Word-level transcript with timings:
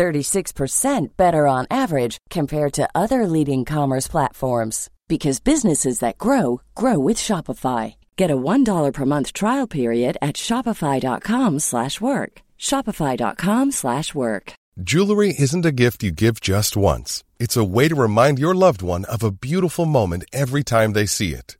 36% 0.00 1.16
better 1.18 1.46
on 1.46 1.66
average 1.70 2.16
compared 2.30 2.72
to 2.72 2.88
other 2.94 3.26
leading 3.26 3.66
commerce 3.66 4.08
platforms 4.08 4.88
because 5.08 5.40
businesses 5.40 5.98
that 5.98 6.16
grow 6.16 6.62
grow 6.74 6.98
with 6.98 7.18
Shopify. 7.18 7.96
Get 8.16 8.30
a 8.30 8.42
$1 8.52 8.92
per 8.94 9.04
month 9.04 9.32
trial 9.34 9.66
period 9.66 10.16
at 10.22 10.36
shopify.com/work. 10.46 12.32
shopify.com/work. 12.68 14.52
Jewelry 14.90 15.34
isn't 15.44 15.70
a 15.70 15.78
gift 15.82 16.02
you 16.04 16.12
give 16.12 16.36
just 16.40 16.76
once. 16.76 17.22
It's 17.38 17.56
a 17.56 17.70
way 17.76 17.88
to 17.88 18.02
remind 18.06 18.38
your 18.38 18.54
loved 18.54 18.82
one 18.82 19.04
of 19.14 19.22
a 19.22 19.36
beautiful 19.48 19.86
moment 19.86 20.24
every 20.32 20.62
time 20.62 20.92
they 20.92 21.06
see 21.06 21.32
it. 21.40 21.59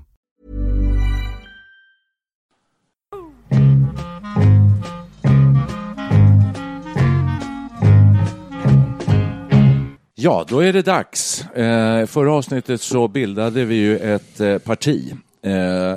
Ja, 10.23 10.45
då 10.47 10.59
är 10.59 10.73
det 10.73 10.81
dags. 10.81 11.45
Eh, 11.45 12.05
förra 12.05 12.33
avsnittet 12.33 12.81
så 12.81 13.07
bildade 13.07 13.65
vi 13.65 13.75
ju 13.75 13.97
ett 13.97 14.39
eh, 14.39 14.57
parti 14.57 15.13
eh, 15.43 15.51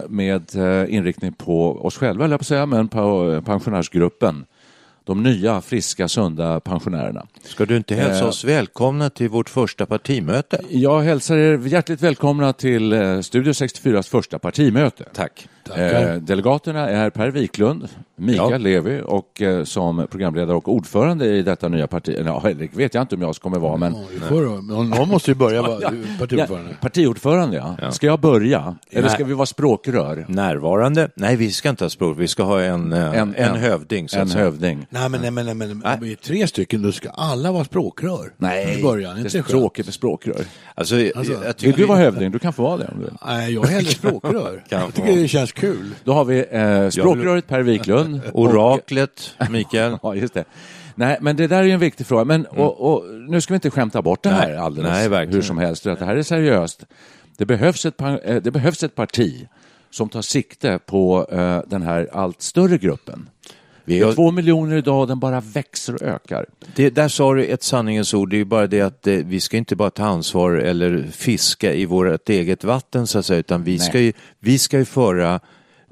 med 0.09 0.57
eh, 0.57 0.95
inriktning 0.95 1.33
på 1.33 1.87
oss 1.87 1.97
själva, 1.97 2.25
eller 2.25 2.39
på 2.39 2.45
säga, 2.45 2.67
men 2.67 2.89
på 2.89 3.43
pensionärsgruppen. 3.47 4.45
De 5.05 5.23
nya, 5.23 5.61
friska, 5.61 6.09
sunda 6.09 6.61
pensionärerna. 6.61 7.27
Ska 7.43 7.67
du 7.67 7.77
inte 7.77 7.95
hälsa 7.95 8.23
Eh. 8.23 8.29
oss 8.29 8.45
välkomna 8.45 9.11
till 9.11 9.29
vårt 9.29 9.49
första 9.49 9.87
partimöte? 9.87 10.61
Jag 10.71 11.01
hälsar 11.01 11.37
er 11.37 11.59
hjärtligt 11.59 12.03
välkomna 12.03 12.53
till 12.53 12.93
eh, 12.93 13.21
Studio 13.21 13.53
64s 13.53 14.11
första 14.11 14.39
partimöte. 14.39 15.05
Tack. 15.15 15.49
Eh, 15.71 16.15
delegaterna 16.15 16.89
är 16.91 17.11
Per 17.11 17.31
Wiklund, 17.31 17.89
Mikael 18.17 18.51
Ja. 18.53 18.59
Levi 18.59 19.03
och 19.05 19.43
eh, 19.43 19.65
som 19.65 20.07
programledare 20.11 20.57
och 20.57 20.69
ordförande 20.75 21.27
i 21.27 21.43
detta 21.43 21.69
nya 21.69 21.87
parti. 21.87 22.17
Ja, 22.27 22.43
det 22.59 22.69
vet 22.77 22.95
jag 22.95 23.03
inte 23.03 23.15
om 23.15 23.23
jag 23.23 23.35
kommer 23.37 23.59
vara, 23.59 23.77
men 23.77 23.93
Ja, 24.21 24.27
får 24.29 24.63
Någon 24.63 25.09
måste 25.09 25.31
ju 25.31 25.35
börja 25.35 25.63
vara 25.63 25.79
Ja, 25.83 25.91
partiordförande. 26.19 26.77
partiordförande, 26.81 27.77
ja. 27.81 27.91
Ska 27.91 28.07
jag 28.07 28.21
börja? 28.21 28.77
Eller 28.91 29.09
ska 29.09 29.25
vi 29.25 29.35
vara 29.35 29.47
språkrör? 29.47 30.25
Närvarande? 30.29 31.09
Nej, 31.17 31.37
vi 31.37 31.51
ska 31.51 31.69
inte 31.69 31.85
ha 31.85 31.89
språk. 31.91 32.17
Vi 32.19 32.29
ska 32.29 32.43
ha 32.43 32.61
en, 32.63 32.93
eh, 32.93 33.19
en, 33.19 33.35
hövding. 33.57 34.09
Så 34.09 34.17
En 34.17 34.23
att 34.23 34.29
säga. 34.31 34.45
hövding. 34.45 34.87
Nej, 34.91 35.09
men, 35.09 35.21
nej, 35.21 35.31
men, 35.31 35.47
nej, 35.47 35.55
men 35.55 35.71
om 35.85 36.01
vi 36.01 36.13
är 36.13 36.17
tre 36.17 36.47
stycken, 36.47 36.83
då 36.83 36.93
ska 36.93 37.11
alla 37.11 37.53
vara 37.53 37.65
språkrör. 37.65 38.33
Nej, 38.37 38.79
I 38.79 38.83
början, 38.83 39.15
det 39.15 39.21
inte 39.23 39.39
är 39.39 39.43
tråkigt 39.43 39.87
med 39.87 39.95
språkrör. 39.95 40.41
Alltså, 40.75 40.97
jag- 41.01 41.17
Alltså, 41.17 41.33
jag 41.33 41.41
Vill 41.41 41.55
tycker 41.55 41.79
du 41.79 41.85
vara 41.87 41.99
hövding? 41.99 42.31
Du 42.31 42.39
kan 42.39 42.53
få 42.53 42.63
vara 42.63 42.77
det 42.77 42.85
om 42.93 42.99
du 42.99 43.05
vill. 43.05 43.15
Nej, 43.27 43.55
jag 43.55 43.65
är 43.65 43.69
hellre 43.69 43.91
språkrör. 43.91 44.65
Jag 44.69 44.95
tycker 44.95 45.17
det 45.17 45.29
känns 45.29 45.53
kul. 45.55 45.95
Då 46.05 46.13
har 46.13 46.25
vi 46.25 46.45
eh, 46.51 46.89
språkröret 46.89 47.47
Per 47.47 47.63
Wiklund. 47.63 48.21
Oraklet, 48.33 49.35
Mikael. 49.51 49.99
Ja, 50.03 50.15
just 50.15 50.35
det. 50.35 50.45
Nej, 50.95 51.19
men 51.21 51.37
det 51.37 51.47
där 51.47 51.59
är 51.59 51.63
ju 51.63 51.71
en 51.71 51.81
viktig 51.81 52.07
fråga. 52.07 52.25
Men, 52.25 52.47
och, 52.47 52.93
och, 52.93 53.05
nu 53.29 53.41
ska 53.41 53.55
vi 53.55 53.57
inte 53.57 53.71
skämta 53.71 54.03
bort 54.03 54.23
det 54.23 54.29
här 54.29 54.49
Nej, 54.49 54.57
alldeles 54.57 54.93
nej, 54.93 55.09
verkligen. 55.09 55.35
hur 55.35 55.43
som 55.43 55.59
helst. 55.59 55.87
Att 55.87 55.99
det 55.99 56.05
här 56.05 56.17
är 56.17 56.23
seriöst. 56.23 56.85
Det 57.37 57.47
behövs 57.47 57.87
ett, 57.87 58.01
eh, 58.01 58.37
det 58.43 58.51
behövs 58.51 58.83
ett 58.83 58.95
parti 58.95 59.49
som 59.91 60.09
tar 60.09 60.23
sikte 60.23 60.79
på 60.87 61.27
eh, 61.31 61.61
den 61.67 61.83
här 61.83 62.09
allt 62.13 62.43
större 62.43 62.79
gruppen. 62.79 63.29
Vi 63.85 63.97
är 63.97 64.01
Jag- 64.01 64.15
två 64.15 64.31
miljoner 64.31 64.77
idag 64.77 65.01
och 65.01 65.07
den 65.07 65.19
bara 65.21 65.41
växer 65.41 65.95
och 65.95 66.03
ökar. 66.03 66.47
Det, 66.77 66.91
där 66.91 67.09
sa 67.09 67.35
du 67.35 67.45
ett 67.45 67.63
sanningens 67.63 68.15
ord. 68.15 68.31
Det 68.31 68.37
är 68.37 68.39
ju 68.39 68.45
bara 68.45 68.67
det 68.67 68.81
att 68.81 69.07
eh, 69.07 69.15
vi 69.15 69.41
ska 69.41 69.57
inte 69.57 69.77
bara 69.77 69.91
ta 69.91 70.05
ansvar 70.05 70.53
eller 70.53 71.07
fiska 71.13 71.75
i 71.75 71.87
vårt 71.87 72.29
eget 72.29 72.65
vatten 72.65 73.07
så 73.07 73.19
att 73.19 73.27
säga, 73.27 73.39
utan 73.41 73.65
vi 73.65 73.79
ska 73.79 74.01
ju, 74.01 74.13
vi 74.41 74.59
ska 74.59 74.79
ju 74.79 74.85
föra 74.85 75.41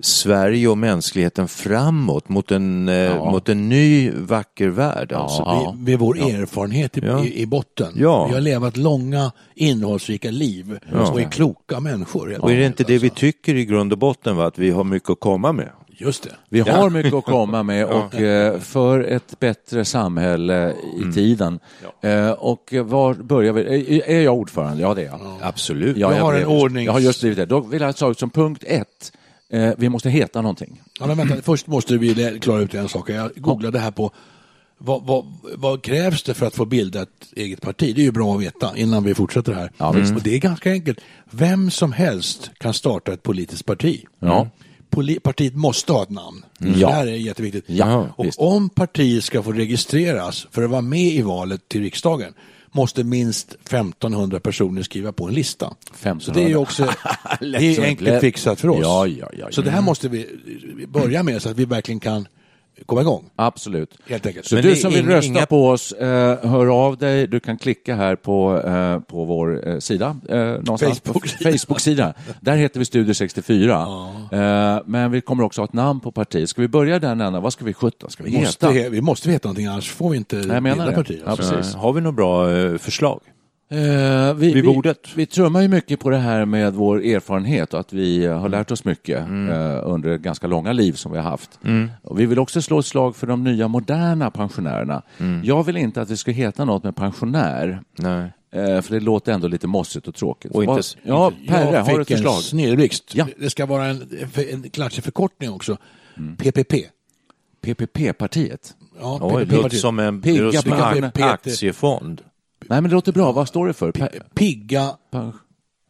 Sverige 0.01 0.69
och 0.69 0.79
mänskligheten 0.79 1.49
framåt 1.49 2.29
mot 2.29 2.51
en, 2.51 2.89
eh, 2.89 3.31
mot 3.31 3.49
en 3.49 3.69
ny 3.69 4.11
vacker 4.11 4.69
värld. 4.69 5.13
Alltså. 5.13 5.43
Ja. 5.43 5.73
Med, 5.77 5.85
med 5.89 5.99
vår 5.99 6.19
erfarenhet 6.19 6.99
i, 6.99 7.01
Ja. 7.07 7.25
i, 7.25 7.47
botten. 7.47 7.93
Ja. 7.97 8.27
Vi 8.27 8.35
har 8.35 8.41
levat 8.41 8.77
långa, 8.77 9.33
innehållsrika 9.55 10.31
liv 10.31 10.79
och 11.11 11.21
är 11.21 11.31
kloka 11.31 11.81
människor. 11.81 12.39
Och 12.43 12.53
är 12.53 12.57
det 12.57 12.67
inte 12.67 12.85
det 12.85 12.99
vi 12.99 13.11
tycker 13.11 13.55
i 13.55 13.65
grund 13.65 13.93
och 13.93 13.99
botten, 13.99 14.37
va? 14.37 14.47
att 14.47 14.59
vi 14.59 14.71
har 14.71 14.85
mycket 14.85 15.11
att 15.11 15.21
komma 15.21 15.53
med? 15.53 15.69
Just 15.99 16.23
det. 16.23 16.35
Vi 16.49 16.61
har 16.61 16.91
mycket 16.91 17.15
att 17.15 17.25
komma 17.25 17.63
med 17.63 17.87
och 17.87 18.15
eh, 18.15 18.59
för 18.61 19.01
ett 19.01 19.41
bättre 19.41 19.85
samhälle 19.85 20.73
i 21.11 21.13
tiden. 21.15 21.59
Eh, 22.03 22.31
och 22.31 22.75
var 22.85 23.15
börjar 23.15 23.53
vi? 23.53 23.63
Är- 23.99 24.09
Är 24.11 24.21
jag 24.21 24.35
ordförande? 24.35 24.83
Ja, 24.83 24.95
det 24.95 25.03
är 25.03 25.07
jag. 25.07 25.21
Absolut. 25.41 25.97
Ja, 25.97 26.15
Jag 26.17 26.23
har 26.25 26.35
en 26.35 26.41
det. 26.41 26.47
ordnings- 26.47 26.85
Jag 26.87 26.93
har 26.93 27.01
just 27.01 27.21
blivit 27.21 27.39
det. 27.39 27.47
Då 27.47 27.61
vill 27.61 27.83
jag 27.83 27.97
ta 27.97 28.11
ut 28.11 28.19
som 28.19 28.31
punkt 28.31 28.65
ett, 28.67 29.13
eh, 29.51 29.71
vi 29.79 29.89
måste 29.89 30.11
heta 30.11 30.43
någonting. 30.43 30.81
Ja, 31.01 31.07
men 31.07 31.17
vänta, 31.17 31.37
först 31.43 31.67
måste 31.67 31.97
vi 31.97 32.39
klara 32.43 32.61
ut 32.61 32.75
en 32.75 32.89
sak. 32.89 33.11
Jag 33.11 33.31
googlade 33.37 33.79
här 33.79 33.91
på 33.91 34.11
vad, 34.79 35.03
vad, 35.07 35.25
vad 35.57 35.83
krävs 35.83 36.23
det 36.23 36.35
för 36.35 36.47
att 36.47 36.55
få 36.55 36.65
bilda 36.65 37.03
ett 37.03 37.09
eget 37.37 37.61
parti? 37.61 37.95
Det 37.95 38.01
är 38.01 38.05
ju 38.05 38.13
bra 38.13 38.35
att 38.35 38.41
veta 38.43 38.77
innan 38.77 39.05
vi 39.05 39.15
fortsätter 39.15 39.53
här. 39.53 39.71
Ja, 39.79 39.93
visst. 39.93 40.17
Och 40.17 40.23
det 40.23 40.35
är 40.35 40.39
ganska 40.39 40.71
enkelt. 40.73 41.01
Vem 41.31 41.71
som 41.71 41.93
helst 41.93 42.51
kan 42.59 42.75
starta 42.75 43.13
ett 43.13 43.23
politiskt 43.23 43.67
parti. 43.67 44.05
Ja. 44.19 44.29
Poli- 44.29 44.49
partiet 45.23 45.55
måste 45.55 45.93
ha 45.93 46.03
ett 46.03 46.11
namn. 46.11 46.45
Ja. 46.59 46.89
Det 46.89 46.95
här 46.95 47.07
är 47.07 47.17
jätteviktigt. 47.17 47.65
Ja, 47.67 48.09
och 48.17 48.27
visst. 48.27 48.39
om 48.41 48.69
partiet 48.69 49.25
ska 49.25 49.43
få 49.43 49.53
registreras 49.53 50.47
för 50.51 50.63
att 50.63 50.71
vara 50.71 50.83
med 50.83 51.13
i 51.13 51.23
valet 51.23 51.69
till 51.69 51.83
riksdagen 51.83 52.35
måste 52.73 53.05
minst 53.05 53.53
1500 53.53 54.41
personer 54.41 54.83
skriva 54.83 55.13
på 55.13 55.29
en 55.29 55.35
lista. 55.35 55.67
1500. 55.67 56.25
Så 56.25 56.33
det 56.33 56.53
är 56.53 56.57
också 56.57 56.85
det 57.41 57.77
är 57.79 57.85
enkelt 57.85 58.21
fixat 58.21 58.61
för 58.61 58.69
oss. 58.69 58.79
Ja, 58.83 59.07
ja, 59.07 59.31
ja, 59.39 59.47
Så 59.51 59.63
det 59.63 59.71
här 59.71 59.83
måste 59.83 60.09
vi 60.09 60.27
börja 60.89 61.23
med 61.23 61.43
så 61.43 61.49
att 61.49 61.57
vi 61.57 61.65
verkligen 61.65 62.01
kan 62.01 62.29
komma 62.87 63.01
igång. 63.01 63.25
Absolut. 63.37 63.95
Helt 64.09 64.27
enkelt. 64.27 64.47
Så 64.47 64.55
Men 64.55 64.65
du 64.65 64.77
som 64.77 64.91
vill 64.93 65.01
inga- 65.05 65.11
rösta 65.17 65.27
inga- 65.33 65.47
på 65.47 65.69
oss, 65.69 65.93
eh, 65.93 66.39
hör 66.51 66.87
av 66.87 66.97
dig. 66.97 67.27
Du 67.27 67.41
kan 67.41 67.59
klicka 67.59 67.95
här 67.97 68.17
på, 68.17 68.63
eh, 68.67 68.99
på 69.01 69.25
vår 69.25 69.69
eh, 69.69 69.79
sida. 69.79 70.17
Eh, 70.29 70.37
någonstans. 70.39 71.01
Facebook-sida. 71.05 71.51
Facebook-sida. 71.59 72.15
Där 72.41 72.57
heter 72.57 72.79
vi 72.79 72.85
Studio 72.85 73.15
64. 73.15 73.87
Eh, 74.33 74.79
men 74.87 75.11
vi 75.11 75.21
kommer 75.21 75.45
också 75.45 75.61
ha 75.61 75.65
ett 75.67 75.73
namn 75.73 76.01
på 76.01 76.13
partiet. 76.13 76.49
Ska 76.51 76.63
vi 76.63 76.69
börja 76.69 76.99
den 76.99 77.21
änden? 77.21 77.43
Vad 77.43 77.53
ska 77.53 77.65
vi 77.65 77.75
sjutton 77.75 78.11
ska 78.11 78.25
vi 78.25 78.31
Vi 78.31 78.39
måste, 78.45 78.69
heta? 78.69 78.91
vi 78.91 79.01
måste 79.01 79.29
veta 79.29 79.49
någonting, 79.49 79.67
annars 79.67 79.91
får 79.91 80.11
vi 80.11 80.17
inte 80.17 80.37
bilda 80.37 80.87
det. 80.87 80.93
parti. 80.93 81.21
Ja, 81.25 81.31
Alltså. 81.31 81.55
precis. 81.55 81.75
Eh, 81.75 81.81
Har 81.81 81.93
vi 81.93 82.01
några 82.01 82.13
bra 82.17 82.51
eh, 82.57 82.79
förslag? 82.79 83.21
Eh, 83.73 84.35
vi, 84.35 84.47
Vid 84.55 84.55
vi, 84.55 84.63
bordet. 84.75 85.09
vi 85.17 85.27
trummar 85.27 85.63
ju 85.63 85.69
mycket 85.69 86.01
på 86.01 86.11
det 86.11 86.17
här 86.19 86.45
med 86.45 86.75
vår 86.75 87.05
erfarenhet 87.05 87.75
och 87.75 87.81
att 87.81 87.93
vi 87.93 88.27
har 88.27 88.49
lärt 88.49 88.71
oss 88.71 88.85
mycket 88.85 89.19
Mm. 89.27 89.49
eh, 89.51 89.81
under 89.85 90.17
ganska 90.19 90.47
långa 90.47 90.73
liv 90.73 90.93
som 90.93 91.13
vi 91.13 91.19
har 91.19 91.31
haft. 91.31 91.59
Och 92.03 92.21
vi 92.21 92.27
vill 92.27 92.39
också 92.39 92.63
slå 92.63 92.79
ett 92.79 92.87
slag 92.87 93.17
för 93.17 93.27
de 93.27 93.45
nya 93.45 93.69
moderna 93.69 94.31
pensionärerna. 94.31 95.03
Mm. 95.19 95.41
Jag 95.45 95.63
vill 95.67 95.77
inte 95.77 96.01
att 96.03 96.09
det 96.09 96.17
ska 96.17 96.31
heta 96.31 96.65
något 96.65 96.85
med 96.85 96.97
pensionär. 96.97 97.81
Nej. 97.99 98.33
Eh, 98.55 98.81
För 98.81 98.95
det 98.95 99.01
låter 99.01 99.33
ändå 99.33 99.49
lite 99.49 99.67
mossigt 99.67 100.09
och 100.09 100.15
tråkigt. 100.15 100.51
Och 100.53 100.63
inte- 100.63 100.73
Vad- 100.73 100.85
ja, 101.03 101.33
Perre, 101.49 101.77
har 101.77 101.95
du 101.97 102.03
ett 102.03 102.09
förslag? 102.09 102.35
en 102.37 102.43
snilleblixt. 102.43 103.15
Ja. 103.15 103.27
Det 103.39 103.51
ska 103.51 103.67
vara 103.67 103.87
en, 103.87 104.03
en 104.53 104.63
klatschig 104.71 105.05
förkortning 105.05 105.51
också. 105.51 105.77
Mm. 106.17 106.37
PPP. 106.37 106.75
Ja, 106.75 107.75
PPP-partiet? 107.75 108.75
Låter 109.01 109.45
PPP-partiet. 109.45 109.81
som 109.81 109.99
en, 109.99 110.23
som 110.63 110.73
en 110.73 111.11
aktiefond. 111.23 112.21
Nej, 112.73 112.81
men 112.81 112.89
det 112.91 112.95
låter 112.95 113.13
bra. 113.13 113.33
Vad 113.33 113.49
står 113.49 113.67
det 113.67 113.73
för? 113.73 113.93
Per- 113.93 114.23
Pigga, 114.35 114.91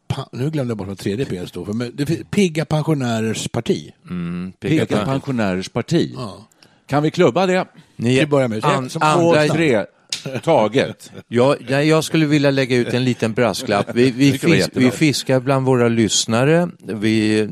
pa, 0.07 0.29
nu 0.31 0.49
glömde 0.49 0.71
jag 0.71 0.77
bort 0.77 0.87
vad 0.87 0.97
tredje 0.97 1.25
P 1.25 1.47
står 1.47 1.65
för, 1.65 1.73
men 1.73 1.91
det 1.95 2.05
finns 2.05 2.19
Pigga 2.31 2.65
pensionärers 2.65 3.47
parti. 3.47 3.91
Pigga 4.59 4.85
Pigga- 4.85 5.05
pensionärers 5.05 5.69
parti. 5.69 6.15
Kan 6.87 7.03
vi 7.03 7.11
klubba 7.11 7.45
det? 7.45 7.65
Ni, 7.95 8.19
Vi 8.19 8.25
börjar 8.25 8.47
med- 8.47 8.65
an, 8.65 8.89
andra, 8.99 9.47
tre, 9.47 9.85
taget. 10.43 11.11
jag, 11.27 11.55
jag, 11.69 11.85
jag 11.85 12.03
skulle 12.03 12.25
vilja 12.25 12.51
lägga 12.51 12.75
ut 12.77 12.93
en 12.93 13.03
liten 13.03 13.33
brasklapp. 13.33 13.87
Vi, 13.93 14.11
vi, 14.11 14.37
fis, 14.37 14.69
vi 14.73 14.91
fiskar 14.91 15.39
bland 15.39 15.65
våra 15.65 15.87
lyssnare. 15.87 16.69
Vi, 16.79 17.45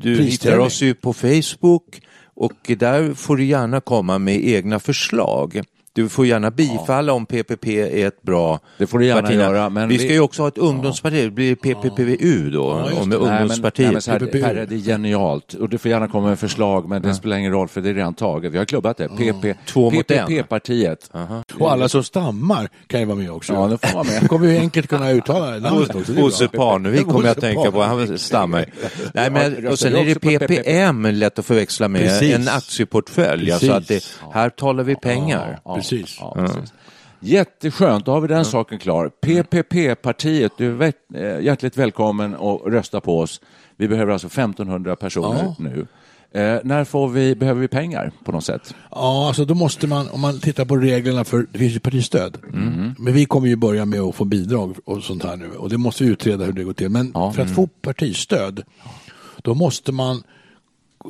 du 0.00 0.22
hittar 0.22 0.58
oss 0.58 0.82
ju 0.82 0.94
på 0.94 1.12
Facebook 1.12 2.00
Och 2.34 2.52
där 2.78 3.14
får 3.14 3.36
du 3.36 3.44
gärna 3.44 3.80
komma 3.80 4.18
med 4.18 4.48
egna 4.48 4.78
förslag. 4.80 5.62
Du 5.98 6.08
får 6.08 6.26
gärna 6.26 6.50
bifalla 6.50 7.12
om 7.12 7.26
PPP 7.26 7.66
är 7.66 8.06
ett 8.06 8.22
bra 8.22 8.60
Det 8.78 8.86
får 8.86 8.98
du 8.98 9.06
gärna 9.06 9.22
parti. 9.22 9.34
göra, 9.34 9.70
men 9.70 9.88
vi 9.88 9.98
ska 9.98 10.08
ju 10.12 10.20
också 10.20 10.42
ha 10.42 10.48
ett 10.48 10.58
ungdomsparti, 10.58 11.24
det 11.24 11.30
blir 11.30 11.54
PPPU 11.54 12.50
då, 12.50 12.84
just 12.88 13.00
om 13.02 13.12
ungdomspartiet. 13.12 13.26
Nej, 13.26 13.38
men, 13.48 13.60
nej, 13.76 13.92
men 13.92 14.00
så 14.00 14.12
PPPU. 14.12 14.42
här, 14.42 14.48
Perre, 14.54 14.66
det 14.66 14.74
är 14.74 14.78
genialt. 14.78 15.54
Och 15.54 15.68
du 15.68 15.78
får 15.78 15.90
gärna 15.90 16.08
komma 16.08 16.28
med 16.28 16.38
förslag, 16.38 16.88
men 16.88 17.02
det 17.02 17.14
spelar 17.14 17.36
ingen 17.36 17.52
roll 17.52 17.68
för 17.68 17.80
det 17.80 17.90
är 17.90 17.94
redan 17.94 18.14
taget. 18.14 18.52
Vi 18.52 18.58
har 18.58 18.64
klubbat 18.64 18.96
det. 18.96 19.08
PP, 19.08 19.54
Två 19.66 19.90
mot 19.90 20.10
en. 20.10 20.26
PPP-partiet. 20.26 21.10
Och 21.58 21.72
alla 21.72 21.88
som 21.88 22.04
stammar 22.04 22.68
kan 22.86 23.00
ju 23.00 23.06
vara 23.06 23.16
med 23.18 23.30
också. 23.30 23.52
Ja, 23.52 23.66
det 23.66 23.88
får 23.88 23.94
vara 23.94 24.04
med. 24.04 24.22
De 24.22 24.28
kommer 24.28 24.46
ju 24.46 24.58
enkelt 24.58 24.88
kunna 24.88 25.10
uttala 25.10 25.46
namnet 25.58 25.94
också. 25.94 26.12
är 26.12 26.16
Bosse. 26.16 26.48
Parnevik 26.48 27.06
kommer 27.06 27.22
jag 27.22 27.30
att 27.30 27.40
tänka 27.40 27.70
på, 27.70 27.82
han 27.82 28.18
stammar. 28.18 28.66
Nej, 29.14 29.24
Ja, 29.24 29.30
men, 29.30 29.66
och 29.68 29.78
sen 29.78 29.96
är 29.96 30.04
det? 30.04 30.38
PPM 30.38 31.06
lätt 31.06 31.38
att 31.38 31.46
förväxla 31.46 31.88
med 31.88 32.00
Precis. 32.02 32.34
en 32.34 32.48
aktieportfölj. 32.48 33.52
Alltså 33.52 33.72
att 33.72 33.88
det, 33.88 34.04
här 34.32 34.50
talar 34.50 34.84
vi 34.84 34.96
pengar. 34.96 35.60
Precis. 35.90 36.16
Ja, 36.20 36.34
precis. 36.34 36.72
Jätteskönt, 37.20 38.06
då 38.06 38.12
har 38.12 38.20
vi 38.20 38.28
den 38.28 38.44
saken 38.44 38.78
klar. 38.78 39.08
PPP-partiet, 39.20 40.52
du 40.58 40.84
är 40.84 40.92
eh, 41.14 41.40
hjärtligt 41.44 41.76
välkommen 41.76 42.34
att 42.34 42.60
rösta 42.66 43.00
på 43.00 43.18
oss. 43.20 43.40
Vi 43.76 43.88
behöver 43.88 44.12
alltså 44.12 44.26
1500 44.26 44.96
personer 44.96 45.42
Ja. 45.44 45.54
nu. 45.58 45.86
Eh, 46.32 46.60
när 46.64 46.84
får 46.84 47.08
vi, 47.08 47.34
behöver 47.36 47.60
vi 47.60 47.68
pengar 47.68 48.12
på 48.24 48.32
något 48.32 48.44
sätt? 48.44 48.74
Ja, 48.90 49.26
alltså 49.28 49.44
då 49.44 49.54
måste 49.54 49.86
man, 49.86 50.08
om 50.10 50.20
man 50.20 50.40
tittar 50.40 50.64
på 50.64 50.76
reglerna 50.76 51.24
för, 51.24 51.46
det 51.52 51.58
finns 51.58 51.74
ju 51.74 51.80
partistöd. 51.80 52.38
Men 52.98 53.12
vi 53.14 53.24
kommer 53.24 53.48
ju 53.48 53.56
börja 53.56 53.84
med 53.84 54.00
att 54.00 54.14
få 54.14 54.24
bidrag 54.24 54.76
och 54.84 55.02
sånt 55.02 55.24
här 55.24 55.36
nu 55.36 55.50
och 55.50 55.68
det 55.68 55.78
måste 55.78 56.04
vi 56.04 56.10
utreda 56.10 56.44
hur 56.44 56.52
det 56.52 56.64
går 56.64 56.72
till. 56.72 56.88
Men 56.88 57.10
Ja. 57.14 57.32
för 57.32 57.42
att 57.42 57.54
få 57.54 57.66
partistöd, 57.66 58.62
då 59.42 59.54
måste 59.54 59.92
man 59.92 60.22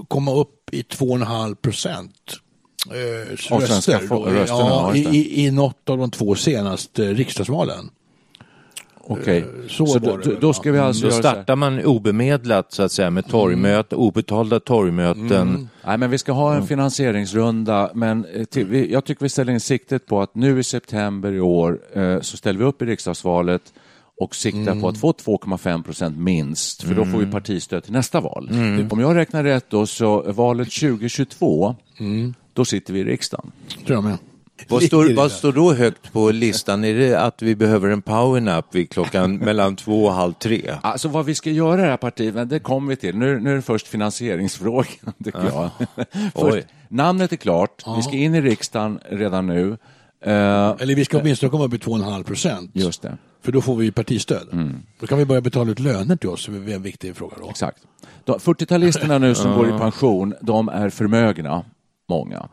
komma 0.09 0.35
upp 0.35 0.75
i 0.75 0.83
2,5 0.83 1.55
procent. 1.55 2.41
Eh, 2.87 3.31
röster, 3.31 3.93
rösterna, 4.31 4.45
ja, 4.49 4.95
i, 4.95 5.01
i, 5.01 5.47
i 5.47 5.51
något 5.51 5.91
av 5.91 5.99
de 5.99 6.11
två 6.11 6.35
senaste 6.35 7.13
riksdagsvalen. 7.15 7.91
Okej, 9.11 9.45
så 9.69 9.87
så, 9.87 9.99
var 9.99 10.19
då, 10.25 10.35
då, 10.41 10.53
ska 10.53 10.73
vi 10.73 10.79
alltså 10.79 11.05
Då 11.05 11.11
så 11.11 11.19
startar 11.19 11.57
man 11.57 11.85
obemedlat 11.85 12.73
så 12.73 12.83
att 12.83 12.93
säga 12.93 13.11
med 13.11 13.29
torgmöten, 13.29 13.99
obetalda 13.99 14.61
torgmöten. 14.61 15.69
Nej, 15.87 15.99
men 15.99 16.11
vi 16.11 16.19
ska 16.19 16.33
ha 16.33 16.55
en 16.55 16.67
finansieringsrunda, 16.67 17.91
men 17.95 18.25
eh, 18.25 18.45
till, 18.45 18.67
vi, 18.67 18.93
jag 18.93 19.05
tycker 19.05 19.25
vi 19.25 19.29
ställer 19.29 19.53
in 19.53 19.61
siktet 19.61 20.07
på 20.07 20.21
att 20.21 20.35
nu 20.35 20.61
i 20.61 20.65
september 20.65 21.33
i 21.33 21.41
år 21.41 21.79
eh, 21.93 22.21
så 22.21 22.37
ställer 22.37 22.59
vi 22.59 22.65
upp 22.65 22.83
i 22.83 22.85
riksdagsvalet 22.85 23.63
och 24.21 24.35
siktar 24.35 24.81
på 24.81 24.89
att 24.89 24.99
få 24.99 25.13
2,5 25.13 25.83
procent 25.83 26.19
minst, 26.19 26.83
för 26.83 26.95
då 26.95 27.05
får 27.05 27.19
vi 27.19 27.27
partistöd 27.27 27.85
till 27.85 27.93
nästa 27.93 28.21
val. 28.21 28.51
Om 28.91 29.01
jag 29.01 29.17
räknar 29.17 29.45
rätt 29.45 29.71
då, 29.71 29.87
så 29.87 30.33
valet 30.33 30.71
2022, 30.71 31.77
då 32.59 32.65
sitter 32.65 32.93
vi 32.93 33.01
i 33.01 33.05
riksdagen. 33.05 33.53
Tror 33.87 33.97
jag 33.97 34.05
med. 34.05 34.19
Vad 34.69 34.83
står, 34.83 35.15
vad 35.15 35.33
står 35.33 35.53
då 35.53 35.73
högt 35.73 36.13
på 36.13 36.31
listan? 36.31 36.85
Är 36.85 36.95
det 36.95 37.21
att 37.21 37.43
vi 37.43 37.57
behöver 37.57 37.89
en 37.89 38.03
powernap 38.03 38.75
vid 38.75 38.91
klockan 38.91 39.37
mellan 39.49 39.77
två 39.77 40.05
och 40.05 40.13
halv 40.13 40.33
tre? 40.33 40.75
Alltså 40.83 41.09
vad 41.09 41.25
vi 41.25 41.35
ska 41.35 41.51
göra 41.51 41.81
i 41.81 41.85
det 41.85 41.91
här 41.91 41.97
partiet, 41.97 42.51
det 42.51 42.59
kommer 42.59 42.89
vi 42.89 42.97
till. 42.97 43.17
Nu, 43.17 43.41
nu 43.41 43.51
är 43.53 43.57
det 43.57 43.63
först 43.63 43.87
finansieringsfrågan, 43.87 44.87
tycker 45.25 45.45
jag. 45.45 45.71
Först, 46.35 46.67
namnet 46.89 47.33
är 47.33 47.37
klart, 47.37 47.85
vi 47.97 48.03
ska 48.03 48.13
in 48.13 48.35
i 48.35 48.41
riksdagen 48.41 48.99
redan 49.11 49.47
nu. 49.47 49.77
Eh, 50.25 50.33
Eller 50.79 50.95
vi 50.95 51.05
ska 51.05 51.19
åtminstone 51.19 51.51
komma 51.51 51.65
upp 51.65 51.75
i 51.75 51.79
2,5 51.79 52.23
procent. 52.23 52.71
just 52.75 53.03
det. 53.03 53.19
För 53.43 53.53
då 53.53 53.61
får 53.61 53.77
vi 53.77 53.91
partistöd. 53.91 54.49
Mm. 54.53 54.77
Då 55.01 55.07
kan 55.07 55.19
vi 55.19 55.25
börja 55.25 55.41
betala 55.41 55.71
ut 55.71 55.79
löner 55.79 56.17
till 56.17 56.29
oss, 56.29 56.47
det 56.47 56.73
är 56.73 56.77
en 56.77 56.83
viktig 56.83 57.17
fråga 57.17 57.37
då. 57.41 57.51
Exakt. 57.51 57.79
De 58.25 58.39
40-talisterna 58.39 59.19
nu 59.19 59.35
som 59.35 59.55
går 59.55 59.69
i 59.69 59.79
pension, 59.79 60.35
de 60.41 60.69
är 60.69 60.91
förmögna, 60.91 61.65
många. 62.09 62.49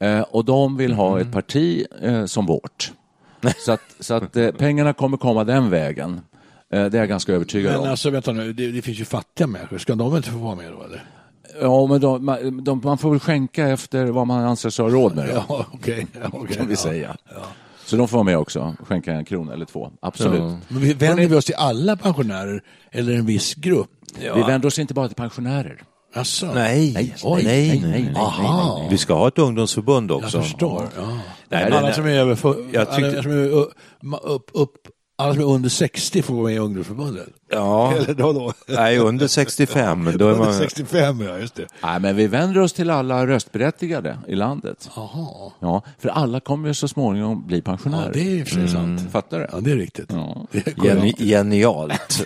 Eh, 0.00 0.20
och 0.20 0.44
de 0.44 0.76
vill 0.76 0.92
ha 0.92 1.20
ett 1.20 1.32
parti 1.32 1.86
eh, 2.02 2.24
som 2.24 2.46
vårt. 2.46 2.92
Så 3.58 3.72
att, 3.72 3.80
så 4.00 4.14
att 4.14 4.36
eh, 4.36 4.50
pengarna 4.50 4.92
kommer 4.92 5.16
komma 5.16 5.44
den 5.44 5.70
vägen. 5.70 6.20
Eh, 6.72 6.84
det 6.84 6.96
är 6.98 7.00
jag 7.00 7.08
ganska 7.08 7.32
övertygad 7.32 7.72
Men 7.72 7.80
om. 7.80 7.88
alltså 7.88 8.10
vänta 8.10 8.32
nu, 8.32 8.52
det, 8.52 8.70
det 8.72 8.82
finns 8.82 8.98
ju 9.00 9.04
fattiga 9.04 9.46
människor, 9.46 9.78
ska 9.78 9.94
de 9.94 10.16
inte 10.16 10.30
få 10.30 10.38
vara 10.38 10.54
med 10.54 10.72
då 10.72 10.82
eller? 10.84 11.04
Ja, 11.60 11.86
men 11.86 12.00
de, 12.00 12.24
man, 12.24 12.64
de, 12.64 12.80
man 12.84 12.98
får 12.98 13.10
väl 13.10 13.20
skänka 13.20 13.68
efter 13.68 14.06
vad 14.06 14.26
man 14.26 14.44
anser 14.44 14.70
sig 14.70 14.84
ha 14.84 14.90
råd 14.92 15.14
med. 15.16 15.28
då, 15.28 15.32
Ja, 15.48 15.66
okej. 15.72 16.06
Okej. 16.32 16.56
kan 16.56 16.66
vi 16.68 16.76
säga. 16.76 17.16
Så 17.84 17.96
de 17.96 18.08
får 18.08 18.16
vara 18.16 18.24
med 18.24 18.38
också, 18.38 18.76
skänka 18.88 19.12
en 19.12 19.24
krona 19.24 19.52
eller 19.52 19.64
två. 19.66 19.90
Absolut. 20.00 20.40
Men 20.68 20.80
vi, 20.80 20.94
vänder 20.94 21.26
vi 21.28 21.36
oss 21.36 21.44
till 21.44 21.54
alla 21.54 21.96
pensionärer 21.96 22.62
eller 22.90 23.14
en 23.14 23.26
viss 23.26 23.54
grupp? 23.54 23.90
Vi 24.20 24.28
vänder 24.42 24.66
oss 24.66 24.78
inte 24.78 24.94
bara 24.94 25.06
till 25.08 25.16
pensionärer. 25.16 25.82
Alltså, 26.14 26.46
Nej, 26.54 26.92
nej, 26.94 27.14
Oj. 27.24 27.42
nej, 27.44 27.80
nej, 27.84 28.12
Aha. 28.16 28.86
Vi 28.90 28.98
ska 28.98 29.14
ha 29.14 29.28
ett 29.28 29.38
ungdomsförbund 29.38 30.10
jag 30.10 30.18
också. 30.18 30.42
förstår. 30.42 30.88
Ja. 30.96 31.18
Nej, 31.48 31.64
alla 31.64 31.82
men- 31.82 31.94
som 31.94 32.06
är 32.06 32.10
över 32.10 32.38
Jag 32.72 32.88
alla 32.88 32.96
tyckte- 32.96 33.22
som 33.22 33.32
är 33.32 33.48
upp, 34.26 34.50
upp, 34.54 34.72
alla 35.18 35.32
som 35.34 35.42
är 35.42 35.46
under 35.46 35.68
60 35.68 36.22
får 36.22 36.34
vara 36.34 36.44
med 36.44 36.54
i 36.54 36.58
ungdomsförbundet. 36.58 37.28
Ja, 37.50 37.92
Eller 37.96 38.14
då 38.14 38.32
då? 38.32 38.52
nej, 38.68 38.98
under 38.98 39.26
65. 39.26 40.04
Då 40.04 40.10
är 40.28 40.32
Under 40.32 40.44
man... 40.44 40.54
65, 40.54 41.20
ja 41.20 41.38
just 41.38 41.54
det. 41.54 41.66
Nej, 41.82 42.00
men 42.00 42.16
vi 42.16 42.26
vänder 42.26 42.60
oss 42.60 42.72
till 42.72 42.90
alla 42.90 43.26
röstberättigade 43.26 44.18
i 44.28 44.34
landet. 44.34 44.90
Jaha. 44.96 45.52
Ja, 45.60 45.82
för 45.98 46.08
alla 46.08 46.40
kommer 46.40 46.68
ju 46.68 46.74
så 46.74 46.88
småningom 46.88 47.46
bli 47.46 47.62
pensionärer. 47.62 48.06
Ja, 48.06 48.12
det 48.12 48.40
är 48.40 48.44
för 48.44 48.54
sig 48.54 48.68
sant. 48.68 49.00
Fattar 49.12 49.38
du? 49.38 49.46
Ja, 49.52 49.60
det 49.60 49.70
är 49.70 49.76
riktigt. 49.76 50.12
Ja. 50.12 50.46
Det 50.52 50.66
är 50.66 50.72
Geni- 50.72 51.24
genialt. 51.24 52.22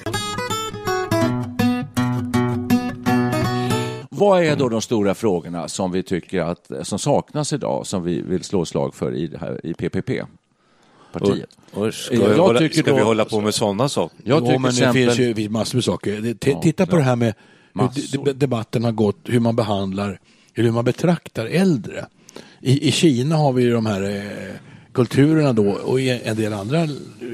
Vad 4.22 4.44
är 4.44 4.56
då 4.56 4.68
de 4.68 4.82
stora 4.82 5.14
frågorna 5.14 5.68
som 5.68 5.92
vi 5.92 6.02
tycker 6.02 6.40
att, 6.40 6.70
som 6.82 6.98
saknas 6.98 7.52
idag, 7.52 7.86
som 7.86 8.04
vi 8.04 8.22
vill 8.22 8.44
slå 8.44 8.64
slag 8.64 8.94
för 8.94 9.14
i, 9.14 9.26
det 9.26 9.38
här, 9.38 9.66
i 9.66 9.74
PPP-partiet? 9.74 11.48
Och 11.72 11.94
ska 11.94 12.14
Jag 12.14 12.28
vi, 12.28 12.34
hålla, 12.38 12.58
tycker 12.58 12.82
ska 12.82 12.90
då- 12.90 12.96
vi 12.96 13.02
hålla 13.02 13.24
på 13.24 13.40
med 13.40 13.54
sådana 13.54 13.88
saker? 13.88 14.18
Jag 14.24 14.38
jo, 14.40 14.46
tycker 14.46 14.58
men 14.58 14.62
det 14.62 14.68
exempel... 14.68 14.92
finns 15.04 15.18
ju 15.18 15.28
det 15.28 15.34
finns 15.34 15.50
massor 15.50 15.76
med 15.76 15.84
saker. 15.84 16.34
T- 16.34 16.56
Titta 16.62 16.86
på 16.86 16.96
det 16.96 17.02
här 17.02 17.16
med 17.16 17.34
hur 17.74 17.82
Massor. 17.82 18.32
debatten 18.32 18.84
har 18.84 18.92
gått, 18.92 19.18
hur 19.24 19.40
man 19.40 19.56
behandlar, 19.56 20.20
hur 20.52 20.70
man 20.72 20.84
betraktar 20.84 21.46
äldre. 21.46 22.06
I, 22.60 22.88
I 22.88 22.92
Kina 22.92 23.36
har 23.36 23.52
vi 23.52 23.62
ju 23.62 23.72
de 23.72 23.86
här 23.86 24.02
eh, 24.02 24.54
kulturerna 24.92 25.52
då 25.52 25.70
och 25.72 26.00
i 26.00 26.20
en 26.24 26.36
del 26.36 26.52
andra 26.52 26.88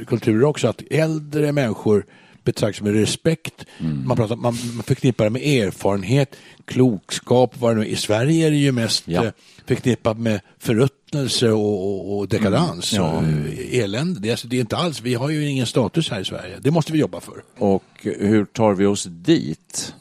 kulturer 0.06 0.44
också 0.44 0.68
att 0.68 0.82
äldre 0.90 1.52
människor 1.52 2.04
betraktas 2.52 2.82
med 2.82 2.94
respekt. 2.94 3.64
Mm. 3.78 4.06
Man, 4.06 4.16
pratar, 4.16 4.36
man, 4.36 4.54
man 4.74 4.82
förknippar 4.82 5.24
det 5.24 5.30
med 5.30 5.42
erfarenhet, 5.42 6.36
klokskap. 6.64 7.54
Vad 7.60 7.70
det 7.70 7.80
nu 7.80 7.86
är. 7.86 7.90
I 7.90 7.96
Sverige 7.96 8.46
är 8.46 8.50
det 8.50 8.56
ju 8.56 8.72
mest 8.72 9.02
Ja. 9.06 9.24
eh, 9.24 9.30
förknippat 9.66 10.18
med 10.18 10.40
förruttnelse 10.58 11.50
och, 11.50 11.88
och, 11.88 12.18
och 12.18 12.28
dekadans 12.28 12.92
Mm. 12.92 13.04
Ja. 13.06 13.12
och 13.12 13.22
eh, 13.22 13.80
elände. 13.84 14.20
Det, 14.20 14.28
är, 14.28 14.32
alltså, 14.32 14.48
det 14.48 14.56
är 14.56 14.60
inte 14.60 14.76
alls, 14.76 15.00
vi 15.00 15.14
har 15.14 15.28
ju 15.30 15.48
ingen 15.50 15.66
status 15.66 16.10
här 16.10 16.20
i 16.20 16.24
Sverige. 16.24 16.56
Det 16.60 16.70
måste 16.70 16.92
vi 16.92 16.98
jobba 16.98 17.20
för. 17.20 17.42
Och 17.58 17.84
hur 18.02 18.44
tar 18.44 18.74
vi 18.74 18.86
oss 18.86 19.04
dit? 19.04 19.94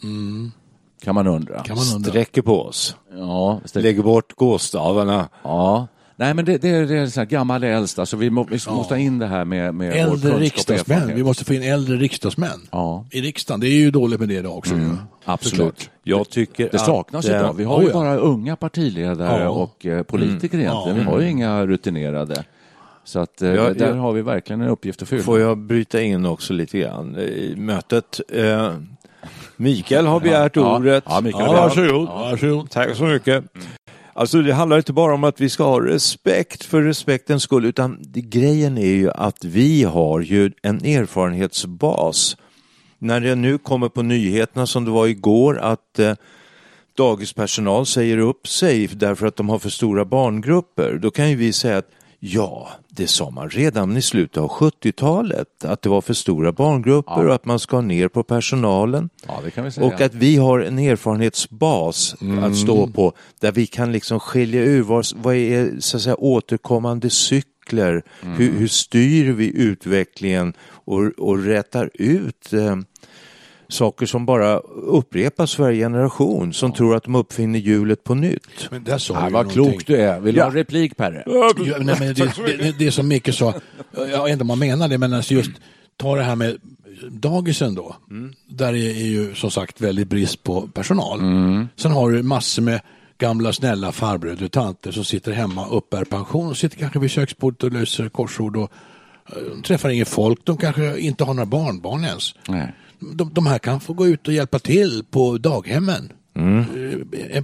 Kan 1.04 1.16
man 1.16 1.28
undra. 1.28 1.54
Mm. 1.54 1.64
Kan 1.66 1.76
man 1.78 1.86
undra. 1.96 2.10
Sträcker 2.10 2.42
på 2.42 2.62
oss. 2.64 2.96
Ja, 3.14 3.62
ställ- 3.66 3.84
Lägger 3.84 4.04
bort 4.04 4.36
gåstavarna. 4.36 5.30
ja. 5.44 5.88
Nej, 6.20 6.34
men 6.34 6.46
det, 6.46 6.58
det, 6.58 6.70
är, 6.70 6.86
det 6.86 6.98
är 6.98 7.06
så 7.08 7.20
här 7.20 7.26
gammal 7.28 7.64
är 7.64 7.68
äldst. 7.68 8.00
Alltså, 8.00 8.18
vi, 8.18 8.30
må, 8.30 8.44
vi 8.44 8.60
måste 8.70 8.94
ha 8.94 8.98
in 8.98 9.20
det 9.20 9.28
här 9.28 9.46
med, 9.46 9.76
med 9.76 9.94
Äldre 9.96 10.38
riksdagsmän. 10.40 11.16
Vi 11.16 11.24
måste 11.24 11.46
få 11.46 11.54
in 11.54 11.64
äldre 11.64 11.96
riksdagsmän 11.98 12.68
Ja. 12.72 13.06
i 13.12 13.22
riksdagen. 13.22 13.60
Det 13.60 13.68
är 13.68 13.80
ju 13.80 13.92
dåligt 13.92 14.20
med 14.20 14.30
det 14.30 14.36
idag 14.36 14.58
också. 14.58 14.76
ju. 14.76 14.90
Absolut. 15.26 15.54
Såklart. 15.80 15.90
Jag 16.04 16.30
tycker 16.30 16.70
Det 16.72 16.80
saknas 16.80 17.26
att, 17.26 17.32
eh, 17.32 17.38
idag. 17.38 17.54
Vi 17.54 17.64
har 17.64 17.82
ju 17.82 17.88
ja. 17.88 17.94
bara 17.94 18.16
unga 18.18 18.56
partiledare 18.56 19.42
Ja. 19.44 19.50
och 19.50 19.86
eh, 19.86 20.04
politiker 20.04 20.58
egentligen. 20.60 20.98
Vi 20.98 21.04
har 21.04 21.20
ju 21.22 21.30
inga 21.30 21.66
rutinerade. 21.66 22.44
Så 23.04 23.20
att 23.20 23.42
eh, 23.42 23.50
Ja, 23.50 23.74
där 23.74 23.88
ja. 23.88 23.94
har 24.02 24.12
vi 24.14 24.22
verkligen 24.22 24.62
en 24.62 24.68
uppgift 24.70 25.02
att 25.02 25.08
fylla. 25.10 25.24
Får 25.24 25.40
jag 25.40 25.58
bryta 25.58 26.02
in 26.02 26.26
också 26.26 26.54
lite 26.54 26.80
grann 26.80 27.16
i 27.18 27.54
mötet? 27.58 28.20
Eh, 28.34 28.72
Mikael 29.56 30.06
har 30.08 30.20
begärt 30.20 30.56
Ja. 30.56 30.78
ordet. 30.78 31.04
Ja, 31.08 31.22
Mikael 31.22 31.46
Ja, 31.48 31.56
Ja. 31.56 31.62
varsågod. 31.62 32.08
varsågod. 32.08 32.70
Tack 32.70 32.96
så 32.96 33.04
mycket. 33.04 33.44
Alltså 34.18 34.42
det 34.42 34.54
handlar 34.54 34.78
inte 34.78 34.94
bara 34.94 35.14
om 35.14 35.24
att 35.24 35.42
vi 35.42 35.50
ska 35.50 35.64
ha 35.64 35.86
respekt 35.86 36.64
för 36.64 36.82
respektens 36.82 37.44
skull, 37.44 37.66
utan 37.66 37.98
det, 38.02 38.22
grejen 38.22 38.78
är 38.78 38.96
ju 38.96 39.12
att 39.12 39.46
vi 39.46 39.84
har 39.84 40.20
ju 40.20 40.52
en 40.62 40.86
erfarenhetsbas. 40.86 42.38
När 43.00 43.20
det 43.20 43.36
nu 43.36 43.58
kommer 43.58 43.90
på 43.90 44.02
nyheterna 44.02 44.68
som 44.68 44.86
det 44.86 44.92
var 44.92 45.08
igår 45.08 45.60
att 45.60 46.00
eh, 46.00 46.14
dagispersonal 46.98 47.86
säger 47.86 48.18
upp 48.18 48.48
sig 48.48 48.88
därför 48.88 49.28
att 49.28 49.36
de 49.36 49.50
har 49.50 49.60
för 49.60 49.70
stora 49.70 50.06
barngrupper, 50.06 51.00
då 51.02 51.12
kan 51.12 51.30
ju 51.30 51.36
vi 51.36 51.54
säga 51.54 51.78
att 51.78 51.90
ja, 52.20 52.70
det 52.90 53.08
sa 53.08 53.30
man 53.30 53.50
redan 53.50 53.98
i 53.98 54.02
slutet 54.02 54.38
av 54.38 54.50
70-talet, 54.50 55.66
att 55.66 55.82
det 55.82 55.90
var 55.90 56.02
för 56.02 56.14
stora 56.14 56.52
barngrupper 56.52 57.28
och 57.28 57.36
att 57.36 57.46
man 57.46 57.60
ska 57.60 57.82
ner 57.82 58.08
på 58.08 58.24
personalen. 58.24 59.10
Ja. 59.28 59.42
Och 59.82 60.02
att 60.02 60.14
vi 60.14 60.36
har 60.36 60.60
en 60.60 60.80
erfarenhetsbas 60.80 62.16
att 62.44 62.58
stå 62.58 62.88
på 62.88 63.14
där 63.40 63.52
vi 63.52 63.68
kan 63.68 63.92
liksom 63.92 64.20
skilja 64.20 64.62
ur 64.62 64.82
vad, 64.82 65.06
vad 65.16 65.36
är 65.36 65.80
så 65.80 65.98
att 65.98 66.04
säga, 66.04 66.16
återkommande 66.16 67.10
cykler, 67.10 68.04
hur, 68.22 68.52
hur 68.52 68.68
styr 68.68 69.32
vi 69.32 69.58
utvecklingen 69.58 70.54
och, 70.70 71.04
och 71.04 71.44
rätar 71.44 71.90
ut 71.94 72.54
eh, 72.54 72.76
saker 73.70 74.06
som 74.06 74.26
bara 74.26 74.58
upprepas 74.88 75.60
varje 75.60 75.78
generation 75.86 76.54
som 76.54 76.72
tror 76.74 76.96
att 76.96 77.04
de 77.04 77.16
uppfinner 77.16 77.60
hjulet 77.60 78.04
på 78.04 78.16
nytt. 78.16 78.68
Men 78.72 78.84
där 78.84 78.98
sa 78.98 79.14
Ja, 79.14 79.20
du 79.26 79.32
vad 79.34 79.46
någonting. 79.56 79.64
klok 79.80 79.88
du 79.88 79.96
är. 79.98 80.20
Vill 80.20 80.36
du 80.36 80.42
ha 80.42 80.48
en 80.48 80.54
replik, 80.54 80.98
Perre? 80.98 81.24
Ja, 81.26 81.52
nej, 81.80 81.96
men 82.00 82.14
det, 82.14 82.58
det, 82.58 82.80
det 82.80 82.92
som 82.92 83.08
Micke 83.08 83.34
sa, 83.34 83.54
jag 83.96 84.24
vet 84.24 84.32
inte 84.32 84.42
om 84.44 84.48
man 84.48 84.60
menar 84.60 84.88
det, 84.88 84.98
men 84.98 85.14
alltså 85.14 85.34
just 85.34 85.52
ta 85.98 86.16
det 86.16 86.24
här 86.24 86.36
med 86.36 86.58
dagisen 87.10 87.76
då. 87.76 87.96
Där 88.50 88.68
är 88.74 88.76
är 88.76 89.06
ju 89.08 89.36
som 89.36 89.52
sagt 89.52 89.82
väldigt 89.82 90.08
brist 90.08 90.44
på 90.44 90.62
personal. 90.68 91.20
Sen 91.76 91.92
har 91.92 92.12
du 92.12 92.24
massor 92.24 92.62
med 92.62 92.82
gamla 93.18 93.54
snälla 93.54 93.92
farbröder 93.92 94.46
och 94.46 94.52
tanter 94.52 94.92
som 94.92 95.06
sitter 95.06 95.32
hemma 95.32 95.66
och 95.66 95.78
uppbär 95.78 96.04
pension 96.06 96.48
och 96.48 96.58
sitter 96.58 96.78
kanske 96.78 97.00
vid 97.00 97.10
köksbordet 97.12 97.64
och 97.64 97.72
löser 97.72 98.10
korsord 98.10 98.58
och 98.58 98.72
eh, 99.30 99.36
de 99.56 99.62
träffar 99.62 99.90
inget 99.90 100.08
folk. 100.08 100.40
De 100.44 100.58
kanske 100.58 101.00
inte 101.00 101.24
har 101.24 101.34
några 101.34 101.46
barnbarn 101.46 102.04
ens. 102.04 102.36
Nej. 102.48 102.74
De, 103.00 103.34
de 103.34 103.48
här 103.48 103.60
kan 103.60 103.80
få 103.80 103.94
gå 103.94 104.08
ut 104.08 104.28
och 104.28 104.34
hjälpa 104.34 104.60
till 104.60 105.04
på 105.12 105.38
daghemmen. 105.38 106.12
Eh, 106.36 107.38
En 107.38 107.44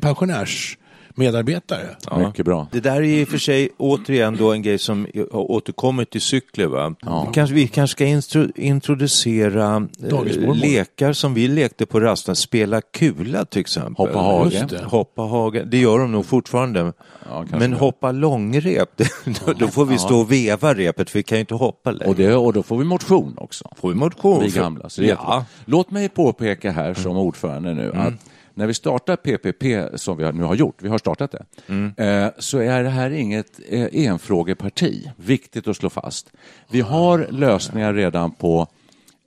pensionärsmedarbetare. 1.16 2.26
Mycket 2.28 2.46
bra. 2.46 2.68
Det 2.72 2.80
där 2.80 2.96
är 2.96 3.02
i 3.02 3.24
och 3.24 3.28
för 3.28 3.38
sig 3.38 3.70
återigen 3.78 4.38
då 4.38 4.52
en 4.52 4.62
grej 4.62 4.78
som 4.78 5.08
har 5.32 5.52
återkommit 5.52 6.10
till 6.10 6.22
cykler. 6.22 6.68
Va? 6.68 6.96
Kanske, 7.34 7.56
vi 7.56 7.68
kanske 7.68 7.96
ska 7.96 8.06
intro, 8.06 8.48
introducera 8.56 9.88
eh, 10.12 10.56
lekar 10.56 11.14
som 11.14 11.34
vi 11.34 11.48
lekte 11.48 11.86
på 11.86 12.00
rasten. 12.00 12.36
Spela 12.36 12.82
kula 12.82 13.46
till 13.46 13.62
exempel. 13.62 14.08
Hoppa 14.08 14.20
hage. 14.20 14.80
Hoppa 14.84 15.22
hage. 15.22 15.64
Det 15.64 15.78
gör 15.78 16.00
de 16.00 16.12
nog 16.12 16.26
fortfarande. 16.26 16.94
kanske 17.30 17.58
Men 17.58 17.72
det. 17.72 17.78
hoppa 17.78 18.12
långrep, 18.12 18.90
då, 19.46 19.54
då 19.54 19.68
får 19.68 19.86
vi 19.86 19.98
stå 19.98 20.20
och 20.20 20.32
veva 20.32 20.74
repet 20.74 21.10
för 21.10 21.20
vi 21.20 21.24
kan 21.24 21.38
ju 21.38 21.40
inte 21.40 21.56
hoppa 21.56 21.92
längre. 21.92 22.10
Och, 22.10 22.16
det, 22.16 22.36
och 22.36 22.54
då 22.54 22.64
får 22.64 22.78
vi 22.78 22.84
motion 22.84 23.34
också. 23.38 23.70
får 23.82 23.90
vi 23.90 23.96
motion. 23.96 24.44
Vi 24.44 24.50
gamla. 24.50 24.90
Så 24.90 25.02
det 25.02 25.08
jättebra. 25.08 25.34
ja. 25.34 25.46
Låt 25.66 25.92
mig 25.92 26.10
påpeka 26.10 26.72
här 26.72 26.94
som 26.94 27.18
ordförande 27.18 27.74
nu 27.74 27.92
att 27.96 28.14
när 28.54 28.68
vi 28.68 28.74
startar 28.74 29.16
PPP, 29.16 29.90
som 30.00 30.18
vi 30.18 30.32
nu 30.32 30.44
har 30.44 30.56
gjort, 30.56 30.82
vi 30.82 30.90
har 30.90 30.98
startat 30.98 31.32
det, 31.32 31.46
eh, 31.98 32.32
så 32.38 32.58
är 32.60 32.84
det 32.84 32.90
här 32.90 33.10
inget 33.10 33.60
eh, 33.70 34.06
enfrågeparti. 34.06 35.12
Viktigt 35.16 35.68
att 35.68 35.78
slå 35.78 35.90
fast. 35.90 36.32
Vi 36.70 36.82
har 36.82 37.28
lösningar 37.30 37.94
redan 37.94 38.32
på 38.32 38.68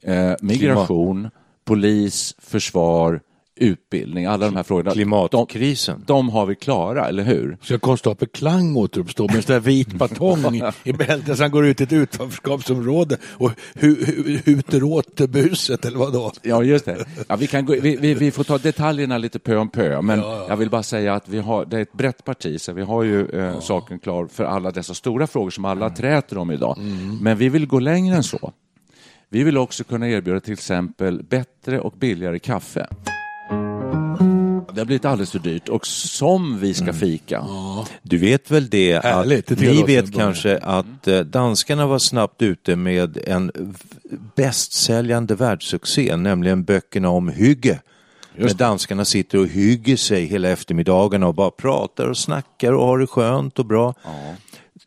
eh, 0.03 0.33
migration, 0.41 1.31
polis, 1.65 2.35
försvar, 2.39 3.21
utbildning, 3.57 4.27
alla 4.27 4.47
de 4.47 4.57
här 4.57 4.63
frågorna. 4.63 4.91
Klimatkrisen. 4.91 6.05
De, 6.07 6.13
de 6.13 6.29
har 6.29 6.47
vi 6.47 6.55
klara, 6.55 7.09
eller 7.09 7.23
hur? 7.23 7.59
Ska 7.63 7.79
konstapel 7.79 8.29
Klang 8.29 8.77
återuppstå 8.77 9.27
med 9.27 9.37
en 9.37 9.43
sån 9.43 9.53
där 9.53 9.61
vit 9.61 9.93
batong 9.93 10.63
i, 10.85 10.93
bältet 10.93 11.37
så 11.37 11.43
han 11.43 11.51
går 11.51 11.67
ut 11.67 11.81
i 11.81 11.85
ett 11.85 11.93
utanförskapsområde 11.93 13.17
och 13.25 13.51
hu, 13.75 14.05
hu, 14.05 14.39
huter 14.45 14.83
åt 14.83 15.17
buset 15.17 15.85
eller 15.85 15.99
vad 15.99 16.13
då? 16.13 16.33
Ja, 16.43 16.63
just 16.63 16.85
det. 16.85 17.05
Ja, 17.29 17.37
vi, 17.37 17.47
kan 17.47 17.67
gå, 17.67 17.73
vi, 17.81 17.97
vi, 17.97 18.15
vi 18.15 18.31
får 18.31 18.45
ta 18.45 18.59
detaljerna 18.59 19.19
lite 19.19 19.39
pö 19.39 19.57
om 19.57 19.69
pö, 19.69 20.03
men 20.03 20.19
jag 20.49 20.57
vill 20.57 20.71
bara 20.71 20.83
säga 20.83 21.15
att 21.15 21.29
vi 21.29 21.39
har, 21.39 21.65
det 21.65 21.77
är 21.77 21.83
ett 21.83 21.93
brett 21.93 22.25
parti, 22.25 22.61
så 22.61 22.73
vi 22.73 22.83
har 22.83 23.03
ju 23.03 23.29
eh, 23.29 23.61
saken 23.61 23.99
klar 23.99 24.27
för 24.27 24.45
alla 24.45 24.71
dessa 24.71 24.95
stora 24.95 25.27
frågor 25.27 25.51
som 25.51 25.65
alla 25.65 25.91
träter 25.91 26.39
om 26.39 26.51
idag. 26.51 26.79
Men 27.21 27.39
vi 27.39 27.49
vill 27.49 27.67
gå 27.67 27.79
längre 27.79 28.17
än 28.17 28.23
så. 28.23 28.53
Vi 29.29 29.43
vill 29.43 29.59
också 29.59 29.85
kunna 29.85 30.09
erbjuda 30.09 30.41
till 30.41 30.53
exempel 30.53 31.23
bättre 31.23 31.81
och 31.81 31.93
billigare 31.93 32.39
kaffe. 32.39 32.87
Det 34.77 34.81
har 34.81 34.87
blivit 34.87 35.05
alldeles 35.05 35.31
för 35.31 35.39
dyrt 35.39 35.69
och 35.69 35.87
som 35.87 36.61
vi 36.61 36.75
ska 36.75 36.93
fika. 36.93 37.45
Du 38.03 38.19
vet 38.19 38.51
väl 38.51 38.69
det 38.69 38.95
att 38.95 39.05
Härligt, 39.05 39.47
det 39.47 39.61
ni 39.61 39.83
vet 39.83 40.15
kanske 40.15 40.59
att 40.59 41.09
eh, 41.09 41.21
danskarna 41.21 41.87
var 41.87 41.99
snabbt 41.99 42.43
ute 42.43 42.77
med 42.77 43.19
en 43.27 43.75
bästsäljande 44.35 45.35
världssuccé, 45.35 46.17
nämligen 46.17 46.65
böckerna 46.65 47.09
om 47.09 47.29
hygge. 47.29 47.81
När 48.35 48.55
danskarna 48.55 49.05
sitter 49.05 49.39
och 49.39 49.47
hygger 49.47 49.97
sig 49.97 50.25
hela 50.25 50.49
eftermiddagarna 50.49 51.27
och 51.27 51.35
bara 51.35 51.51
pratar 51.51 52.07
och 52.09 52.19
snackar 52.19 52.73
och 52.73 52.87
har 52.87 52.99
det 52.99 53.07
skönt 53.07 53.59
och 53.59 53.67
bra. 53.67 53.95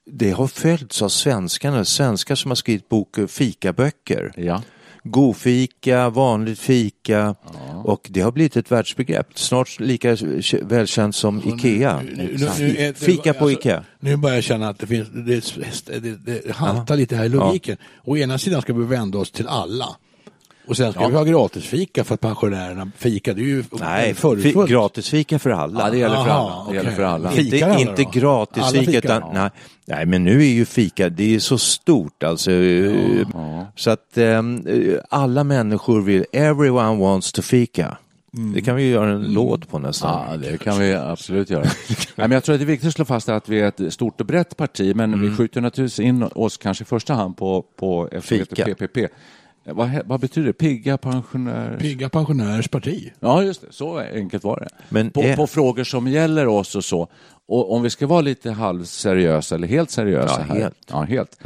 Det 0.06 0.32
har 0.32 0.48
följts 0.48 1.02
av 1.02 1.10
svenskarna, 1.10 1.86
svenskar 1.86 2.36
som 2.36 2.52
har 2.52 2.56
skrivit 2.56 2.90
bok, 2.90 3.18
fikaböcker. 3.28 4.32
Ja. 4.38 4.62
Godfika, 5.04 6.10
vanligt 6.10 6.60
fika 6.60 7.36
och 7.84 8.08
det 8.10 8.22
har 8.22 8.32
blivit 8.32 8.58
ett 8.58 8.72
världsbegrepp. 8.72 9.28
Snart 9.36 9.80
lika 9.80 10.18
välkänt 10.62 11.16
som 11.16 11.42
Ikea. 11.46 12.02
Nu- 12.02 12.16
nu- 12.16 12.50
nu 12.60 12.78
är- 12.78 12.94
Fika 12.94 13.34
på 13.34 13.46
alltså, 13.46 13.60
Ikea. 13.60 13.84
Nu 14.00 14.18
börjar 14.18 14.36
jag 14.36 14.44
känna 14.44 14.70
att 14.70 14.80
det, 14.80 14.88
finns, 14.88 15.08
det, 15.86 16.00
det, 16.00 16.16
det, 16.26 16.52
haltar 16.56 16.96
lite 16.96 17.16
här 17.16 17.26
i 17.26 17.30
logiken. 17.30 17.78
Å 18.04 18.18
ena 18.18 18.38
sidan 18.38 18.62
ska 18.62 18.74
vi 18.74 18.86
vända 18.86 19.18
oss 19.18 19.32
till 19.32 19.48
alla. 19.48 19.96
Och 20.70 20.78
sen 20.78 20.94
ska 20.94 21.08
vi 21.08 21.16
ha 21.16 21.24
gratisfika 21.24 22.04
för 22.04 22.14
att 22.14 22.22
pensionärerna 22.22 22.92
fika. 22.98 23.34
Det 23.34 23.42
är 23.42 23.46
ju 23.46 23.64
Nej, 23.72 24.14
förutfullt. 24.14 24.70
gratisfika 24.70 25.40
för 25.40 25.50
alla. 25.50 25.84
Ja, 25.86 25.90
det 25.92 25.98
gäller 25.98 26.16
för 26.16 26.30
Aha, 26.30 26.62
alla. 26.64 26.70
Det 26.70 26.76
gäller 26.76 26.90
okej. 26.90 26.96
för 26.96 27.04
alla. 27.04 27.32
Fika 27.32 27.56
Inte, 27.58 27.66
alla 27.66 27.80
inte 27.80 28.04
då? 28.04 28.10
gratis 28.20 28.64
Alla 28.64 28.80
fika, 28.80 28.92
fikar? 28.92 29.18
utan, 29.18 29.34
nej, 29.34 29.50
nej, 29.86 30.06
men 30.06 30.24
nu 30.24 30.40
är 30.42 30.50
ju 30.50 30.66
fika, 30.66 31.10
det 31.10 31.36
är 31.36 31.40
så 31.40 31.58
stort 31.58 32.24
alltså. 32.24 32.52
eh, 32.52 33.28
Så 33.76 33.90
att 33.90 34.18
eh, 34.18 34.42
alla 35.10 35.44
människor 35.44 36.02
vill, 36.02 36.26
everyone 36.32 37.00
wants 37.02 37.32
to 37.32 37.42
fika. 37.42 37.98
Det 38.56 38.62
kan 38.62 38.76
vi 38.76 38.84
ju 38.84 38.90
göra 38.90 39.10
en 39.12 39.34
låt 39.34 39.70
på 39.70 39.80
nästan. 39.80 40.26
Ja, 40.32 40.38
det 40.38 40.58
kan 40.58 40.80
vi 40.80 40.94
absolut 40.94 41.50
göra. 41.50 41.64
Nej, 41.90 42.04
men 42.16 42.32
jag 42.32 42.44
tror 42.44 42.54
att 42.56 42.60
det 42.60 42.64
är 42.64 42.68
viktigt 42.68 42.88
att 42.88 42.94
slå 42.96 43.06
fast 43.06 43.30
att 43.30 43.50
vi 43.50 43.60
är 43.62 43.68
ett 43.68 43.94
stort 43.94 44.20
och 44.22 44.28
brett 44.28 44.58
parti, 44.58 44.96
men 44.96 45.22
vi 45.22 45.36
skjuter 45.36 45.62
naturligtvis 45.62 46.00
in 46.06 46.24
oss 46.36 46.58
kanske 46.58 46.82
i 46.84 46.86
första 46.86 47.14
hand 47.14 47.38
på, 47.38 47.64
på 47.80 48.10
eftersom 48.12 48.38
PPP. 49.66 49.72
Vad, 49.76 50.02
vad 50.06 50.20
betyder 50.20 50.48
det? 50.48 50.54
Pigga 50.54 50.98
pensionärer? 50.98 51.78
Pigga 51.78 52.10
pensionärers 52.10 52.68
parti. 52.68 53.12
Ja, 53.20 53.44
just 53.44 53.62
det. 53.62 53.68
Så 53.72 53.98
enkelt 54.00 54.44
var 54.44 54.60
det. 54.60 54.68
Men 54.90 55.12
på, 55.12 55.22
är- 55.22 55.36
på 55.36 55.48
frågor 55.48 55.84
som 55.84 56.08
gäller 56.08 56.48
oss 56.48 56.76
och 56.76 56.86
så. 56.86 57.08
Och 57.48 57.74
om 57.74 57.82
vi 57.82 57.90
ska 57.90 58.08
vara 58.08 58.22
lite 58.22 58.52
halvseriösa 58.52 59.56
eller 59.56 59.68
helt 59.68 59.90
seriösa 59.92 60.36
Ja, 60.48 60.54
här, 60.54 60.62
helt. 60.62 60.78
Ja, 60.88 61.02
helt. 61.02 61.40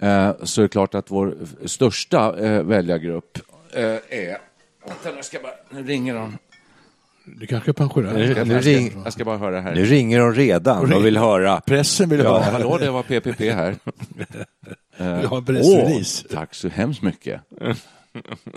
Eh, 0.00 0.32
så 0.42 0.60
är 0.60 0.62
det 0.62 0.68
klart 0.68 0.94
att 0.94 1.10
vår 1.10 1.34
största 1.64 2.38
eh, 2.38 2.62
väljargrupp 2.62 3.38
eh, 3.74 3.82
är... 3.84 4.38
Vänta, 4.86 5.10
nu 5.16 5.22
ska 5.22 5.36
jag 5.36 5.42
bara... 5.42 5.80
Nu 5.80 5.88
ringer 5.88 6.14
de. 6.14 6.38
Det 7.40 7.46
kanske 7.46 7.70
är 7.70 7.72
pensionärer. 7.72 8.18
Nu, 8.34 8.44
nu, 8.44 8.54
Jag 8.54 8.66
ring, 8.66 8.92
jag 9.04 9.12
ska 9.12 9.24
bara 9.24 9.38
höra 9.38 9.60
här. 9.60 9.74
nu 9.74 9.84
ringer 9.84 10.18
de 10.20 10.34
redan 10.34 10.92
och 10.94 11.04
vill 11.06 11.16
höra. 11.16 11.60
Pressen 11.60 12.08
vill 12.08 12.20
Ja, 12.20 12.28
ha, 12.38 12.40
hallå, 12.50 12.78
det 12.78 12.90
var 12.90 13.02
PPP 13.02 13.40
här. 13.40 13.74
vill 15.16 15.26
ha 15.26 15.36
en 15.36 15.42
Åh, 15.42 15.44
pressrelease. 15.44 16.28
tack 16.30 16.54
så 16.54 16.68
hemskt 16.68 17.02
mycket. 17.02 17.40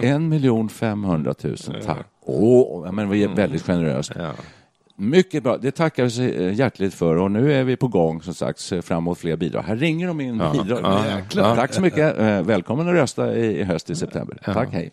En 0.01 0.29
miljon 0.29 0.69
femhundratusen, 0.69 1.75
tack. 1.85 2.05
Åh, 2.25 2.81
ja, 2.85 2.91
men 2.91 3.09
vi 3.09 3.23
är 3.23 3.27
väldigt 3.27 3.61
generöst. 3.65 4.11
Mycket 4.95 5.43
bra, 5.43 5.57
det 5.57 5.71
tackar 5.71 6.03
vi 6.03 6.09
så 6.09 6.21
eh, 6.21 6.53
hjärtligt 6.53 6.93
för 6.93 7.15
och 7.15 7.31
nu 7.31 7.53
är 7.53 7.63
vi 7.63 7.75
på 7.75 7.87
gång 7.87 8.21
som 8.21 8.33
sagt 8.33 8.61
fram 8.85 8.97
emot 8.97 9.17
fler 9.17 9.35
bidrag. 9.35 9.61
Här 9.63 9.75
ringer 9.75 10.07
de 10.07 10.21
in 10.21 10.41
bidrag. 10.53 11.05
Jäklar. 11.17 11.55
Tack 11.55 11.73
så 11.73 11.81
mycket, 11.81 12.19
Eh, 12.19 12.41
välkommen 12.41 12.87
att 12.87 12.93
rösta 12.93 13.35
i 13.35 13.59
i 13.59 13.63
höst 13.63 13.89
i 13.89 13.95
september. 13.95 14.37
Tack, 14.45 14.69
hej. 14.71 14.91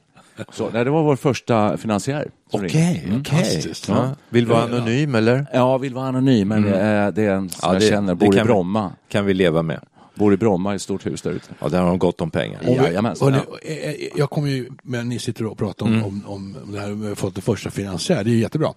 Så, 0.53 0.71
nej, 0.71 0.85
det 0.85 0.91
var 0.91 1.03
vår 1.03 1.17
första 1.17 1.77
finansiär. 1.77 2.31
Okej, 2.51 2.69
okej. 2.71 3.11
Fantastiskt. 3.11 3.89
Ja. 3.89 4.15
Vill 4.29 4.47
vara 4.47 4.63
anonym 4.63 5.15
eller? 5.15 5.47
Ja, 5.53 5.79
vill 5.79 5.95
vara 5.95 6.07
anonym, 6.09 6.49
men 6.49 6.63
det 6.63 6.77
är, 6.81 7.13
det 7.13 7.23
är 7.23 7.31
en 7.35 7.49
som 7.49 7.59
Ja, 7.63 7.73
jag 7.73 7.83
det- 7.83 7.89
känner, 7.89 8.15
bor 8.15 8.35
i 8.35 8.37
kan 8.39 8.47
vi- 8.47 8.53
Bromma. 8.53 8.93
Kan 9.09 9.25
vi 9.27 9.35
leva 9.35 9.63
med. 9.63 9.81
Bor 10.15 10.35
i 10.35 10.37
Bromma 10.37 10.73
i 10.73 10.77
ett 10.77 10.83
stort 10.83 11.07
hus 11.07 11.23
där 11.23 11.31
ute. 11.31 11.49
Ja, 11.61 11.69
där 11.69 11.81
har 11.81 11.87
de 11.89 11.99
gott 11.99 12.21
om 12.21 12.31
pengar. 12.31 12.61
Vi- 12.65 12.75
Jajamensan, 12.75 13.33
hörni, 13.33 13.47
eh, 13.63 13.91
eh, 13.91 13.95
Jag 14.17 14.31
kommer 14.31 14.49
ju, 14.49 14.69
men 14.83 15.09
ni 15.09 15.19
sitter 15.19 15.47
och 15.47 15.59
pratar 15.59 15.87
om, 15.87 16.05
om, 16.05 16.23
om 16.27 16.57
det 16.73 16.81
här 16.81 16.89
med 16.89 17.13
att 17.13 17.19
få 17.19 17.31
det 17.31 17.41
första 17.41 17.71
finansiär, 17.71 18.25
det 18.25 18.31
är 18.31 18.33
ju 18.33 18.41
jättebra. 18.41 18.73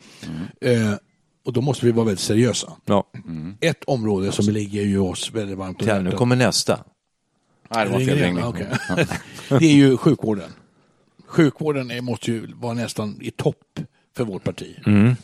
Eh, 0.61 0.71
och 1.45 1.53
då 1.53 1.61
måste 1.61 1.85
vi 1.85 1.91
vara 1.91 2.05
väldigt 2.05 2.23
seriösa. 2.23 2.71
Ja. 2.85 3.03
Ett 3.61 3.83
område 3.83 4.31
som 4.31 4.45
ligger 4.53 4.81
ju 4.81 4.99
oss 4.99 5.31
väldigt 5.33 5.57
varmt 5.57 5.81
om 5.81 5.87
Ja, 5.87 5.97
nu 5.99 6.03
hjärtat. 6.03 6.19
kommer 6.19 6.35
nästa. 6.35 6.79
Nej, 7.75 7.85
det 7.85 7.91
var 7.91 7.99
fel 7.99 8.17
ringning. 8.17 8.43
Okej. 8.43 8.67
det 9.49 9.65
är 9.65 9.73
ju 9.75 9.97
sjukvården. 9.97 10.49
Sjukvården 11.33 11.91
är, 11.91 12.01
måste 12.01 12.31
ju 12.31 12.47
vara 12.55 12.73
nästan 12.73 13.17
i 13.21 13.31
topp 13.31 13.79
för 14.15 14.23
vårt 14.23 14.43
parti. 14.43 14.75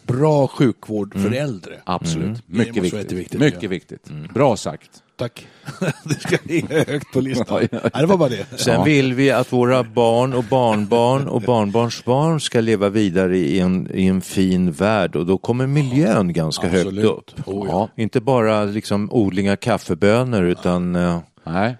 Bra 0.04 0.48
sjukvård 0.48 1.13
för 1.13 1.32
äldre. 1.32 1.74
Absolut. 1.84 2.38
Det 2.48 2.58
Mycket 2.58 2.75
viktigt. 2.75 2.94
jätteviktigt, 2.94 3.39
Mycket 3.39 3.63
ja. 3.63 3.70
viktigt. 3.70 4.10
Bra 4.34 4.58
sagt. 4.58 4.89
Tack. 5.16 5.48
det 6.04 6.20
ska 6.20 6.38
ligga 6.44 6.84
högt 6.84 7.13
på 7.13 7.22
listan. 7.22 7.68
Nej, 7.72 7.92
det 7.94 8.06
var 8.06 8.18
bara 8.18 8.30
det. 8.30 8.60
Sen 8.60 8.84
vill 8.84 9.13
vi 9.13 9.32
att 9.32 9.54
våra 9.54 9.84
barn 9.84 10.34
och 10.34 10.44
barnbarn 10.44 11.28
och 11.28 11.42
barnbarnsbarn 11.42 12.39
ska 12.39 12.62
leva 12.62 12.89
vidare 12.89 13.38
i 13.38 13.60
en, 13.60 13.88
i 13.94 14.08
en 14.08 14.22
fin 14.22 14.72
värld 14.72 15.16
och 15.16 15.25
då 15.25 15.38
kommer 15.38 15.68
miljön 15.68 16.34
ganska 16.34 16.68
Absolut. 16.68 17.04
högt 17.04 17.18
upp. 17.18 17.48
Oh, 17.48 17.68
ja. 17.70 17.89
Inte 17.96 18.22
bara 18.22 18.63
liksom 18.63 19.10
odling 19.12 19.51
av 19.51 19.56
kaffebönor 19.56 20.44
utan 20.44 20.96
eh, 20.96 21.20
Nej, 21.44 21.75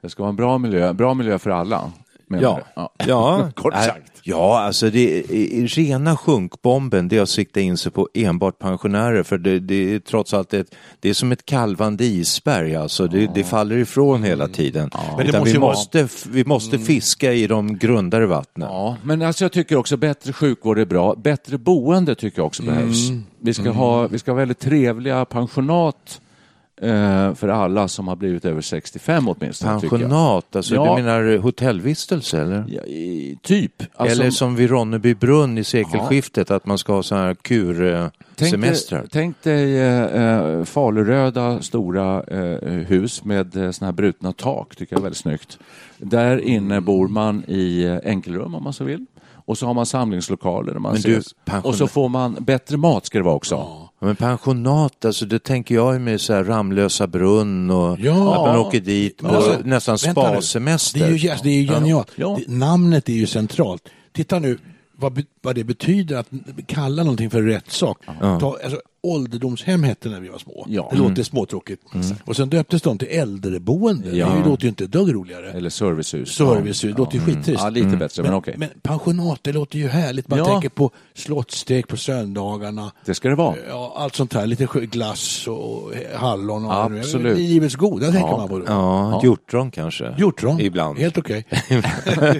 det 0.00 0.08
ska 0.08 0.22
vara 0.22 0.30
en 0.30 0.36
bra 0.36 0.58
miljö, 0.58 0.92
bra 0.92 1.14
miljö 1.14 1.38
för 1.38 1.50
alla. 1.50 1.92
Ja, 2.28 2.60
ja. 2.76 2.92
ja. 3.06 3.50
Kort 3.56 3.74
sagt. 3.74 4.10
Ja, 4.26 4.60
alltså 4.60 4.90
det 4.90 5.18
är, 5.18 5.66
rena 5.66 6.16
sjunkbomben, 6.16 7.08
det 7.08 7.16
är 7.16 7.22
att 7.22 7.28
sikta 7.28 7.60
in 7.60 7.76
sig 7.76 7.92
på 7.92 8.08
enbart 8.14 8.58
pensionärer. 8.58 9.22
För 9.22 9.38
det, 9.38 9.58
det 9.60 9.94
är 9.94 9.98
trots 9.98 10.34
allt 10.34 10.54
ett, 10.54 10.74
det 11.00 11.08
är 11.08 11.14
som 11.14 11.32
ett 11.32 11.46
kalvande 11.46 12.04
isberg, 12.04 12.76
alltså 12.76 13.06
det, 13.06 13.30
det 13.34 13.44
faller 13.44 13.76
ifrån 13.76 14.22
hela 14.22 14.48
tiden. 14.48 14.90
Men 15.16 15.26
det 15.26 15.32
måste 15.32 15.44
vi, 15.44 15.50
ju 15.52 15.58
vara- 15.58 15.70
måste, 15.72 16.08
vi 16.30 16.44
måste 16.44 16.78
fiska 16.78 17.32
i 17.32 17.46
de 17.46 17.78
grundare 17.78 18.26
vattnen. 18.26 18.68
Ja, 18.72 18.96
men 19.02 19.22
alltså 19.22 19.44
jag 19.44 19.52
tycker 19.52 19.76
också 19.76 19.96
bättre 19.96 20.32
sjukvård 20.32 20.78
är 20.78 20.84
bra. 20.86 21.14
Bättre 21.14 21.58
boende 21.58 22.14
tycker 22.14 22.38
jag 22.38 22.46
också 22.46 22.62
behövs. 22.62 23.10
Vi 23.40 23.54
ska, 23.54 23.70
ha, 23.70 24.06
vi 24.06 24.18
ska 24.18 24.30
ha 24.30 24.36
väldigt 24.36 24.58
trevliga 24.58 25.24
pensionat 25.24 26.20
för 27.34 27.48
alla 27.48 27.88
som 27.88 28.08
har 28.08 28.16
blivit 28.16 28.44
över 28.44 28.60
65 28.60 29.28
åtminstone. 29.28 29.80
Pensionat, 29.80 30.56
alltså 30.56 30.74
Ja. 30.74 30.96
du 30.96 31.02
menar 31.02 31.36
hotellvistelse 31.38 32.40
eller? 32.42 32.64
Ja, 32.68 32.82
i, 32.82 33.38
typ. 33.42 33.82
Alltså, 33.96 34.20
eller 34.20 34.30
som 34.30 34.56
vid 34.56 34.70
Ronneby 34.70 35.14
brunn 35.14 35.58
i 35.58 35.64
sekelskiftet, 35.64 36.50
att 36.50 36.66
man 36.66 36.78
ska 36.78 36.92
ha 36.94 37.02
sådana 37.02 37.26
här 37.26 37.34
kursemestrar. 37.34 38.98
Tänk 39.00 39.10
tänk 39.12 39.42
dig 39.42 39.78
eh, 39.80 40.02
eh, 40.04 40.64
faluröda 40.64 41.62
stora 41.62 42.22
eh, 42.22 42.70
hus 42.70 43.24
med 43.24 43.56
eh, 43.56 43.70
såna 43.70 43.86
här 43.86 43.92
brutna 43.92 44.32
tak, 44.32 44.76
tycker 44.76 44.94
jag 44.94 45.00
är 45.00 45.02
väldigt 45.02 45.18
snyggt. 45.18 45.58
Där 45.98 46.38
inne 46.38 46.80
bor 46.80 47.08
man 47.08 47.44
i 47.48 47.84
eh, 47.84 48.10
enkelrum 48.10 48.54
om 48.54 48.62
man 48.64 48.72
så 48.72 48.84
vill. 48.84 49.06
Och 49.46 49.58
så 49.58 49.66
har 49.66 49.74
man 49.74 49.86
samlingslokaler 49.86 50.74
man 50.74 50.92
Men 50.92 51.02
du, 51.02 51.12
ses. 51.16 51.34
pensionär- 51.44 51.66
Och 51.66 51.74
så 51.74 51.86
får 51.86 52.08
man 52.08 52.36
bättre 52.40 52.76
mat 52.76 53.06
ska 53.06 53.18
det 53.18 53.24
vara 53.24 53.34
också. 53.34 53.83
Ja, 54.00 54.06
Men 54.06 54.16
pensionat, 54.16 55.04
alltså 55.04 55.26
det 55.26 55.38
tänker 55.38 55.74
jag 55.74 56.00
med 56.00 56.20
så 56.20 56.32
här 56.32 56.44
Ramlösa 56.44 57.06
brunn 57.06 57.70
och 57.70 57.98
Ja. 58.00 58.34
att 58.34 58.46
man 58.48 58.56
åker 58.56 58.80
dit 58.80 59.18
på 59.18 59.28
alltså, 59.28 59.58
nästan 59.64 59.98
spasemester. 59.98 61.00
Det 61.00 61.06
är 61.06 61.10
ju, 61.10 61.28
det 61.42 61.48
är 61.48 61.60
ju 61.60 61.66
genialt. 61.68 62.10
Ja. 62.16 62.38
Det, 62.46 62.52
namnet 62.54 63.08
är 63.08 63.12
ju 63.12 63.26
centralt. 63.26 63.82
Titta 64.12 64.38
nu 64.38 64.58
vad, 64.96 65.22
vad 65.42 65.54
det 65.54 65.64
betyder 65.64 66.16
att 66.16 66.28
kalla 66.66 67.02
någonting 67.02 67.30
för 67.30 67.42
rätt 67.42 67.70
sak. 67.70 67.98
Ta, 68.20 68.58
alltså, 68.64 68.80
ålderdomshem 69.04 69.82
hette 69.82 70.08
när 70.08 70.20
vi 70.20 70.28
var 70.28 70.38
små. 70.38 70.66
Ja. 70.68 70.88
Det 70.92 70.96
låter 70.98 71.22
småtråkigt. 71.22 71.82
Och 72.24 72.36
sen 72.36 72.48
döptes 72.50 72.82
de 72.82 72.98
till 72.98 73.08
äldreboende. 73.10 74.16
Ja. 74.16 74.28
Det 74.42 74.48
låter 74.50 74.62
ju 74.62 74.68
inte 74.68 74.84
ett 74.84 74.92
dugg 74.92 75.14
roligare. 75.14 75.52
Eller 75.52 75.70
servicehus. 75.70 76.28
Servicehus, 76.34 76.80
det 76.94 76.98
låter 76.98 77.14
ju 77.18 77.24
skittrist. 77.24 77.60
Ja, 77.62 77.68
lite 77.68 77.96
bättre, 77.96 78.22
men, 78.22 78.30
Men, 78.30 78.38
okej. 78.38 78.54
men 78.58 78.68
pensionat, 78.82 79.38
det 79.42 79.52
låter 79.52 79.78
ju 79.78 79.88
härligt. 79.88 80.28
Man 80.28 80.38
Ja. 80.38 80.44
tänker 80.44 80.68
på 80.68 80.90
slottsstek 81.14 81.88
på 81.88 81.96
söndagarna. 81.96 82.92
Det 83.04 83.14
ska 83.14 83.28
det 83.28 83.34
vara. 83.34 83.54
Ja, 83.68 83.94
allt 83.96 84.14
sånt 84.16 84.34
här. 84.34 84.46
Lite 84.46 84.66
glass 84.82 85.48
och 85.48 85.92
hallon. 86.14 86.64
Och 86.64 86.90
det. 86.90 86.98
Absolut. 87.00 87.38
Livets 87.38 87.74
goda 87.74 88.12
tänker 88.12 88.36
man 88.36 88.48
på. 88.48 88.58
Då. 88.58 88.64
Ja, 88.68 89.20
hjortron 89.24 89.70
kanske. 89.70 90.14
Hjortron. 90.18 90.60
Ibland. 90.60 90.98
Helt 90.98 91.18
okej. 91.18 91.44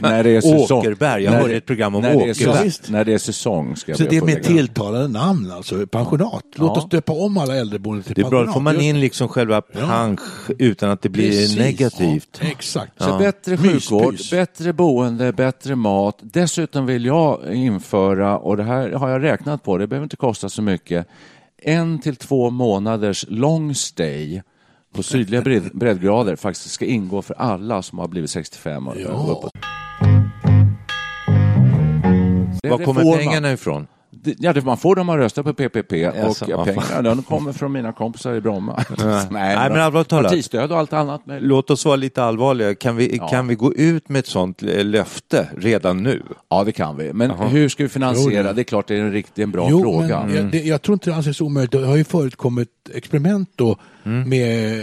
när 0.00 0.25
det 0.25 0.30
är 0.37 0.40
säsong. 0.40 0.78
Åkerberg, 0.78 1.23
jag 1.23 1.30
När 1.30 1.38
hörde 1.40 1.52
det- 1.52 1.56
ett 1.56 1.66
program 1.66 1.94
om 1.94 2.02
när 2.02 2.14
det 2.14 2.25
är 2.25 2.30
Åkerberg. 2.30 2.64
Visst. 2.64 2.90
När 2.90 3.04
det 3.04 3.12
är 3.14 3.18
säsong 3.18 3.76
ska 3.76 3.92
jag 3.92 3.99
Så 3.99 4.04
det 4.04 4.16
är 4.16 4.23
med 4.23 4.42
tilltalande 4.42 5.09
namn 5.09 5.50
alltså, 5.52 5.87
pensionat. 5.87 6.42
Låt 6.57 6.77
Ja. 6.77 6.83
oss 6.83 6.89
döpa 6.89 7.13
om 7.13 7.39
alla 7.39 7.57
äldreboenden 7.57 8.03
till 8.05 8.15
Det 8.15 8.23
är 8.23 8.31
bra, 8.31 8.45
då 8.45 8.53
får 8.53 8.61
man 8.61 8.81
in 8.81 9.01
liksom 9.01 9.29
själva 9.29 9.61
pansch 9.61 10.21
utan 10.59 10.91
att 10.91 11.03
det 11.03 11.09
blir 11.09 11.31
Precis. 11.31 11.59
negativt. 11.59 12.39
Ja, 12.43 12.49
exakt. 12.49 13.03
Så 13.03 13.19
bättre 13.19 13.53
Myspys. 13.57 13.73
sjukvård, 13.73 14.17
bättre 14.31 14.73
boende, 14.73 15.33
bättre 15.33 15.77
mat. 15.77 16.19
Dessutom 16.21 16.87
vill 16.87 17.05
jag 17.05 17.55
införa, 17.55 18.39
och 18.39 18.57
det 18.57 18.63
här 18.65 18.91
har 18.93 19.09
jag 19.09 19.23
räknat 19.23 19.63
på, 19.63 19.79
det 19.79 19.87
behöver 19.87 20.05
inte 20.05 20.17
kosta 20.17 20.49
så 20.49 20.63
mycket, 20.63 21.07
en 21.63 21.99
till 21.99 22.17
två 22.17 22.51
månaders 22.51 23.25
long 23.29 23.75
stay 23.75 24.43
på 24.95 25.03
sydliga 25.03 25.41
bredd- 25.43 25.71
breddgrader 25.79 26.37
faktiskt 26.37 26.71
ska 26.71 26.85
ingå 26.85 27.23
för 27.23 27.35
alla 27.35 27.83
som 27.83 27.99
har 27.99 28.09
blivit 28.09 28.31
65 28.31 28.89
och 28.89 28.95
Ja. 29.01 29.09
uppåt. 29.09 29.51
Var 32.63 32.85
kommer 32.85 33.17
pengarna 33.17 33.53
ifrån? 33.53 33.87
Ja, 34.38 34.52
det, 34.52 34.64
man 34.64 34.76
får 34.76 34.97
dem 34.97 35.06
man 35.06 35.18
röstar 35.18 35.42
på 35.42 35.52
PPP 35.54 35.92
Jaså, 35.92 36.44
och 36.44 36.50
ja, 36.50 36.64
pengarna 36.64 37.02
de 37.14 37.23
kommer 37.23 37.52
från 37.52 37.73
mina 37.73 37.92
kompisar 37.92 38.35
i 38.35 38.40
Bromma. 38.40 38.85
Nej, 38.99 39.26
Nej, 39.30 39.71
men 39.71 39.80
allvarligt 39.80 40.09
talat. 40.09 40.30
Partistöd 40.30 40.73
och 40.73 40.78
allt 40.78 40.92
annat. 40.92 41.26
Med. 41.26 41.42
Låt 41.42 41.71
oss 41.71 41.85
vara 41.85 41.97
lite 41.97 42.23
allvarliga. 42.25 42.75
Kan 42.75 42.97
vi, 42.97 43.16
Ja. 43.16 43.28
kan 43.28 43.49
vi 43.49 43.54
gå 43.54 43.75
ut 43.75 44.09
med 44.09 44.18
ett 44.18 44.26
sånt 44.26 44.62
eh, 44.62 44.85
löfte 44.85 45.49
redan 45.59 46.02
nu? 46.02 46.23
Ja, 46.50 46.64
det 46.64 46.73
kan 46.73 46.97
vi. 46.97 47.12
Men 47.12 47.30
hur 47.30 47.68
ska 47.68 47.83
vi 47.83 47.88
finansiera? 47.88 48.52
Det 48.52 48.62
är 48.62 48.64
klart 48.64 48.88
det 48.88 48.94
är 48.97 49.00
en 49.00 49.12
riktigt 49.12 49.38
en 49.38 49.50
bra 49.50 49.66
Jo, 49.71 49.80
fråga. 49.83 50.16
Mm. 50.16 50.26
men 50.26 50.37
jag, 50.37 50.52
det, 50.52 50.59
jag 50.62 50.83
tror 50.83 50.92
inte 50.94 51.11
det 51.11 51.16
anses 51.16 51.40
omöjligt. 51.40 51.71
Det 51.73 51.87
har 51.87 51.97
ju 51.97 52.04
förekommit 52.04 52.68
experiment 52.94 53.50
då 53.56 53.76
Mm. 54.06 54.28
med 54.28 54.75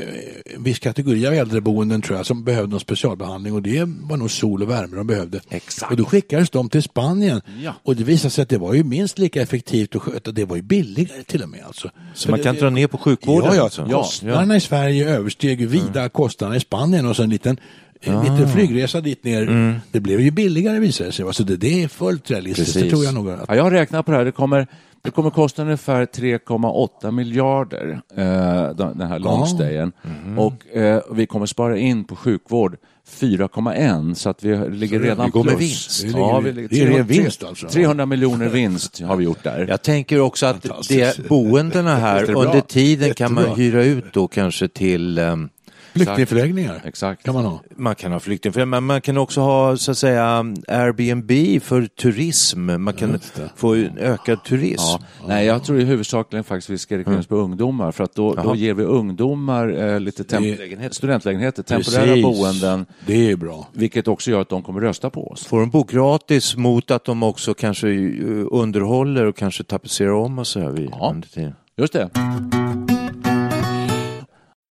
en 0.56 0.64
viss 0.64 0.80
kategori 0.80 1.28
av 1.28 1.34
äldreboenden 1.34 2.02
tror 2.02 2.18
jag 2.18 2.26
som 2.26 2.44
behövde 2.44 2.70
någon 2.72 2.80
specialbehandling 2.80 3.54
och 3.54 3.62
det 3.62 3.84
var 4.02 4.18
nog 4.18 4.32
sol 4.32 4.64
och 4.64 4.70
värme 4.70 4.96
de 4.96 5.08
behövde. 5.08 5.40
Exakt. 5.50 5.92
Och 5.92 5.98
då 5.98 6.06
skickades 6.06 6.50
de 6.50 6.70
till 6.70 6.84
Spanien 6.84 7.42
Ja. 7.64 7.74
och 7.84 7.96
det 7.96 8.04
visade 8.04 8.30
sig 8.32 8.42
att 8.42 8.50
det 8.50 8.58
var 8.58 8.74
ju 8.74 8.84
minst 8.84 9.20
lika 9.22 9.42
effektivt 9.42 9.96
att 9.96 10.02
sköta. 10.02 10.32
Det 10.32 10.46
var 10.46 10.56
ju 10.56 10.62
billigare 10.62 11.24
till 11.24 11.44
och 11.44 11.50
med 11.50 11.64
alltså. 11.66 11.90
Så 12.14 12.24
För 12.26 12.32
man 12.32 12.38
det- 12.40 12.44
kan 12.44 12.56
dra 12.56 12.70
ner 12.70 12.88
på 12.88 12.98
sjukvården? 12.98 13.50
Ja, 13.50 13.56
ja. 13.56 13.64
alltså? 13.64 13.86
Kostnaderna 13.86 14.56
i 14.56 14.60
Sverige 14.60 15.10
översteg 15.10 15.68
vida 15.68 16.10
kostnaderna 16.10 16.56
i 16.58 16.60
Spanien 16.60 17.06
och 17.06 17.16
så 17.16 17.24
en 17.24 17.30
liten 17.30 17.58
en 18.04 18.22
liten 18.22 18.48
flygresa 18.50 19.02
dit 19.02 19.24
ner. 19.24 19.80
Det 19.92 20.00
blev 20.00 20.22
ju 20.22 20.32
billigare 20.32 20.80
visade 20.80 21.10
det 21.10 21.14
sig. 21.14 21.34
Så 21.34 21.44
det, 21.44 21.58
det 21.58 21.84
är 21.84 21.88
fullt 21.88 22.32
realistiskt, 22.32 22.74
det 22.74 22.90
tror 22.90 23.04
jag 23.04 23.14
nog. 23.14 23.30
Att, 23.30 23.46
Ja, 23.48 23.56
jag 23.56 23.64
har 23.64 23.72
räknat 23.72 24.06
på 24.06 24.12
det 24.12 24.18
här. 24.18 24.26
Det 24.26 24.32
kommer, 24.32 24.68
det 25.02 25.12
kommer 25.12 25.30
kosta 25.30 25.62
ungefär 25.62 26.06
3,8 26.06 27.12
miljarder, 27.12 28.02
eh, 28.16 28.76
den 28.76 29.02
här 29.08 29.20
longstayen. 29.20 29.92
Mhm. 30.26 30.40
Och 30.40 30.76
eh, 30.76 31.02
vi 31.12 31.26
kommer 31.26 31.46
spara 31.46 31.78
in 31.78 32.04
på 32.04 32.16
sjukvård 32.16 32.78
4,1 33.20 34.14
så 34.16 34.30
att 34.30 34.44
vi 34.44 34.70
ligger 34.70 35.00
Så 35.00 35.06
redan 35.06 35.26
vi 35.26 35.32
går 35.32 35.44
med 35.44 35.58
plus. 35.58 35.70
vinst. 35.70 36.02
Det 36.02 36.08
ligger- 36.08 36.20
Ja, 36.20 36.40
vi 36.40 36.52
ligger, 36.52 36.70
det 36.70 36.76
är 36.82 36.86
300 36.86 37.04
vinst 37.04 37.44
alltså. 37.44 37.68
300 37.70 38.06
miljoner 38.06 38.50
vinst 38.50 39.02
har 39.02 39.16
vi 39.16 39.24
gjort 39.24 39.44
där. 39.44 39.66
Jag 39.70 39.82
tänker 39.82 40.20
också 40.20 40.46
att 40.46 40.66
det 40.90 41.28
boendena 41.30 41.96
här, 41.96 42.36
under 42.36 42.62
tiden 42.62 43.14
kan 43.14 43.34
man 43.34 43.56
hyra 43.56 43.84
ut 43.84 44.06
då 44.14 44.28
kanske 44.28 44.68
till 44.68 45.18
ehm, 45.18 45.50
Flyktingförläggningar 45.94 46.82
Exakt. 46.86 47.24
kan 47.24 47.34
man 47.34 47.46
ha. 47.46 47.62
man 47.76 47.96
kan 47.96 48.12
ha 48.12 48.20
flykting, 48.20 48.70
men 48.70 48.84
man 48.84 49.02
kan 49.02 49.18
också 49.18 49.42
ha 49.42 49.78
så 49.78 49.92
att 49.92 49.98
säga 49.98 50.46
Airbnb 50.68 51.62
för 51.64 51.86
turism. 51.88 52.70
Man 52.84 52.94
kan 52.94 53.20
få 53.56 53.76
en 53.76 53.98
ökad 53.98 54.44
turism. 54.44 54.82
Ja. 54.84 55.00
Nej, 55.28 55.46
jag 55.46 55.64
tror 55.64 55.80
ju 55.80 55.86
huvudsakligen 55.86 56.44
faktiskt 56.44 56.70
vi 56.70 56.78
ska 56.78 56.98
rikta 56.98 57.14
in 57.14 57.20
oss 57.20 57.28
på 57.28 57.36
ungdomar 57.36 57.92
för 57.92 58.04
att 58.04 58.16
då, 58.16 58.34
då 58.34 58.56
ger 58.56 58.74
vi 58.74 58.84
ungdomar 58.84 59.70
eh, 59.94 60.00
lite 60.00 60.24
temp- 60.24 60.78
Det- 60.82 60.94
studentlägenheter, 60.96 61.64
temporära 61.64 62.06
Precis. 62.06 62.24
boenden, 62.24 62.86
Det 63.08 63.32
är 63.32 63.36
bra. 63.36 63.68
vilket 63.74 64.08
också 64.08 64.32
gör 64.32 64.42
att 64.42 64.50
de 64.50 64.64
kommer 64.64 64.80
rösta 64.82 65.10
på 65.10 65.28
oss. 65.28 65.46
Får 65.46 65.60
de 65.60 65.70
bo 65.70 65.84
gratis 65.84 66.56
mot 66.56 66.92
att 66.92 67.06
de 67.06 67.24
också 67.24 67.54
kanske 67.54 67.90
eh, 67.90 68.46
underhåller 68.52 69.26
och 69.26 69.36
kanske 69.38 69.64
tapetserar 69.64 70.12
om 70.14 70.40
och 70.40 70.48
så 70.48 70.60
här 70.60 70.70
vid 70.70 70.90
Ja. 70.92 71.10
under 71.16 71.28
tiden. 71.28 71.54
Just 71.78 71.94
det. 71.94 72.10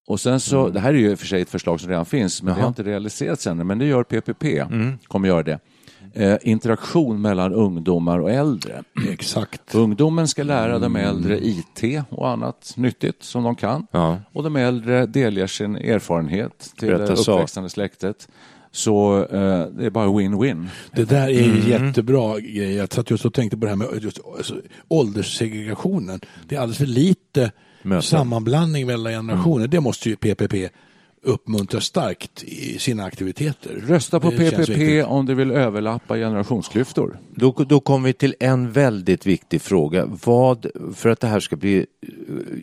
Och 0.06 0.20
sen 0.20 0.40
så, 0.40 0.68
det 0.68 0.80
här 0.80 0.94
är 0.94 0.98
ju 0.98 1.16
för 1.16 1.26
sig 1.26 1.40
ett 1.42 1.50
förslag 1.50 1.80
som 1.80 1.88
redan 1.90 2.06
finns, 2.06 2.42
men 2.42 2.54
det 2.54 2.60
har 2.60 2.68
inte 2.68 2.82
realiserats 2.82 3.46
ännu, 3.46 3.64
men 3.64 3.78
det 3.78 3.84
gör 3.86 4.02
PPP, 4.04 4.44
kommer 5.08 5.28
göra 5.28 5.42
det. 5.42 5.58
Eh, 6.16 6.36
interaktion 6.42 7.22
mellan 7.22 7.52
ungdomar 7.52 8.18
och 8.18 8.30
äldre. 8.30 8.82
Exakt. 9.10 9.74
Ungdomen 9.74 10.28
ska 10.28 10.42
lära 10.42 10.78
de 10.78 10.96
äldre 10.96 11.38
IT 11.46 12.02
och 12.08 12.28
annat 12.28 12.72
nyttigt 12.76 13.22
som 13.22 13.42
de 13.44 13.54
kan. 13.56 13.86
Ja. 13.90 14.18
Och 14.32 14.42
de 14.42 14.56
äldre 14.56 15.06
delger 15.06 15.46
sin 15.46 15.76
erfarenhet 15.76 16.72
till 16.78 16.88
det 16.88 16.96
Berätta 16.96 17.16
sak. 17.16 17.34
uppväxande 17.34 17.70
släktet. 17.70 18.28
Så 18.70 19.18
eh, 19.22 19.66
det 19.66 19.86
är 19.86 19.90
bara 19.90 20.06
win-win. 20.06 20.66
Det 20.92 21.04
där 21.04 21.26
är 21.28 21.30
ju 21.30 21.70
jättebra 21.70 22.40
grej. 22.40 22.74
Jag 22.74 22.92
satt 22.92 23.10
just 23.10 23.24
och 23.24 23.34
tänkte 23.34 23.56
på 23.56 23.64
det 23.64 23.70
här 23.70 23.76
med 23.76 23.88
just, 24.02 24.20
alltså, 24.36 24.54
ålderssegregationen. 24.88 26.20
Det 26.48 26.56
är 26.56 26.60
alldeles 26.60 26.78
för 26.78 26.86
lite 26.86 27.52
Möten. 27.84 28.02
sammanblandning 28.02 28.86
mellan 28.86 29.12
generationer. 29.12 29.66
Det 29.66 29.80
måste 29.80 30.08
ju 30.08 30.16
PPP 30.16 30.54
uppmuntra 31.24 31.80
starkt 31.80 32.42
i 32.44 32.78
sina 32.78 33.04
aktiviteter. 33.04 33.82
Rösta 33.86 34.20
på 34.20 34.30
Det 34.30 34.50
PPP 34.50 35.06
om 35.06 35.26
du 35.26 35.34
vill 35.34 35.50
överlappa 35.50 36.16
generationsklyftor. 36.16 37.18
Då, 37.34 37.52
då 37.52 37.80
kommer 37.80 38.06
vi 38.06 38.12
till 38.12 38.34
en 38.40 38.72
väldigt 38.72 39.26
viktig 39.26 39.62
fråga. 39.62 40.06
Vad, 40.24 40.66
för 40.94 41.08
att 41.08 41.20
det 41.20 41.26
här 41.26 41.40
ska 41.40 41.56
bli, 41.56 41.76
eh, 41.78 41.86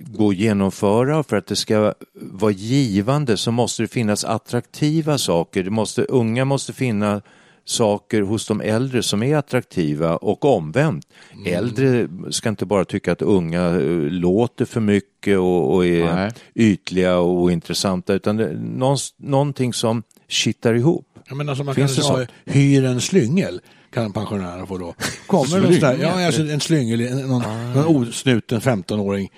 gå 0.05 0.29
att 0.29 0.35
genomföra, 0.35 1.23
för 1.23 1.37
att 1.37 1.47
det 1.47 1.55
ska 1.55 1.93
vara 2.13 2.51
givande 2.51 3.37
så 3.37 3.51
måste 3.51 3.83
det 3.83 3.87
finnas 3.87 4.23
attraktiva 4.23 5.17
saker. 5.17 5.63
Det 5.63 5.69
måste, 5.69 6.03
unga 6.03 6.45
måste 6.45 6.73
finna 6.73 7.21
saker 7.65 8.21
hos 8.21 8.47
de 8.47 8.61
äldre 8.61 9.03
som 9.03 9.23
är 9.23 9.35
attraktiva 9.37 10.15
och 10.17 10.45
omvänt. 10.45 11.05
Äldre 11.45 12.07
ska 12.29 12.49
inte 12.49 12.65
bara 12.65 12.85
tycka 12.85 13.11
att 13.11 13.21
unga 13.21 13.65
eh, 13.67 13.81
låter 14.09 14.65
för 14.65 14.79
mycket 14.81 15.37
och, 15.37 15.73
och 15.75 15.85
är 15.85 16.15
Nej. 16.15 16.31
ytliga 16.55 17.17
och 17.17 17.29
ointressanta 17.41 18.13
utan 18.13 18.37
det, 18.37 18.53
någons- 18.53 19.13
någonting 19.17 19.73
som 19.73 20.03
kittar 20.27 20.73
ihop. 20.73 21.07
Jag 21.27 21.37
menar, 21.37 21.51
alltså 21.51 21.63
man 21.63 21.75
Finns 21.75 21.95
kan 21.95 22.01
det 22.01 22.07
sånt? 22.07 22.29
hyr 22.45 22.83
en 22.85 23.01
slyngel 23.01 23.61
kan 23.93 24.13
pensionärer 24.13 24.65
få 24.65 24.77
då. 24.77 24.95
Kommer 25.27 25.59
någon 25.61 25.71
sån 25.71 25.79
där, 25.81 25.97
ja, 26.01 26.25
alltså 26.25 26.41
en 26.41 26.59
slyngel, 26.59 27.01
en- 27.01 27.17
någon, 27.27 27.43
någon 27.75 27.85
osnuten 27.95 28.59
15-åring 28.61 29.31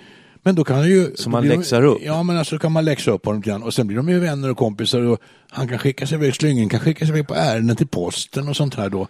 Men 0.43 0.56
då 0.56 0.63
kan 0.63 0.75
han 0.77 0.89
ju... 0.89 1.12
Så 1.15 1.29
man 1.29 1.43
de- 1.43 1.49
läxar 1.49 1.84
upp? 1.84 1.97
Ja, 2.01 2.23
men 2.23 2.38
alltså 2.38 2.60
kan 2.60 2.71
man 2.71 2.86
läxa 2.86 3.12
upp 3.12 3.25
honom 3.25 3.41
grann. 3.41 3.63
Och 3.63 3.73
sen 3.73 3.88
blir 3.88 3.97
de 3.97 4.10
ju 4.10 4.19
vänner 4.19 4.51
och 4.51 4.58
kompisar 4.58 5.01
och 5.01 5.19
han 5.49 5.67
kan 5.67 5.77
skicka 5.79 6.08
sig 6.08 6.17
iväg, 6.17 6.36
slyngen 6.36 6.69
kan 6.69 6.79
skicka 6.79 7.06
sig 7.06 7.10
iväg 7.10 7.27
på 7.27 7.36
ärenden 7.36 7.75
till 7.75 7.88
posten 7.88 8.49
och 8.49 8.56
sånt 8.56 8.75
här 8.75 8.89
då. 8.89 9.08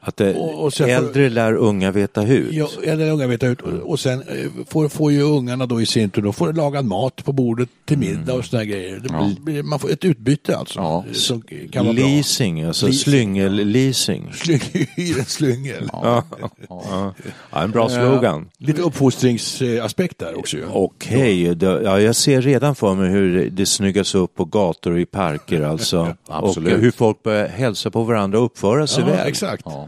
Att 0.00 0.16
det, 0.16 0.34
Och- 0.34 0.64
och 0.64 0.72
sen 0.72 0.86
får- 0.86 0.94
äldre 0.94 1.28
lär 1.30 1.52
unga 1.54 1.90
veta 1.90 2.20
hut. 2.20 2.48
Ja, 2.52 2.68
eller 2.84 3.10
unga 3.10 3.26
vet 3.26 3.42
ut. 3.44 3.60
Och, 3.60 3.72
och 3.72 4.00
sen 4.00 4.20
eh, 4.22 4.64
får, 4.68 4.88
får 4.88 5.12
ju 5.12 5.22
ungarna 5.22 5.66
då 5.66 5.80
i 5.80 5.86
sin 5.86 6.10
tur, 6.10 6.22
då 6.22 6.32
får 6.32 6.52
lagad 6.52 6.84
mat 6.84 7.24
på 7.24 7.32
bordet 7.32 7.68
till 7.84 7.98
middag 7.98 8.34
och 8.34 8.44
sådana 8.44 8.64
grejer. 8.64 9.00
Det 9.02 9.40
blir, 9.42 9.62
man 9.62 9.78
får 9.78 9.90
ett 9.92 10.04
utbyte 10.04 10.56
alltså. 10.56 10.78
Ja. 10.78 11.04
Som 11.12 11.42
kan 11.72 11.84
vara 11.86 11.94
bra. 11.94 12.04
Leasing, 12.06 12.62
alltså 12.62 12.86
Leasing, 12.86 13.12
slyngel-leasing. 13.14 14.30
Slyng- 14.32 14.86
Hyr 14.96 15.18
en 15.18 15.24
slyngel. 15.24 15.88
Ja. 15.92 16.24
Ja. 16.68 17.14
ja, 17.50 17.62
en 17.62 17.70
bra 17.70 17.88
slogan. 17.88 18.48
Lite 18.58 18.82
uppfostringsaspekt 18.82 20.18
där 20.18 20.38
också 20.38 20.56
ju. 20.56 20.64
Okej, 20.72 21.54
det- 21.54 21.80
ja, 21.84 22.00
jag 22.00 22.16
ser 22.16 22.42
redan 22.42 22.74
för 22.74 22.94
mig 22.94 23.10
hur 23.10 23.50
det 23.50 23.66
snyggas 23.66 24.14
upp 24.14 24.34
på 24.34 24.44
gator 24.44 24.92
och 24.92 25.00
i 25.00 25.06
parker 25.06 25.62
alltså. 25.62 26.14
och 26.26 26.56
hur 26.62 26.90
folk 26.90 27.22
börjar 27.22 27.48
hälsa 27.48 27.90
på 27.90 28.02
varandra 28.04 28.38
och 28.38 28.44
uppföra 28.44 28.86
sig 28.86 29.04
Ja, 29.06 29.10
väl. 29.10 29.28
exakt. 29.28 29.62
Ja. 29.66 29.87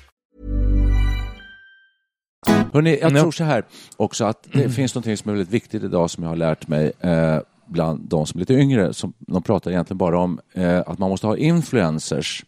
Hörrni, 2.47 2.97
jag 3.01 3.11
Ja. 3.11 3.21
tror 3.21 3.31
så 3.31 3.43
här 3.43 3.63
också 3.97 4.25
att 4.25 4.47
det 4.53 4.69
finns 4.69 4.95
något 4.95 5.03
som 5.19 5.29
är 5.29 5.33
väldigt 5.33 5.49
viktigt 5.53 5.83
idag 5.83 6.09
som 6.09 6.23
jag 6.23 6.29
har 6.31 6.35
lärt 6.35 6.67
mig 6.67 6.91
eh, 6.99 7.37
bland 7.65 7.99
de 8.09 8.25
som 8.25 8.37
är 8.37 8.39
lite 8.39 8.53
yngre. 8.53 8.93
Som, 8.93 9.13
de 9.19 9.43
pratar 9.43 9.71
egentligen 9.71 9.97
bara 9.97 10.19
om 10.19 10.39
eh, 10.53 10.79
att 10.79 10.97
man 10.99 11.09
måste 11.09 11.27
ha 11.27 11.37
influencers 11.37 12.45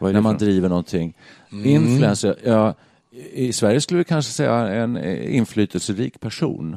när 0.00 0.20
man 0.20 0.36
driver 0.36 0.68
någonting. 0.68 1.14
Influencer, 1.50 2.36
ja, 2.44 2.74
i 3.32 3.52
Sverige 3.52 3.80
skulle 3.80 3.98
vi 3.98 4.04
kanske 4.04 4.32
säga 4.32 4.54
en 4.54 4.96
eh, 4.96 5.36
inflytelserik 5.36 6.20
person. 6.20 6.76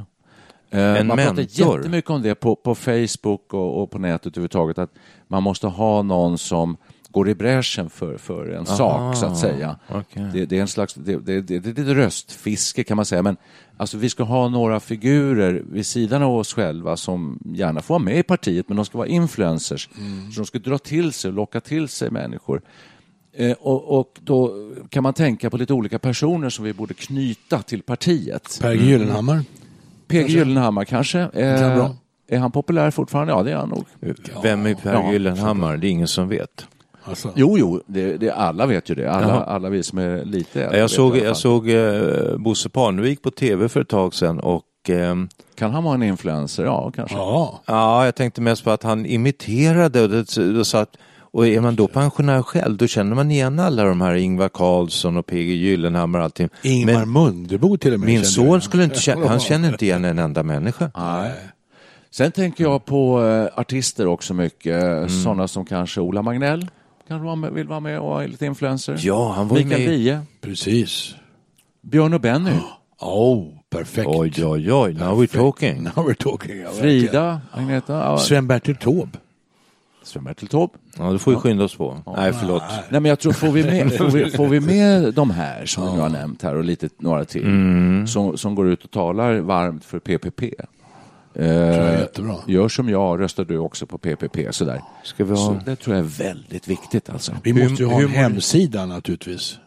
Eh, 0.70 0.80
En 0.82 1.08
man 1.08 1.18
pratar 1.18 1.34
mentor. 1.34 1.78
jättemycket 1.78 2.10
om 2.12 2.22
det 2.22 2.36
på, 2.36 2.56
på 2.56 2.76
Facebook 2.76 3.54
och, 3.54 3.82
och 3.84 3.92
på 3.92 4.00
nätet 4.00 4.26
överhuvudtaget, 4.34 4.78
att 4.78 4.92
man 5.28 5.44
måste 5.44 5.68
ha 5.68 6.02
någon 6.02 6.38
som 6.38 6.78
går 7.12 7.30
i 7.30 7.36
bräschen 7.36 7.90
för, 7.90 8.18
för 8.18 8.50
en 8.50 8.66
sak, 8.66 9.16
så 9.18 9.26
att 9.26 9.38
säga. 9.38 9.76
okej. 9.90 10.30
Det, 10.34 10.46
det 10.46 10.58
är 10.58 10.62
en 10.62 10.68
slags, 10.68 10.94
det, 10.94 11.18
det, 11.18 11.42
det, 11.42 11.60
det 11.60 11.70
är 11.70 11.74
lite 11.74 11.96
röstfiske 11.96 12.84
kan 12.84 12.96
man 12.96 13.06
säga, 13.06 13.22
men 13.22 13.38
alltså, 13.78 13.98
vi 13.98 14.10
ska 14.10 14.24
ha 14.24 14.50
några 14.50 14.80
figurer 14.80 15.64
vid 15.72 15.86
sidan 15.86 16.24
av 16.24 16.36
oss 16.36 16.54
själva 16.54 16.98
som 16.98 17.40
gärna 17.46 17.82
får 17.82 17.94
vara 17.96 18.04
med 18.04 18.18
i 18.20 18.24
partiet, 18.24 18.70
men 18.70 18.76
de 18.78 18.86
ska 18.86 18.98
vara 18.98 19.08
influencers. 19.08 19.90
Så 20.34 20.40
de 20.40 20.46
ska 20.46 20.60
dra 20.60 20.78
till 20.78 21.14
sig 21.14 21.30
och 21.30 21.34
locka 21.36 21.60
till 21.62 21.88
sig 21.88 22.12
människor. 22.12 22.62
Eh, 23.34 23.52
och, 23.52 24.00
och 24.00 24.18
då 24.22 24.54
kan 24.90 25.04
man 25.04 25.14
tänka 25.14 25.50
på 25.50 25.58
lite 25.58 25.74
olika 25.74 26.00
personer 26.00 26.50
som 26.50 26.66
vi 26.66 26.74
borde 26.74 26.94
knyta 26.94 27.62
till 27.62 27.82
partiet. 27.82 28.58
Per 28.62 28.74
G. 28.74 28.86
Gyllenhammar. 28.86 29.44
PG 30.08 30.30
Gyllenhammar 30.30 30.86
kanske. 30.86 31.30
kan 31.34 31.42
Eh, 31.44 31.76
bra. 31.76 31.96
är 32.28 32.38
han 32.40 32.52
populär 32.52 32.92
fortfarande? 32.92 33.34
Ja, 33.34 33.44
det 33.44 33.52
är 33.52 33.56
han 33.56 33.70
nog. 33.70 33.86
Vem 34.44 34.66
är 34.66 34.74
Per 34.74 34.94
Ja, 34.94 35.12
Gyllenhammar? 35.12 35.78
Det 35.78 35.88
är 35.88 35.90
ingen 35.90 36.08
som 36.08 36.28
vet. 36.28 36.66
Alltså. 37.04 37.32
Jo, 37.36 37.58
jo, 37.58 37.82
det, 37.86 38.18
det, 38.18 38.32
alla 38.32 38.66
vet 38.66 38.90
ju 38.90 38.96
det. 38.96 39.12
Alla, 39.12 39.28
Jaha. 39.28 39.44
alla 39.44 39.70
vi 39.70 39.84
som 39.84 39.98
är 40.00 40.26
lite 40.26 40.64
äldre 40.64 40.80
Jag 40.80 40.90
såg, 40.90 41.18
jag 41.18 41.38
såg 41.38 41.70
eh, 41.70 42.38
Bosse 42.38 42.70
Parnevik 42.70 43.22
på 43.22 43.32
tv 43.32 43.70
för 43.70 43.82
ett 43.82 43.88
tag 43.88 44.14
sedan 44.14 44.40
och 44.40 44.66
ehm, 44.88 45.30
Kan 45.56 45.72
han 45.72 45.84
vara 45.84 45.94
en 45.94 46.04
influencer? 46.04 46.64
Ja, 46.64 46.92
kanske. 46.96 47.16
Ja. 47.18 47.62
Ja, 47.66 48.06
jag 48.06 48.16
tänkte 48.16 48.42
mest 48.42 48.64
på 48.64 48.72
att 48.72 48.84
han 48.84 49.06
imiterade 49.06 50.04
och, 50.04 50.10
det, 50.10 50.60
och, 50.60 50.68
så 50.68 50.78
att, 50.78 50.98
och 51.22 51.48
är 51.48 51.62
man 51.62 51.76
då 51.76 51.88
pensionär 51.88 52.42
själv 52.42 52.78
då 52.78 52.88
känner 52.88 53.16
man 53.16 53.32
igen 53.32 53.60
alla 53.60 53.84
de 53.84 54.02
här 54.02 54.16
Ingvar 54.16 54.50
Carlsson 54.50 55.18
och 55.18 55.26
PG 55.26 55.56
Gyllenhammar 55.56 56.20
och 56.20 56.26
allting. 56.26 56.50
Ingmar 56.62 56.94
Men 56.94 57.10
Mundebo 57.10 57.78
till 57.78 57.94
och 57.94 58.00
med. 58.00 58.08
min 58.08 58.26
son 58.26 58.62
skulle 58.62 58.84
inte 58.84 59.00
känna, 59.00 59.28
han 59.28 59.40
känner 59.40 59.70
inte 59.70 59.86
igen 59.86 60.06
en 60.06 60.20
enda 60.20 60.44
människa. 60.44 60.92
Nej. 60.98 61.32
Sen 62.12 62.32
tänker 62.32 62.64
jag 62.64 62.86
på 62.86 63.26
eh, 63.26 63.60
artister 63.60 64.08
också 64.08 64.34
mycket. 64.34 64.84
Mm. 64.84 65.10
Sådana 65.10 65.48
som 65.48 65.66
kanske 65.66 66.02
Ola 66.02 66.22
Magnell 66.22 66.68
kanske 67.10 67.26
vara 67.26 67.36
med, 67.36 67.54
vill 67.54 67.68
vara 67.68 67.80
med 67.80 68.00
och 68.00 68.10
vara 68.10 68.26
lite 68.28 68.46
influencer. 68.46 68.96
Ja, 69.00 69.34
han 69.36 69.48
var 69.48 69.58
Mikael 69.58 69.80
med. 69.82 69.90
Wiehe, 69.90 70.22
Precis. 70.42 71.16
Björn 71.82 72.14
och 72.14 72.22
Benny, 72.22 72.52
Oh, 73.02 73.48
perfekt. 73.70 74.08
Oj, 74.08 74.46
oj, 74.46 74.74
oj, 74.74 74.94
now 74.94 75.24
we're 75.24 75.38
talking. 75.38 75.84
Now 75.84 75.92
we're 76.10 76.24
talking. 76.24 76.60
Ja. 76.62 76.70
Frida, 76.70 77.42
Agneta, 77.52 77.94
ja, 77.94 78.18
Sven-Bertil 78.18 78.76
Taube. 78.76 79.18
Sven-Bertil 80.04 80.48
Taube. 80.48 80.74
Ja, 80.98 81.12
då 81.12 81.18
får 81.20 81.32
vi 81.32 81.38
skynda 81.38 81.64
oss 81.64 81.76
på. 81.76 81.98
Nej, 82.18 82.34
förlåt. 82.34 82.64
Nej, 82.90 83.02
men 83.02 83.06
jag 83.06 83.20
tror, 83.20 83.32
får 83.32 83.52
vi 83.52 83.64
med, 83.64 83.94
får 83.98 84.08
vi, 84.12 84.32
får 84.32 84.48
vi 84.48 84.60
med 84.60 85.14
de 85.14 85.30
här 85.32 85.66
som 85.66 85.86
vi 85.86 85.94
nu 85.94 86.00
har 86.00 86.10
nämnt 86.10 86.42
här 86.44 86.56
och 86.56 86.64
lite 86.64 86.90
några 86.98 87.26
till 87.26 87.44
Mm. 87.44 88.08
som, 88.08 88.38
som 88.38 88.56
går 88.56 88.70
ut 88.70 88.84
och 88.84 88.92
talar 88.92 89.40
varmt 89.40 89.86
för 89.86 90.00
PPP. 90.00 90.42
Eh, 91.36 91.46
är 91.50 92.00
jättebra. 92.00 92.36
Gör 92.48 92.68
som 92.70 92.90
jag, 92.90 93.20
röstar 93.22 93.46
du 93.46 93.58
också 93.58 93.86
på 93.88 93.98
PPP. 93.98 94.38
Sådär. 94.52 94.82
Ska 95.04 95.24
vi 95.24 95.30
ha- 95.30 95.38
Så 95.38 95.60
det 95.66 95.76
tror 95.76 95.96
jag 95.96 96.06
är 96.06 96.10
väldigt 96.24 96.68
viktigt. 96.68 97.10
Alltså. 97.10 97.32
Vi 97.44 97.54
måste 97.54 97.84
ju 97.84 97.90
ha 97.90 98.02
en 98.02 98.10
hemsida 98.10 98.86
naturligtvis. 98.86 99.60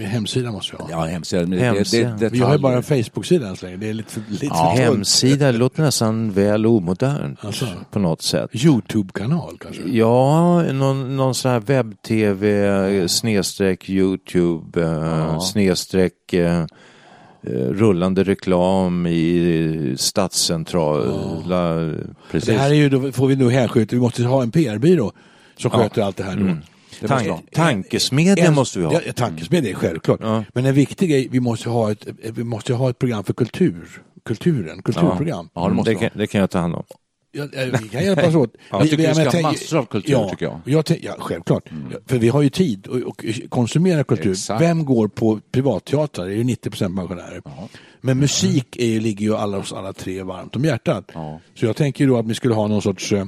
Hemsida 0.00 0.52
måste 0.52 0.76
vi 0.76 0.82
ha. 0.82 0.90
Ja, 0.90 1.04
hemsida. 1.04 1.44
Det, 1.44 1.56
Hemsida. 1.58 2.08
det, 2.08 2.16
det, 2.16 2.28
Vi 2.28 2.38
har 2.40 2.52
ju 2.52 2.58
bara 2.58 2.76
en. 2.76 2.82
Facebook-sida 2.82 3.48
än 3.48 3.56
så 3.56 3.66
länge. 3.66 3.76
Det 3.78 3.88
är 3.88 3.94
lite 3.94 4.20
lite 4.28 4.46
Ja. 4.46 4.74
Hemsida, 4.76 5.52
det 5.52 5.58
låter 5.58 5.82
nästan 5.82 6.30
väl 6.32 6.66
omodernt 6.66 7.44
Alltså. 7.44 7.66
på 7.90 7.98
något 7.98 8.22
sätt. 8.22 8.50
Youtube-kanal 8.52 9.58
kanske? 9.60 9.82
Ja, 9.86 10.62
någon, 10.72 11.16
någon 11.16 11.34
sån 11.34 11.50
här 11.50 11.60
webb-tv, 11.60 13.08
snedstreck 13.08 13.88
YouTube, 13.90 14.82
eh, 14.82 15.38
snedstreck 15.40 16.32
eh, 16.32 16.60
eh, 16.60 16.66
rullande 17.70 18.24
reklam 18.24 19.06
i 19.06 19.94
stadscentrala. 19.98 21.92
Precis. 22.30 22.48
Det 22.48 22.54
här 22.58 22.70
är 22.70 22.74
ju, 22.74 22.88
då 22.88 23.12
får 23.12 23.26
vi 23.26 23.36
nog 23.36 23.52
hänskjuta, 23.52 23.96
vi 23.96 24.00
måste 24.02 24.24
ha 24.24 24.42
en 24.42 24.50
PR-byrå 24.50 25.12
som 25.56 25.70
sköter 25.70 26.02
allt 26.02 26.16
det 26.16 26.24
här 26.24 26.36
då. 26.36 26.56
Tan- 27.06 27.38
tankesmedja 27.52 28.46
En- 28.46 28.54
måste 28.54 28.78
vi 28.78 28.84
ha. 28.84 29.00
Ja, 29.06 29.12
tankesmedja 29.12 29.70
är 29.70 29.74
självklart. 29.74 30.20
Ja. 30.22 30.44
Men 30.54 30.66
en 30.66 30.74
viktig 30.74 31.10
grej, 31.10 31.28
vi 31.30 31.40
måste 31.40 31.68
ha 31.68 31.90
ett, 31.92 32.06
vi 32.34 32.44
måste 32.44 32.74
ha 32.74 32.90
ett 32.90 32.98
program 32.98 33.24
för 33.24 33.32
kultur. 33.32 34.02
Kulturen, 34.24 34.82
kulturprogram. 34.82 35.48
Ja, 35.54 35.68
det 35.68 35.74
måste 35.74 35.90
det, 35.90 35.94
kan, 35.94 36.10
det 36.14 36.26
kan 36.26 36.40
jag 36.40 36.50
ta 36.50 36.58
hand 36.58 36.74
om. 36.74 36.84
Ja, 37.32 37.48
ja, 37.52 37.78
vi 37.82 37.88
kan 37.88 38.04
hjälpas 38.04 38.34
åt. 38.34 38.54
Jag 38.70 38.82
tycker 38.82 38.96
vi 38.96 39.02
ska 39.04 39.14
men 39.14 39.24
ha 39.26 39.32
tänk- 39.32 39.42
massor 39.42 39.78
av 39.78 39.84
kultur, 39.84 40.12
ja, 40.12 40.28
tycker 40.28 40.44
jag. 40.46 40.52
Mm. 40.54 40.62
jag 40.64 40.86
tänk- 40.86 41.04
ja, 41.04 41.16
självklart. 41.18 41.68
För 42.06 42.18
vi 42.18 42.28
har 42.28 42.42
ju 42.42 42.50
tid 42.50 42.86
att 42.86 43.02
och 43.02 43.24
konsumera 43.48 44.04
kultur. 44.04 44.30
Exakt. 44.30 44.62
Vem 44.62 44.84
går 44.84 45.08
på 45.08 45.40
privatteatrar? 45.52 46.26
Det 46.26 46.32
är 46.32 46.36
ju 46.36 46.44
90 46.44 46.70
procent 46.70 46.96
pensionärer. 46.96 47.42
Men 48.00 48.18
musik 48.18 48.76
är, 48.76 49.00
ligger 49.00 49.26
ju 49.26 49.36
alla 49.36 49.58
oss 49.58 49.72
alla 49.72 49.92
tre 49.92 50.22
varmt 50.22 50.56
om 50.56 50.64
hjärtat. 50.64 51.10
Ja. 51.14 51.40
Så 51.54 51.66
jag 51.66 51.76
tänker 51.76 52.06
då 52.06 52.18
att 52.18 52.26
vi 52.26 52.34
skulle 52.34 52.54
ha 52.54 52.68
någon 52.68 52.82
sorts 52.82 53.12
eh, 53.12 53.26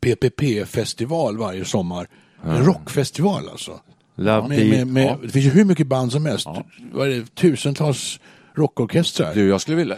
PPP-festival 0.00 1.38
varje 1.38 1.64
sommar. 1.64 2.08
En 2.44 2.64
rockfestival 2.64 3.48
alltså. 3.48 3.80
Med, 4.14 4.68
med, 4.70 4.86
med, 4.86 5.18
Det 5.22 5.28
finns 5.28 5.46
ju 5.46 5.50
hur 5.50 5.64
mycket 5.64 5.86
band 5.86 6.12
som 6.12 6.26
helst. 6.26 6.46
Vad 6.92 7.08
är 7.08 7.14
det, 7.14 7.34
tusentals 7.34 8.20
rockorkestrar. 8.54 9.34
Du, 9.34 9.48
jag 9.48 9.60
skulle 9.60 9.76
vilja... 9.76 9.96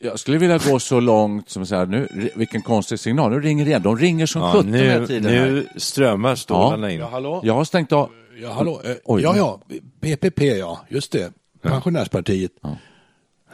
Jag 0.00 0.18
skulle 0.18 0.38
vilja 0.38 0.58
gå 0.58 0.78
så 0.78 1.00
långt 1.00 1.50
som 1.50 1.62
att 1.62 1.68
säga, 1.68 1.84
nu, 1.84 2.30
vilken 2.36 2.62
konstig 2.62 2.98
signal, 2.98 3.30
nu 3.30 3.40
ringer 3.40 3.64
det 3.64 3.68
igen. 3.70 3.82
De 3.82 3.96
ringer 3.98 4.26
som 4.26 4.42
Ja, 4.42 4.52
sjutton 4.52 4.74
hela 4.74 5.00
nu, 5.00 5.06
tiden. 5.06 5.32
här. 5.32 5.46
nu 5.50 5.68
strömmar 5.76 6.34
stålarna 6.34 6.90
in. 6.90 7.00
Ja, 7.00 7.08
hallå? 7.08 7.40
Jag 7.44 7.54
har 7.54 7.64
stängt 7.64 7.92
av... 7.92 8.10
Ja, 8.42 8.52
hallå. 8.52 8.80
Eh, 8.84 8.94
Oj. 9.04 9.22
ja, 9.22 9.36
ja. 9.36 9.60
PPP, 10.00 10.40
ja. 10.42 10.80
Just 10.88 11.12
det. 11.12 11.32
Pensionärspartiet. 11.62 12.52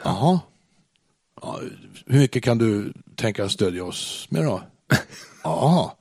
Jaha. 0.03 0.39
Ja, 1.41 1.59
hur 2.05 2.19
mycket 2.19 2.43
kan 2.43 2.57
du 2.57 2.93
tänka 3.15 3.49
stödja 3.49 3.83
oss 3.85 4.27
med 4.29 4.43
då? 4.45 4.61
Jaha. 5.43 5.91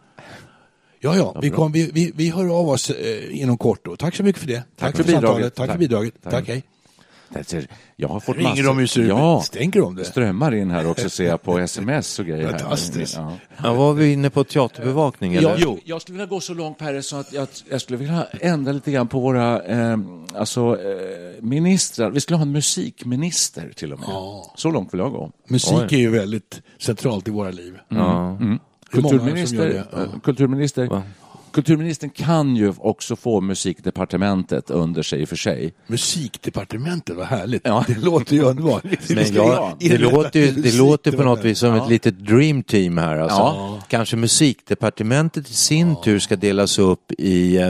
Ja, 1.00 1.16
ja. 1.16 1.36
Vi, 1.42 1.50
kom, 1.50 1.72
vi, 1.72 1.90
vi, 1.94 2.12
vi 2.14 2.30
hör 2.30 2.58
av 2.60 2.68
oss 2.68 2.90
eh, 2.90 3.40
inom 3.40 3.58
kort 3.58 3.84
då. 3.84 3.96
Tack 3.96 4.16
så 4.16 4.22
mycket 4.22 4.40
för 4.40 4.48
det. 4.48 4.62
Tack, 4.76 4.96
för 4.96 5.04
bidraget. 5.04 5.54
Tack, 5.54 5.66
Tack. 5.66 5.72
för 5.74 5.78
bidraget. 5.78 6.14
Tack. 6.22 6.46
Tack, 6.46 6.64
hej. 7.34 7.66
Jag 7.96 8.08
har 8.08 8.20
fått 8.20 8.36
Ringer 8.36 8.50
massor- 8.50 8.62
de 8.64 8.80
ju 8.80 9.08
Ja, 9.08 9.42
stänker 9.44 9.94
det. 9.96 10.04
strömmar 10.04 10.54
in 10.54 10.70
här 10.70 10.90
också 10.90 11.10
ser 11.10 11.24
jag 11.24 11.42
på 11.42 11.58
sms 11.58 12.18
och 12.18 12.26
grejer. 12.26 12.44
Här. 12.50 12.58
Fantastiskt. 12.58 13.16
Ja. 13.16 13.32
Ja, 13.62 13.74
var 13.74 13.92
vi 13.92 14.12
inne 14.12 14.30
på 14.30 14.44
teaterbevakning? 14.44 15.34
Eller? 15.34 15.58
Jag, 15.60 15.78
jag 15.84 16.02
skulle 16.02 16.18
vilja 16.18 16.26
gå 16.30 16.40
så 16.40 16.54
långt 16.54 16.78
Perre 16.78 17.02
så 17.02 17.16
att 17.16 17.32
jag, 17.32 17.48
jag 17.70 17.80
skulle 17.80 17.96
vilja 17.96 18.26
ändra 18.40 18.72
lite 18.72 18.92
grann 18.92 19.08
på 19.08 19.20
våra 19.20 19.62
eh, 19.62 19.96
alltså, 20.34 20.60
eh, 20.60 21.42
ministrar. 21.42 22.10
Vi 22.10 22.20
skulle 22.20 22.36
ha 22.36 22.42
en 22.42 22.52
musikminister 22.52 23.72
till 23.76 23.92
och 23.92 23.98
med. 23.98 24.08
Så 24.56 24.70
långt 24.70 24.94
vill 24.94 24.98
jag 25.00 25.12
gå. 25.12 25.30
Musik 25.48 25.92
är 25.92 25.96
ju 25.96 26.10
väldigt 26.10 26.62
centralt 26.78 27.28
i 27.28 27.30
våra 27.30 27.50
liv. 27.50 27.78
Ja. 27.88 28.38
Är 28.92 29.00
många 29.00 29.46
som 29.46 29.56
gör 29.56 30.08
Kulturminister. 30.22 31.02
Ja. 31.54 31.62
kulturminister, 31.62 32.08
kulturministern 32.08 32.10
kan 32.10 32.56
ju 32.56 32.72
också 32.78 33.16
få 33.16 33.40
musikdepartementet 33.40 34.70
under 34.70 35.02
sig 35.02 35.20
i 35.20 35.24
och 35.24 35.28
för 35.28 35.36
sig. 35.36 35.74
Musikdepartementet, 35.86 37.16
vad 37.16 37.26
härligt. 37.26 37.62
Ja. 37.64 37.84
Det 37.88 37.98
låter 37.98 38.34
ju 38.36 38.42
underbart. 38.42 38.84
Men 39.08 39.34
jag, 39.34 39.76
det, 39.80 39.98
låter, 39.98 40.40
ju- 40.40 40.50
det 40.52 40.74
låter 40.74 41.12
på 41.12 41.22
något 41.22 41.44
vis 41.44 41.58
som 41.58 41.74
ett 41.74 41.88
litet 41.88 42.18
dream 42.26 42.62
team 42.62 42.98
här. 42.98 43.18
Alltså. 43.18 43.36
Ja. 43.38 43.82
Kanske 43.88 44.16
musikdepartementet 44.16 45.50
i 45.50 45.54
sin 45.54 45.96
tur 46.02 46.18
ska 46.18 46.36
delas 46.36 46.78
upp 46.78 47.12
i, 47.18 47.60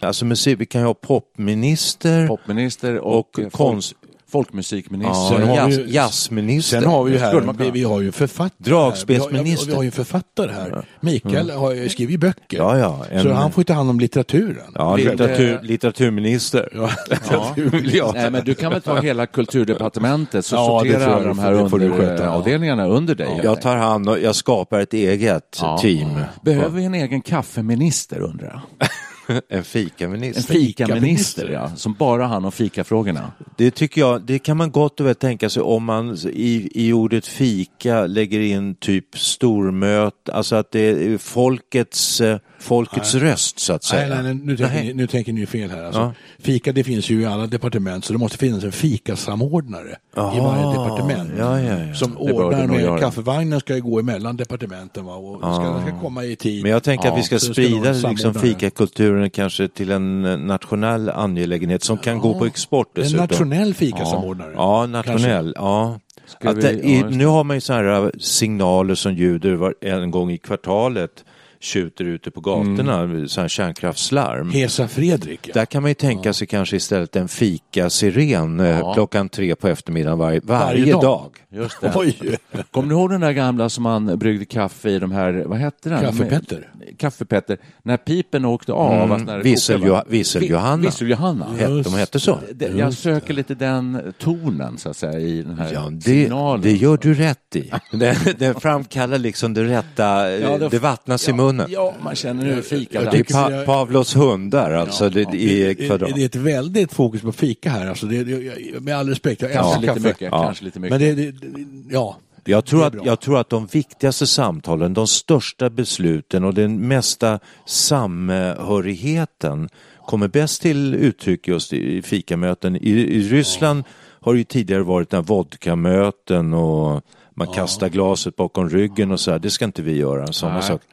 alltså 0.00 0.24
musik, 0.24 0.60
vi 0.60 0.66
kan 0.66 0.80
ju 0.80 0.86
ha 0.86 0.94
popminister 0.94 2.26
Popminister 2.28 2.98
och, 2.98 3.18
och 3.18 3.38
eh, 3.38 3.48
konst, 3.50 3.94
folkminister. 4.32 4.82
ja, 5.02 5.54
jazz, 5.56 5.78
ju- 5.78 5.86
jazzminister. 5.88 6.80
Sen 6.80 6.90
har 6.90 7.04
vi 7.04 7.12
ju 7.12 7.18
Skulle 7.18 7.46
man 7.46 7.56
här, 7.58 7.64
vi, 7.64 7.70
vi 7.70 7.84
har 7.84 8.00
ju 8.00 8.12
författare. 8.12 8.70
Dragspelsminister. 8.70 9.44
Vi 9.44 9.50
har, 9.54 9.66
vi 9.66 9.74
har 9.74 9.82
ju 9.82 9.86
en 9.86 9.92
författare 9.92 10.50
här. 10.52 10.84
Mikael 11.00 11.50
har 11.50 11.72
ju 11.72 11.88
skrivit 11.88 12.20
böcker. 12.20 12.58
Ja, 12.58 12.78
ja, 12.78 13.04
en- 13.10 13.22
Så 13.22 13.32
han 13.32 13.52
får 13.52 13.60
ju 13.60 13.64
ta 13.64 13.72
hand 13.72 13.90
om 13.90 14.00
litteraturen. 14.00 14.72
Ja, 14.74 14.96
litteratur, 14.96 15.58
litteraturminister. 15.62 16.68
Ja. 16.74 16.90
Ja. 17.92 18.12
Nej, 18.14 18.30
men 18.30 18.44
du 18.44 18.54
kan 18.54 18.72
väl 18.72 18.82
ta 18.82 19.00
hela 19.00 19.26
kulturdepartementet 19.26 20.46
så 20.46 20.56
Ja, 20.56 20.80
tror 20.80 20.92
jag 20.92 21.00
de 21.24 21.38
här 21.38 21.52
du 21.52 21.58
under, 21.58 21.90
sköta, 21.98 22.14
eh, 22.22 22.28
ja. 22.28 22.34
avdelningarna 22.34 22.86
under 22.86 23.14
dig. 23.14 23.40
Jag 23.44 23.60
tar 23.62 23.76
hand 23.76 24.08
och 24.08 24.18
jag 24.20 24.34
skapar 24.36 24.80
ett 24.80 24.92
eget 24.94 25.58
Ja. 25.60 25.78
team. 25.78 26.08
Behöver 26.42 26.68
vi 26.76 26.84
en 26.84 26.94
egen 26.94 27.20
kaffeminister 27.22 28.20
undrar 28.20 28.48
jag? 28.78 28.88
En 29.26 29.40
En 29.48 29.64
fikaminister. 29.64 30.54
fikaminister, 30.54 31.48
ja, 31.48 31.76
som 31.76 31.94
bara 31.94 32.26
han 32.26 32.44
om 32.44 32.52
fikafrågorna. 32.52 33.32
Det 33.56 33.70
tycker 33.70 34.00
jag, 34.00 34.22
det 34.22 34.38
kan 34.38 34.56
man 34.56 34.70
gott 34.70 35.00
och 35.00 35.06
väl 35.06 35.14
tänka 35.14 35.50
sig 35.50 35.62
om 35.62 35.84
man 35.84 36.16
i, 36.32 36.68
i 36.74 36.92
ordet 36.92 37.26
fika 37.26 38.06
lägger 38.06 38.40
in 38.40 38.74
typ 38.74 39.18
stormöte, 39.18 40.32
alltså 40.32 40.56
att 40.56 40.70
det 40.70 40.80
är 40.80 41.18
folkets, 41.18 42.22
eh, 42.62 42.68
folkets 42.68 43.14
röst 43.14 43.58
så 43.58 43.72
att 43.72 43.84
säga. 43.84 44.14
Nej, 44.14 44.22
nej, 44.22 44.34
nej, 44.34 44.42
nu 44.44 44.56
tänker, 44.56 44.74
Nej. 44.74 44.86
ni, 44.86 44.94
nu 44.94 45.06
tänker 45.06 45.32
ni 45.32 45.46
fel 45.46 45.70
här. 45.70 45.84
Alltså, 45.84 46.00
Ja. 46.00 46.12
Fika 46.38 46.72
det 46.72 46.84
finns 46.84 47.10
ju 47.10 47.20
i 47.22 47.26
alla 47.26 47.46
departement 47.46 48.04
så 48.04 48.12
det 48.12 48.18
måste 48.18 48.38
finnas 48.38 48.64
en 48.64 48.72
fikasamordnare 48.72 49.88
i 50.36 50.40
varje 50.40 50.66
departement. 50.78 51.30
ja, 51.38 51.60
ja, 51.60 51.78
ja. 51.78 51.94
Som 51.94 52.16
ordnar 52.18 52.66
med 52.66 52.80
göra. 52.80 52.98
kaffevagnen 52.98 53.60
ska 53.60 53.74
ju 53.74 53.80
gå 53.82 53.98
emellan 54.00 54.36
departementen 54.36 55.04
va? 55.04 55.14
och 55.14 55.38
ska, 55.38 55.64
den 55.64 55.82
ska 55.86 56.00
komma 56.00 56.24
i 56.24 56.36
tid. 56.36 56.62
Men 56.62 56.70
jag 56.72 56.82
tänker 56.82 57.08
att 57.08 57.18
vi 57.18 57.22
ska 57.22 57.38
ska 57.38 57.52
sprida 57.52 57.88
en 57.90 58.00
liksom 58.00 58.34
fikakulturen 58.34 59.30
kanske 59.30 59.68
till 59.68 59.90
en 59.90 60.24
eh, 60.24 60.38
nationell 60.38 61.08
angelägenhet 61.10 61.82
som 61.84 61.98
kan 61.98 62.18
gå 62.18 62.38
på 62.38 62.46
export 62.46 62.98
En 62.98 63.02
dessutom. 63.02 63.20
nationell 63.26 63.74
fikasamordnare. 63.74 64.52
Ja, 64.56 64.86
nationell. 64.86 65.52
Ja. 65.56 65.98
Ska 66.26 66.50
Att 66.50 66.56
vi- 66.56 66.60
det, 66.62 66.70
i, 66.72 66.98
ja, 67.00 67.08
nu 67.08 67.26
har 67.26 67.44
man 67.44 67.56
ju 67.56 67.60
sådana 67.60 67.88
här 67.94 68.12
signaler 68.20 68.94
som 68.94 69.14
ljuder 69.14 69.54
var, 69.54 69.74
en 69.80 70.10
gång 70.10 70.30
i 70.30 70.38
kvartalet 70.38 71.24
tjuter 71.62 72.04
ute 72.04 72.30
på 72.30 72.40
gatorna, 72.40 73.00
mm. 73.00 73.28
sådana 73.28 73.42
här 73.44 73.48
kärnkraftslarm. 73.48 74.50
Hesa 74.50 74.88
Fredrik. 74.88 75.40
Ja. 75.48 75.50
Där 75.54 75.64
kan 75.64 75.82
man 75.82 75.90
ju 75.90 75.94
tänka 75.94 76.32
sig 76.32 76.46
kanske 76.46 76.76
istället 76.76 77.16
en 77.16 77.28
fika-siren 77.28 78.60
eh, 78.60 78.94
klockan 78.94 79.28
tre 79.28 79.54
på 79.54 79.68
eftermiddagen 79.68 80.18
varje, 80.18 80.40
varje, 80.44 80.64
Varje 80.80 80.92
dag. 80.92 81.02
dag. 81.02 81.30
Just 81.50 81.80
det. 81.80 81.92
Oj, 81.94 82.16
Kommer 82.70 82.88
du 82.88 82.94
ihåg 82.94 83.10
den 83.10 83.20
där 83.20 83.32
gamla 83.32 83.68
som 83.68 83.82
man 83.82 84.18
bryggde 84.18 84.44
kaffe 84.44 84.90
i, 84.90 84.98
de 84.98 85.12
här, 85.12 85.44
vad 85.46 85.58
hette 85.58 85.88
den? 85.88 86.00
Kaffepetter. 86.00 86.68
Kaffepetter. 86.98 87.58
När 87.82 87.96
pipen 87.96 88.44
åkte 88.44 88.72
av. 88.72 89.02
Mm, 89.12 89.22
när 89.26 89.36
det 89.36 89.42
Vissel-Johanna. 89.42 90.04
Vi- 90.08 90.86
Vissel-Johanna. 90.86 91.46
Het- 91.58 91.84
De 91.84 91.94
hette 91.94 92.20
så. 92.20 92.38
Det- 92.54 92.66
Jag 92.66 92.94
söker 92.94 93.34
lite 93.34 93.54
den 93.54 94.12
tonen 94.18 94.78
så 94.78 94.88
att 94.90 94.96
säga 94.96 95.18
i 95.20 95.42
den 95.42 95.58
här 95.58 95.72
Ja, 95.72 95.88
det, 95.90 96.02
signalen. 96.02 96.62
det 96.62 96.72
gör 96.72 96.96
du 97.02 97.14
rätt 97.14 97.56
i. 97.56 97.70
Den, 97.92 98.16
den 98.38 98.54
framkallar 98.54 99.18
liksom 99.18 99.54
det 99.54 99.64
rätta, 99.64 100.30
Ja, 100.30 100.58
det, 100.70 100.78
vattnas 100.78 101.28
i 101.28 101.32
munnen. 101.32 101.51
Ja, 101.68 101.94
man 102.02 102.14
känner 102.16 102.44
nu 102.44 102.62
fika. 102.62 103.02
jag 103.02 103.12
Det 103.12 103.18
är 103.18 103.64
pa 103.64 103.72
Pavlos 103.72 104.16
hundar 104.16 104.70
alltså 104.70 105.08
det, 105.08 105.20
i 105.20 105.64
Det, 105.64 105.74
kvadrat. 105.86 106.14
det 106.14 106.22
är 106.22 106.26
ett 106.26 106.36
väldigt 106.36 106.92
fokus 106.92 107.22
på 107.22 107.32
fika 107.32 107.70
här. 107.70 107.86
Alltså 107.86 108.06
det, 108.06 108.24
det, 108.24 108.80
med 108.80 108.96
all 108.96 109.08
respekt, 109.08 109.42
jag 109.42 109.50
älskar 109.50 109.62
Kanske 109.62 109.80
lite 109.80 109.94
kaffe. 109.94 110.08
mycket. 110.08 110.28
Ja. 110.32 110.42
Kanske 110.44 110.64
lite 110.64 110.80
mycket. 110.80 111.00
Men 111.00 111.16
det, 111.16 111.24
det, 111.30 111.30
det 111.30 111.94
ja. 111.94 112.16
Jag 112.44 112.64
tror, 112.64 112.80
det 112.80 112.86
att, 112.86 113.06
jag 113.06 113.20
tror 113.20 113.38
att 113.40 113.48
de 113.50 113.66
viktigaste 113.66 114.26
samtalen, 114.26 114.94
de 114.94 115.06
största 115.06 115.70
besluten 115.70 116.44
och 116.44 116.54
den 116.54 116.88
mesta 116.88 117.38
samhörigheten 117.66 119.68
kommer 120.06 120.28
bäst 120.28 120.62
till 120.62 120.94
uttryck 120.94 121.48
just 121.48 121.72
i 121.72 122.02
fikamöten. 122.02 122.76
I, 122.76 122.90
i 122.90 123.22
Ryssland 123.28 123.84
har 124.20 124.32
det 124.32 124.38
ju 124.38 124.44
tidigare 124.44 124.82
varit 124.82 125.10
den 125.10 125.18
här 125.18 125.24
vodkamöten 125.24 126.54
och 126.54 127.02
man 127.34 127.46
kastar 127.46 127.88
glaset 127.88 128.36
bakom 128.36 128.70
ryggen 128.70 129.10
och 129.10 129.20
så 129.20 129.30
här. 129.30 129.38
Det 129.38 129.50
ska 129.50 129.64
inte 129.64 129.82
vi 129.82 129.96
göra, 129.96 130.32
sådana 130.32 130.62
saker. 130.62 130.86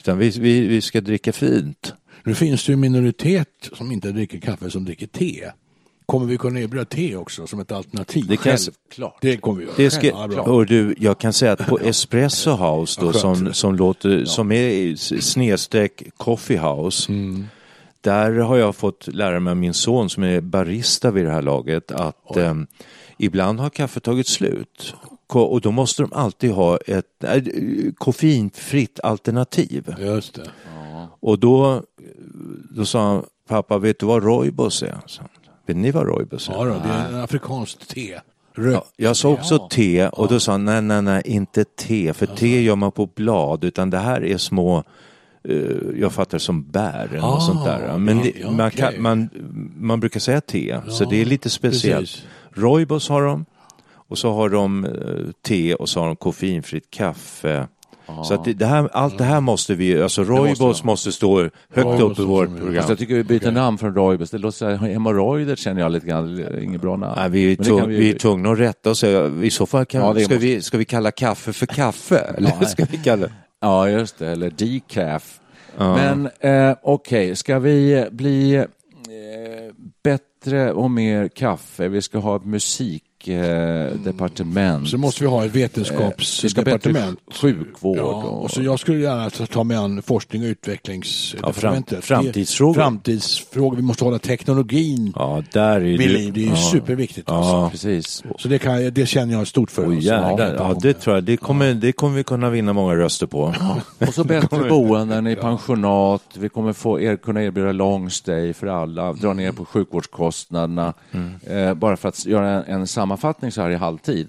Utan 0.00 0.18
vi, 0.18 0.30
vi, 0.30 0.60
vi 0.66 0.80
ska 0.80 1.00
dricka 1.00 1.32
fint. 1.32 1.94
Nu 2.24 2.34
finns 2.34 2.64
det 2.66 2.70
ju 2.70 2.74
en 2.74 2.80
minoritet 2.80 3.48
som 3.72 3.92
inte 3.92 4.12
dricker 4.12 4.38
kaffe 4.40 4.70
som 4.70 4.84
dricker 4.84 5.06
te. 5.06 5.50
Kommer 6.06 6.26
vi 6.26 6.38
kunna 6.38 6.60
erbjuda 6.60 6.84
te 6.84 7.16
också 7.16 7.46
som 7.46 7.60
ett 7.60 7.72
alternativ? 7.72 8.24
Det 8.28 8.36
kan- 8.36 8.56
Självklart. 8.56 9.18
Det 9.20 9.36
kommer 9.36 9.58
vi 9.58 9.64
göra. 9.64 9.74
Det 9.76 9.90
ska, 9.90 10.06
Ja, 10.06 10.64
du, 10.68 10.94
jag 10.98 11.18
kan 11.18 11.32
säga 11.32 11.52
att 11.52 11.66
på 11.66 11.78
Espresso 11.84 12.50
House 12.50 13.00
då, 13.00 13.06
Ja, 13.06 13.12
som, 13.12 13.54
som, 13.54 13.74
låter, 13.76 14.24
som 14.24 14.52
är 14.52 14.96
snedstreck 15.20 16.02
Coffee 16.16 16.56
House, 16.58 17.12
Mm. 17.12 17.44
där 18.00 18.32
har 18.32 18.56
jag 18.56 18.76
fått 18.76 19.06
lära 19.14 19.40
mig 19.40 19.50
av 19.50 19.56
min 19.56 19.74
son 19.74 20.10
som 20.10 20.22
är 20.22 20.40
barista 20.40 21.10
vid 21.10 21.24
det 21.24 21.30
här 21.32 21.42
laget 21.42 21.90
att 21.90 22.36
eh, 22.36 22.54
ibland 23.18 23.60
har 23.60 23.70
kaffet 23.70 24.02
tagit 24.02 24.26
slut. 24.26 24.94
Och 25.38 25.60
då 25.60 25.70
måste 25.70 26.02
de 26.02 26.12
alltid 26.12 26.50
ha 26.52 26.76
ett 26.76 27.24
äh, 27.24 27.42
koffeinfritt 27.96 29.00
alternativ. 29.02 29.94
Just 29.98 30.34
det. 30.34 30.50
Och 31.20 31.38
då, 31.38 31.82
då 32.70 32.84
sa 32.84 33.06
han, 33.08 33.24
pappa 33.48 33.78
vet 33.78 33.98
du 33.98 34.06
vad 34.06 34.22
rooibos 34.24 34.82
är? 34.82 34.98
Så, 35.06 35.22
vet 35.66 35.76
ni 35.76 35.90
vad 35.90 36.06
rooibos 36.06 36.48
är? 36.48 36.52
Ja, 36.52 36.64
då, 36.64 36.70
det 36.70 36.88
är 36.94 37.08
en 37.08 37.20
afrikanskt 37.20 37.88
te. 37.88 38.20
Ja, 38.56 38.84
jag 38.96 39.16
sa 39.16 39.28
också 39.28 39.68
te 39.70 40.08
och 40.08 40.28
då 40.28 40.40
sa 40.40 40.52
han 40.52 40.64
nej, 40.64 40.82
nej, 40.82 41.02
nej, 41.02 41.22
inte 41.24 41.64
te, 41.64 42.12
för 42.12 42.26
te 42.26 42.62
gör 42.62 42.76
man 42.76 42.92
på 42.92 43.06
blad, 43.06 43.64
utan 43.64 43.90
det 43.90 43.98
här 43.98 44.24
är 44.24 44.36
små, 44.38 44.84
eh, 45.44 45.54
jag 45.96 46.12
fattar 46.12 46.38
det 46.38 46.44
som 46.44 46.62
bär 46.70 47.08
eller 47.10 47.36
Ah, 47.36 47.40
sånt 47.40 47.64
där. 47.64 47.98
Men 47.98 48.18
det, 48.18 48.32
ja, 48.40 48.50
man, 48.50 48.66
okej. 48.66 48.78
kan, 48.92 49.02
man, 49.02 49.28
man 49.76 50.00
brukar 50.00 50.20
säga 50.20 50.40
te, 50.40 50.80
så 50.88 51.04
det 51.04 51.20
är 51.20 51.24
lite 51.24 51.50
speciellt. 51.50 52.00
precis. 52.10 52.26
Rooibos 52.52 53.08
har 53.08 53.22
de, 53.22 53.44
och 54.10 54.18
så 54.18 54.32
har 54.32 54.48
de 54.48 54.84
eh, 54.84 54.90
te 55.46 55.74
och 55.74 55.88
så 55.88 56.00
har 56.00 56.06
de 56.06 56.16
koffeinfritt 56.16 56.90
kaffe. 56.90 57.68
Så 58.24 58.34
att 58.34 58.44
det, 58.44 58.52
det 58.52 58.66
här, 58.66 58.88
allt 58.92 59.18
det 59.18 59.24
här 59.24 59.40
måste 59.40 59.74
vi, 59.74 60.02
alltså 60.02 60.24
Roibos 60.24 60.84
måste 60.84 61.12
stå 61.12 61.42
högt 61.42 61.52
Roibos 61.74 62.00
upp 62.10 62.18
i 62.18 62.22
vårt 62.22 62.56
program. 62.56 62.74
Fast 62.74 62.88
jag 62.88 62.98
tycker 62.98 63.14
vi 63.14 63.24
byter 63.24 63.50
namn 63.50 63.78
från 63.78 63.94
Roibos. 63.94 64.30
Det 64.30 64.38
låter 64.38 64.58
så 64.58 64.68
här, 64.68 64.76
hemorrojder 64.76 65.56
känner 65.56 65.80
jag 65.80 65.92
lite 65.92 66.06
grann, 66.06 66.44
inget 66.62 66.80
bra 66.80 66.96
namn. 66.96 67.14
Nej, 67.16 67.30
vi, 67.30 67.52
är 67.52 67.56
tvung, 67.56 67.80
kan 67.80 67.88
vi 67.88 68.10
är 68.10 68.18
tvungna 68.18 68.50
att 68.50 68.58
rätta 68.58 68.90
oss. 68.90 69.04
I 69.42 69.50
så 69.50 69.66
fall 69.66 69.84
kan, 69.84 70.00
Ja, 70.00 70.10
ska, 70.12 70.20
måste- 70.20 70.36
vi, 70.36 70.62
ska 70.62 70.78
vi 70.78 70.84
kalla 70.84 71.10
kaffe 71.10 71.52
för 71.52 71.66
kaffe? 71.66 72.18
Eller 72.18 72.52
Ja, 72.60 72.66
ska 72.66 72.84
vi 72.90 72.96
kalla 72.96 73.26
Ja, 73.60 73.88
just 73.88 74.18
det, 74.18 74.26
eller 74.28 74.50
decaf. 74.50 75.40
Men 75.76 76.28
eh, 76.40 76.76
okej, 76.82 77.36
ska 77.36 77.58
vi 77.58 78.06
bli 78.10 78.54
eh, 78.54 78.64
bättre 80.04 80.72
och 80.72 80.90
mer 80.90 81.28
kaffe? 81.28 81.88
Vi 81.88 82.02
ska 82.02 82.18
ha 82.18 82.38
ett 83.28 83.92
musikdepartement. 83.92 84.88
Så 84.88 84.98
måste 84.98 85.22
vi 85.24 85.28
ha 85.30 85.44
ett 85.44 85.54
vetenskapsdepartement. 85.56 87.18
sjukvård. 87.40 87.98
Ja, 87.98 88.02
och, 88.02 88.42
och 88.42 88.50
så 88.50 88.62
jag 88.62 88.80
skulle 88.80 88.98
gärna 88.98 89.30
ta 89.30 89.64
mig 89.64 89.76
an 89.76 90.02
forskning 90.02 90.42
och 90.42 90.46
utvecklingsdepartementet. 90.48 91.92
Ja, 91.92 92.00
fram- 92.00 92.22
framtidsfrågor. 92.22 92.74
Framtidsfrågor. 92.74 93.76
Vi 93.76 93.82
måste 93.82 94.04
hålla 94.04 94.18
teknologin 94.18 95.12
Ja, 95.16 95.42
där 95.52 95.76
är 95.76 95.80
vid 95.80 96.00
liv. 96.10 96.32
Det 96.32 96.40
är 96.44 96.50
ju 96.50 96.56
superviktigt. 96.56 97.30
Alltså. 97.30 97.70
Precis. 97.70 98.22
Så 98.38 98.48
det, 98.48 98.58
kan, 98.58 98.90
det 98.94 99.06
känner 99.06 99.34
jag 99.34 99.46
stort 99.46 99.70
för. 99.70 99.88
Oj, 99.88 99.94
alltså. 99.94 100.10
jävlar. 100.10 100.54
Ja, 100.58 100.76
det 100.82 100.94
tror 100.94 101.16
jag. 101.16 101.24
Det 101.24 101.36
kommer, 101.36 101.74
det 101.74 101.92
kommer 101.92 102.16
vi 102.16 102.24
kunna 102.24 102.50
vinna 102.50 102.72
många 102.72 102.94
röster 102.94 103.26
på. 103.26 103.54
Och 103.98 104.14
så 104.14 104.24
bättre 104.24 104.68
boenden 104.68 105.26
i 105.26 105.36
pensionat. 105.36 106.22
Vi 106.34 106.48
kommer 106.48 106.72
få 106.72 107.00
er, 107.00 107.16
kunna 107.16 107.42
erbjuda 107.42 107.72
long 107.72 108.10
stay 108.10 108.52
för 108.52 108.66
alla, 108.66 109.12
dra 109.12 109.32
ner 109.32 109.52
på 109.52 109.64
sjukvårdskostnaderna. 109.64 110.94
Eh, 111.46 111.74
bara 111.74 111.96
för 111.96 112.08
att 112.08 112.26
göra 112.26 112.50
en, 112.64 112.80
en 112.80 112.86
sammanfattning 113.10 113.52
så 113.52 113.62
här 113.62 113.70
i 113.70 113.74
halvtid. 113.74 114.28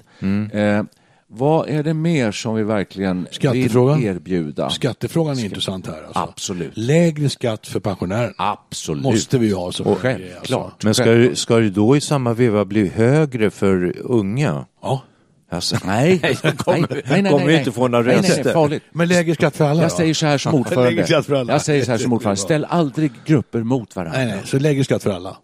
Eh, 0.54 0.84
vad 1.28 1.70
är 1.70 1.84
det 1.84 1.94
mer 1.94 2.32
som 2.32 2.56
vi 2.56 2.64
verkligen 2.64 3.28
vill 3.42 3.76
erbjuda? 4.06 4.70
Skattefrågan 4.70 5.40
är 5.40 5.44
intressant 5.46 5.88
här. 5.88 6.04
Alltså. 6.06 6.20
Absolut. 6.20 6.72
Lägre 6.74 7.30
skatt 7.30 7.68
för 7.68 7.80
pensionären 7.80 8.34
Absolut. 8.38 9.04
måste 9.04 9.38
vi 9.38 9.48
ju 9.48 9.54
ha. 9.56 9.72
Så 9.72 9.84
Och 9.86 9.98
självklart. 9.98 10.84
Men 10.84 10.94
ska, 10.94 11.30
ska 11.34 11.58
det 11.58 11.70
då 11.70 11.98
i 11.98 12.02
samma 12.02 12.34
veva 12.34 12.66
bli 12.66 12.88
högre 12.88 13.50
för 13.50 13.94
unga? 14.00 14.66
Ja. 14.82 15.04
Alltså, 15.52 15.78
Nej, 15.86 16.20
kommer, 16.58 16.88
nej, 16.90 17.04
nej, 17.10 17.22
nej, 17.22 17.32
kommer 17.32 17.46
nej. 17.46 17.58
inte 17.60 17.72
få 17.72 17.88
några 17.88 18.04
Nej, 18.04 18.16
nej, 18.16 18.22
nej, 18.30 18.38
röster. 18.38 18.54
farligt. 18.54 18.84
Men 18.92 19.08
lägre 19.08 19.34
skatt 19.36 19.56
för 19.56 19.66
alla 19.66 19.82
Jag 19.82 19.92
säger 19.92 20.14
så 20.14 20.26
här 20.26 20.38
som 20.38 20.54
ordförande. 20.56 21.06
skatt. 21.08 21.28
Jag 21.48 21.62
säger 21.62 21.86
så 21.86 21.92
här 21.92 21.98
som 21.98 22.14
ordförande. 22.14 22.42
Ställ 22.42 22.66
aldrig 22.70 23.12
grupper 23.26 23.64
mot 23.64 23.96
varandra. 23.96 24.18
Nej, 24.18 24.28
nej, 24.28 24.42
så 24.46 24.60
lägre 24.60 24.84
skatt 24.84 25.04
för 25.04 25.12
alla. 25.12 25.38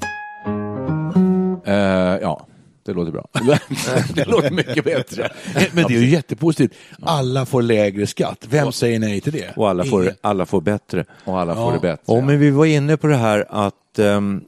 Eh, 1.65 2.19
ja, 2.21 2.47
det 2.91 2.93
låter 2.93 3.11
bra. 3.11 3.27
det 4.15 4.25
låter 4.25 4.51
mycket 4.51 4.83
bättre. 4.83 5.31
Men 5.71 5.85
det 5.87 5.95
är 5.95 5.99
ju 5.99 6.09
jättepositivt. 6.09 6.73
Alla 7.01 7.45
får 7.45 7.61
lägre 7.61 8.07
skatt. 8.07 8.45
Vem 8.49 8.71
säger 8.71 8.99
nej 8.99 9.21
till 9.21 9.33
det? 9.33 9.53
Och 9.55 9.69
alla 9.69 9.85
får, 9.85 10.03
Ingen. 10.03 10.15
alla 10.21 10.45
får 10.45 10.61
bättre. 10.61 11.05
Och 11.23 11.39
alla 11.39 11.55
får 11.55 11.71
det 11.71 11.79
bättre. 11.79 12.03
Ja, 12.05 12.21
men 12.21 12.39
vi 12.39 12.49
var 12.49 12.65
inne 12.65 12.97
på 12.97 13.07
det 13.07 13.15
här 13.15 13.45
att 13.49 13.99
ehm, 13.99 14.41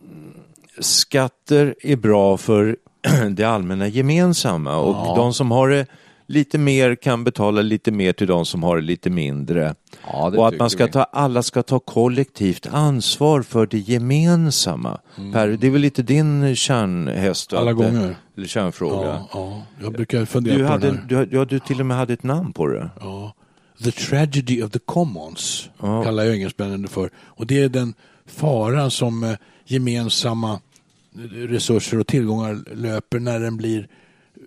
skatter 0.79 1.75
är 1.81 1.95
bra 1.95 2.37
för 2.37 2.77
det 3.29 3.43
allmänna 3.43 3.87
gemensamma 3.87 4.77
och 4.77 5.17
de 5.17 5.33
som 5.33 5.51
har 5.51 5.69
det 5.69 5.85
lite 6.29 6.57
mer 6.57 6.95
kan 6.95 7.23
betala 7.23 7.61
lite 7.61 7.91
mer 7.91 8.13
till 8.13 8.27
de 8.27 8.45
som 8.45 8.63
har 8.63 8.75
det 8.75 8.81
lite 8.81 9.09
mindre. 9.09 9.75
Ja, 10.11 10.29
det 10.29 10.37
och 10.37 10.47
att 10.47 10.59
man 10.59 10.69
ska 10.69 10.85
vi. 10.85 10.91
ta, 10.91 11.03
alla 11.03 11.43
ska 11.43 11.63
ta 11.63 11.79
kollektivt 11.79 12.67
ansvar 12.71 13.41
för 13.41 13.65
det 13.65 13.77
gemensamma. 13.77 14.99
Per, 15.33 15.47
det 15.47 15.67
är 15.67 15.71
väl 15.71 15.81
lite 15.81 16.01
din 16.01 16.55
kärnhäst? 16.55 17.53
Alla 17.53 17.73
gånger. 17.73 18.15
Eller 18.39 18.47
kärnfråga. 18.47 19.07
Ja, 19.07 19.29
ja, 19.33 19.61
jag 19.81 19.93
brukar 19.93 20.25
fundera 20.25 20.57
Du, 20.57 20.63
på 20.63 20.69
hade, 20.69 20.87
den 20.87 20.97
här. 20.97 21.25
du, 21.25 21.37
ja, 21.37 21.45
du 21.45 21.59
till 21.59 21.79
och 21.79 21.85
med 21.85 21.97
hade 21.97 22.13
ett 22.13 22.23
namn 22.23 22.53
på 22.53 22.67
det. 22.67 22.89
Ja. 22.99 23.33
The 23.83 23.91
tragedy 23.91 24.63
of 24.63 24.71
the 24.71 24.79
commons 24.79 25.69
kallar 25.79 26.23
jag 26.23 26.35
engelsmännen 26.35 26.81
det 26.81 26.87
för. 26.87 27.11
Och 27.17 27.47
det 27.47 27.63
är 27.63 27.69
den 27.69 27.93
fara 28.25 28.89
som 28.89 29.23
eh, 29.23 29.33
gemensamma 29.65 30.59
resurser 31.31 31.99
och 31.99 32.07
tillgångar 32.07 32.75
löper 32.75 33.19
när 33.19 33.39
den 33.39 33.57
blir 33.57 33.87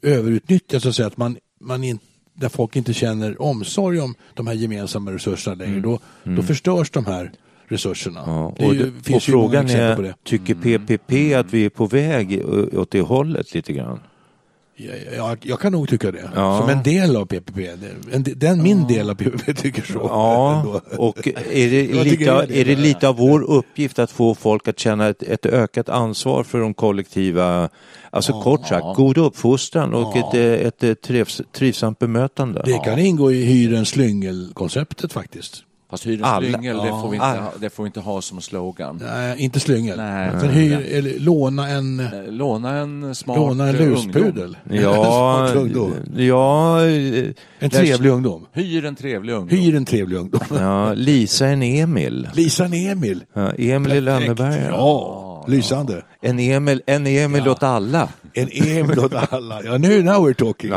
överutnyttjad 0.03 0.83
så 0.83 0.89
att 0.89 0.95
säga. 0.97 1.07
Att 1.09 1.17
man, 1.17 1.37
man 1.61 1.85
in, 1.85 1.99
där 2.35 2.49
folk 2.49 2.77
inte 2.77 2.93
känner 2.95 3.43
omsorg 3.43 4.01
om 4.01 4.15
de 4.35 4.47
här 4.47 4.55
gemensamma 4.55 5.13
resurserna 5.13 5.57
längre. 5.57 5.81
Då, 5.81 5.99
då 6.25 6.43
förstörs 6.43 6.91
de 6.91 7.07
här 7.07 7.33
resurserna. 7.73 8.23
Mm. 8.23 8.35
Ja, 8.35 8.55
det 8.59 8.65
ju, 8.65 8.91
det, 8.91 9.05
finns 9.05 9.29
ju 9.29 9.33
många 9.33 9.49
frågan 9.49 9.67
på 9.67 10.03
är, 10.03 10.03
det. 10.03 10.15
tycker 10.25 10.55
PPP 10.55 11.35
att 11.37 11.55
vi 11.55 11.65
är 11.65 11.71
på 11.71 11.87
väg 11.87 12.43
åt 12.73 12.91
det 12.91 13.01
hållet 13.01 13.55
lite 13.55 13.73
grann? 13.73 14.01
Ja, 14.77 14.93
ja, 15.17 15.37
jag 15.43 15.61
kan 15.61 15.73
nog 15.73 15.89
tycka 15.89 16.11
det. 16.11 16.31
Ja. 16.35 16.61
Som 16.61 16.71
en 16.71 16.83
del 16.83 17.17
av 17.17 17.27
PPP. 17.27 17.59
En, 18.13 18.25
den, 18.37 18.63
min 18.63 18.87
del 18.87 19.11
av 19.11 19.15
PPP 19.15 19.57
tycker 19.57 19.83
så. 19.83 19.99
Ja, 19.99 20.81
och 20.99 21.29
är 21.29 21.71
det, 21.71 21.85
Jag 21.85 22.05
lite, 22.05 22.47
det 22.47 22.61
är 22.61 22.65
det. 22.65 22.77
lite 22.77 23.09
av 23.09 23.17
vår 23.17 23.43
uppgift 23.43 23.99
att 23.99 24.11
få 24.11 24.35
folk 24.35 24.69
att 24.69 24.79
känna 24.79 25.09
ett, 25.09 25.23
ett 25.23 25.47
ökat 25.47 25.89
ansvar 25.89 26.45
för 26.45 26.59
de 26.61 26.75
kollektiva, 26.75 27.69
alltså 28.11 28.43
kort 28.43 28.67
sagt, 28.67 28.97
god 28.97 29.19
uppfostran 29.19 29.95
och 29.95 30.17
ett, 30.17 30.35
eh, 30.35 30.67
ett, 30.67 30.83
ett 30.83 31.03
trivs, 31.03 31.43
trivsamt 31.53 31.99
bemötande? 31.99 32.63
Det 32.65 32.79
kan 32.79 32.99
ingå 32.99 33.33
i 33.33 33.45
hyren 33.45 33.87
slyngel-konceptet 33.87 35.13
faktiskt. 35.13 35.65
Fast 35.93 36.07
hyr 36.07 36.23
en 36.23 36.41
slyngel, 36.43 36.77
det, 36.77 36.89
får 36.89 37.09
vi 37.11 37.17
inte 37.17 37.27
alla- 37.27 37.41
ha, 37.41 37.53
det 37.61 37.71
får 37.71 37.83
vi 37.83 37.87
inte 37.87 38.01
ha 38.01 38.23
som 38.23 38.41
slogan. 38.41 39.01
Nej, 39.05 39.35
inte 39.39 39.61
slyngel. 39.61 39.97
Nej. 39.97 40.31
Utan 40.37 40.49
hyr, 40.49 40.87
eller, 40.93 41.19
låna 41.19 41.69
en, 41.69 42.01
Eh, 42.01 42.07
Låna 42.29 42.77
en 42.77 43.15
smart 43.15 43.37
låna 43.39 43.69
en 43.69 43.77
ungdom. 43.77 43.93
luspudel. 43.95 44.57
Ja, 44.71 45.49
ungdom. 45.55 45.93
ja, 46.17 46.85
eh, 46.87 47.25
En 47.59 47.71
trevlig 47.71 48.11
ungdom. 48.11 48.47
Hyr 48.53 48.85
en 48.85 48.95
trevlig 48.95 49.33
ungdom. 49.33 49.59
Hyr 49.59 49.75
en 49.77 49.85
trevlig 49.85 50.17
ungdom. 50.17 50.41
ja, 50.59 50.93
Lisa 50.95 51.47
en 51.47 51.63
Emil. 51.63 52.29
Lisa 52.35 52.65
en 52.65 52.73
Emil. 52.75 53.25
Ja, 53.35 53.53
Emil 53.59 53.93
i 53.93 54.01
Lönneberga. 54.01 54.69
Ja, 54.69 55.45
lysande. 55.49 56.03
En 56.23 56.39
Emil, 56.39 56.83
en 56.87 57.07
Emil 57.07 57.49
åt 57.49 57.63
alla. 57.63 58.09
En 58.35 58.49
Emil 58.53 58.99
åt 58.99 59.15
alla. 59.33 59.63
Ja, 59.65 59.79
nu, 59.79 60.03
now 60.03 60.29
we're 60.29 60.35
talking. 60.35 60.71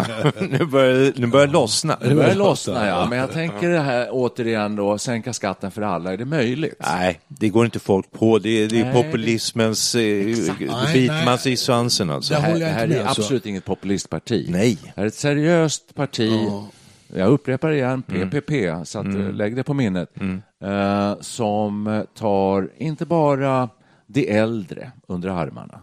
nu 0.50 0.66
börjar 0.66 1.14
nu 1.16 1.28
börjar 1.28 1.48
det 1.48 1.54
lossna. 1.54 1.98
Det 2.02 2.16
börjar 2.16 2.36
lossna 2.36 2.88
ja, 2.88 3.08
men 3.10 3.20
jag 3.20 3.32
tänker 3.32 3.70
det 3.70 3.80
här 3.80 4.08
återigen 4.12 4.76
då, 4.76 4.98
sänka 4.98 5.34
skatten 5.34 5.72
för 5.72 5.82
alla, 5.82 6.14
är 6.14 6.18
det 6.18 6.26
möjligt? 6.26 6.76
Nej, 6.80 7.20
det 7.28 7.50
går 7.50 7.66
inte 7.66 7.80
folk 7.80 8.12
på. 8.12 8.40
Det 8.40 8.50
är, 8.50 8.68
det 8.70 8.80
är 8.82 8.86
det- 8.86 9.04
populismens, 9.04 9.96
eh, 9.96 10.26
biter 10.26 11.14
nej. 11.14 11.26
man 11.26 11.38
sig 11.38 11.52
i 11.52 11.58
svansen 11.58 12.10
alltså. 12.10 12.34
Det 12.34 12.40
Det 12.40 12.46
här, 12.46 12.60
det 12.60 12.66
här 12.66 12.84
inte 12.86 13.00
är 13.00 13.06
alltså. 13.06 13.22
absolut 13.22 13.46
inget 13.46 13.66
populistparti. 13.66 14.46
Nej. 14.50 14.78
Det 14.84 14.92
här 14.96 15.04
är 15.04 15.08
ett 15.08 15.14
seriöst 15.16 15.96
parti, 15.96 16.32
jag 17.16 17.30
upprepar 17.30 17.72
igen, 17.72 18.02
PPP, 18.02 18.52
så 18.84 19.00
att, 19.00 19.06
Mm. 19.06 19.28
eh, 19.28 19.34
lägg 19.34 19.56
det 19.56 19.64
på 19.64 19.74
minnet, 19.74 20.10
eh, 20.64 21.14
som 21.22 22.04
tar 22.18 22.70
inte 22.78 23.06
bara 23.06 23.70
de 24.08 24.32
äldre 24.38 24.92
under 25.08 25.30
armarna, 25.30 25.80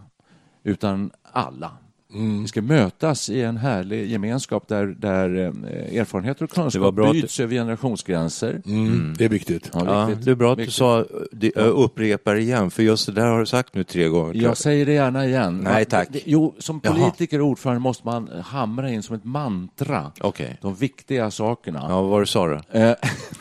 utan 0.63 1.11
alla. 1.33 1.79
Mm. 2.13 2.41
Vi 2.41 2.47
ska 2.47 2.61
mötas 2.61 3.29
i 3.29 3.41
en 3.41 3.57
härlig 3.57 4.11
gemenskap 4.11 4.67
där, 4.67 4.85
där 4.85 5.37
eh, 5.37 5.99
erfarenheter 5.99 6.43
och 6.43 6.51
Det 6.53 6.59
var 6.79 6.91
kunskap 6.91 7.13
byts 7.13 7.39
över 7.39 7.55
generationsgränser. 7.55 8.61
Mm, 8.65 9.13
det 9.17 9.25
är 9.25 9.29
viktigt. 9.29 9.69
Ja, 9.73 10.05
viktigt. 10.05 10.25
det 10.25 10.31
är 10.31 10.35
bra 10.35 10.51
att 10.51 10.57
du 10.57 10.63
Viktigt. 10.63 10.75
sa, 10.75 11.05
det, 11.31 11.51
jag 11.55 11.67
upprepar 11.67 12.35
igen, 12.35 12.71
för 12.71 12.83
just 12.83 13.05
det 13.05 13.11
där 13.11 13.27
har 13.27 13.39
du 13.39 13.45
sagt 13.45 13.75
nu 13.75 13.83
tre 13.83 14.07
gånger. 14.07 14.33
Jag 14.35 14.57
säger 14.57 14.85
det 14.85 14.93
gärna 14.93 15.25
igen. 15.25 15.59
Nej, 15.63 15.85
tack. 15.85 16.07
Jo, 16.25 16.55
som 16.59 16.79
politiker 16.79 17.41
och 17.41 17.47
ordförande 17.47 17.79
måste 17.79 18.05
man 18.05 18.29
hamra 18.43 18.91
in 18.91 19.03
som 19.03 19.15
ett 19.15 19.23
mantra 19.23 20.11
Okej. 20.21 20.57
de 20.61 20.75
viktiga 20.75 21.31
sakerna. 21.31 21.85
Ja, 21.89 22.01
vad 22.01 22.09
var 22.09 22.19
det 22.19 22.21
du 22.21 22.27
sa 22.27 22.47
då? 22.47 22.79
Eh, 22.79 22.95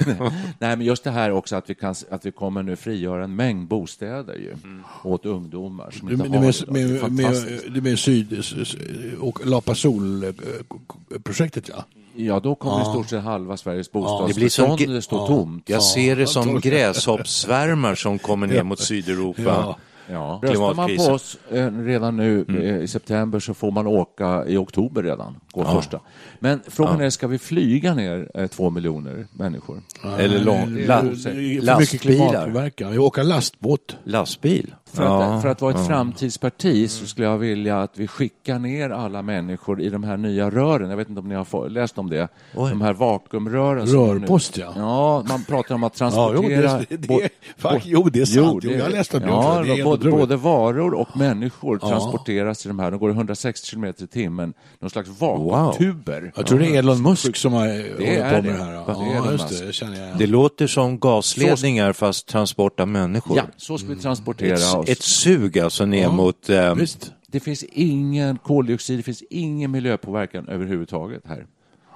Nej, 0.59 0.77
men 0.77 0.81
just 0.81 1.05
det 1.05 1.11
här 1.11 1.31
också 1.31 1.57
att 1.57 1.71
vi, 1.71 1.75
kan, 1.75 1.95
att 2.11 2.27
vi 2.27 2.33
kommer 2.33 2.63
nu 2.63 2.77
frigöra 2.77 3.25
en 3.25 3.37
mängd 3.37 3.69
bostäder 3.69 4.35
ju, 4.35 4.57
åt 5.05 5.27
ungdomar 5.27 5.91
som 5.91 6.09
Du, 6.09 6.15
inte 6.15 6.29
du, 6.29 6.35
har 6.35 6.45
med, 6.45 6.55
det 6.69 6.81
idag. 6.81 7.11
Det 7.13 7.23
är 7.23 7.31
med, 7.31 7.63
med, 7.65 7.73
du 7.75 7.81
med 7.81 7.99
syd 7.99 8.45
och 9.21 9.47
La 9.47 9.61
Pasol-projektet 9.61 11.69
ja. 11.69 11.85
Ja, 12.15 12.41
då 12.41 12.55
kommer 12.55 12.83
i 12.83 12.85
stort 12.85 13.09
sett 13.09 13.23
halva 13.23 13.57
Sveriges 13.57 13.91
som 13.91 14.01
bostadsbestånd 14.03 14.81
ge- 14.81 15.03
stå 15.03 15.27
tomt. 15.27 15.69
Jag 15.69 15.83
ser 15.83 16.17
det 16.17 16.27
som 16.27 16.61
gräshoppssvärmar 16.61 17.95
som 17.95 18.19
kommer 18.19 18.47
ner 18.47 18.63
mot 18.63 18.81
Sydeuropa. 18.81 19.43
Ja. 19.43 19.77
Ja. 20.11 20.41
Röstar 20.43 20.75
man 20.75 20.97
på 20.97 21.03
oss 21.03 21.39
eh, 21.51 21.71
redan 21.73 22.17
nu 22.17 22.45
eh, 22.49 22.77
i 22.85 22.89
september 22.89 23.41
så 23.41 23.55
får 23.55 23.71
man 23.71 23.87
åka 23.87 24.45
i 24.47 24.57
oktober 24.57 25.03
redan, 25.03 25.37
går 25.53 25.65
första. 25.65 26.01
Men 26.39 26.61
frågan 26.69 27.01
är, 27.01 27.11
ska 27.11 27.27
vi 27.29 27.39
flyga 27.39 27.95
ner 27.95 28.31
eh, 28.35 28.47
två 28.47 28.71
miljoner 28.71 29.27
människor? 29.33 29.83
Eller 30.19 30.39
lång, 30.39 30.77
la, 30.87 31.01
för 31.01 31.35
mycket 31.35 31.65
lastbilar. 31.65 31.99
klimatpåverkan. 31.99 32.93
Vi 32.93 32.99
åker 32.99 33.25
lastbåt. 33.25 33.97
Lastbil. 34.05 34.75
För, 34.95 35.03
Ja, 35.05 35.23
att, 35.25 35.43
för 35.43 35.49
att 35.49 35.61
vara 35.61 35.73
ett 35.73 35.79
ja. 35.81 35.87
framtidsparti 35.87 36.91
så 36.91 37.07
skulle 37.07 37.27
jag 37.27 37.39
vilja 37.39 37.81
att 37.83 37.91
vi 37.99 38.07
skickar 38.07 38.59
ner 38.59 38.91
alla 38.91 39.23
människor 39.23 39.81
i 39.81 39.89
de 39.89 40.05
här 40.05 40.17
nya 40.17 40.51
rören. 40.51 40.91
Jag 40.91 40.97
vet 40.97 41.09
inte 41.09 41.21
om 41.21 41.29
ni 41.29 41.35
har 41.35 41.69
läst 41.69 41.99
om 41.99 42.11
det. 42.11 42.29
Oj. 42.57 42.71
De 42.71 42.81
här 42.81 42.93
vakuumrören. 42.93 43.87
Rörpost, 43.87 44.57
ja. 44.57 44.73
Ja, 44.77 45.25
man 45.29 45.45
pratar 45.45 45.75
om 45.75 45.85
att 45.85 46.01
Ja, 46.01 46.11
transportera... 46.11 46.81
jo, 46.91 46.97
det, 46.99 47.07
det, 47.09 47.29
fuck, 47.57 47.83
jo, 47.85 48.09
det 48.13 48.21
är 48.21 48.25
sant. 48.25 48.61
Jo, 48.65 48.71
det- 48.71 48.77
jag 48.77 48.85
har 48.85 48.91
läst 48.91 49.15
om 49.15 49.21
det 49.21 49.27
ja. 49.27 49.65
Det 49.77 49.85
både, 49.85 50.11
både 50.11 50.37
varor 50.37 50.95
och 50.95 51.17
människor 51.17 51.79
Ja. 51.83 51.89
transporteras 51.89 52.65
i 52.67 52.69
de 52.69 52.79
här. 52.79 52.91
De 52.91 53.01
går 53.01 53.11
i 53.11 53.15
160 53.15 53.67
kilometer 53.67 54.05
i 54.05 54.07
timmen. 54.07 54.55
Någon 54.81 54.91
slags 54.91 55.09
vakuumtuber. 55.21 56.33
Jag 56.37 56.47
tror 56.47 56.59
det 56.59 56.67
är 56.67 56.79
Elon 56.79 57.03
Musk 57.03 57.37
som 57.37 57.53
har 57.53 57.67
Det 57.67 57.73
hållit 57.73 57.99
på 57.99 58.05
det. 58.05 58.43
med 58.43 58.45
det 58.45 58.53
här. 58.65 58.73
Ja, 58.73 58.85
det 58.87 58.93
är 58.93 59.15
Ja, 59.15 59.23
Elon 59.23 59.33
just 59.33 59.49
det. 59.61 59.67
Det 59.67 59.73
känner 59.73 60.09
jag. 60.09 60.19
Det 60.19 60.27
låter 60.27 60.67
som 60.67 60.99
gasledningar 60.99 61.93
fast 61.93 62.27
transport 62.27 62.81
av 62.81 62.89
människor. 62.89 63.37
Ja, 63.37 63.43
så 63.57 63.79
ska 63.79 63.89
vi 63.89 63.97
transportera 63.97 64.57
Ett, 64.83 64.89
oss. 64.89 64.99
ett 64.99 65.03
sug 65.03 65.59
alltså 65.59 65.87
ner 65.87 66.09
mot... 66.09 66.51
Eh, 66.51 66.75
Visst. 66.75 67.13
Det 67.27 67.41
finns 67.41 67.65
ingen 67.73 68.39
koldioxid, 68.39 68.99
det 68.99 69.03
finns 69.03 69.23
ingen 69.31 69.71
miljöpåverkan 69.71 70.49
överhuvudtaget 70.49 71.23
här. 71.25 71.47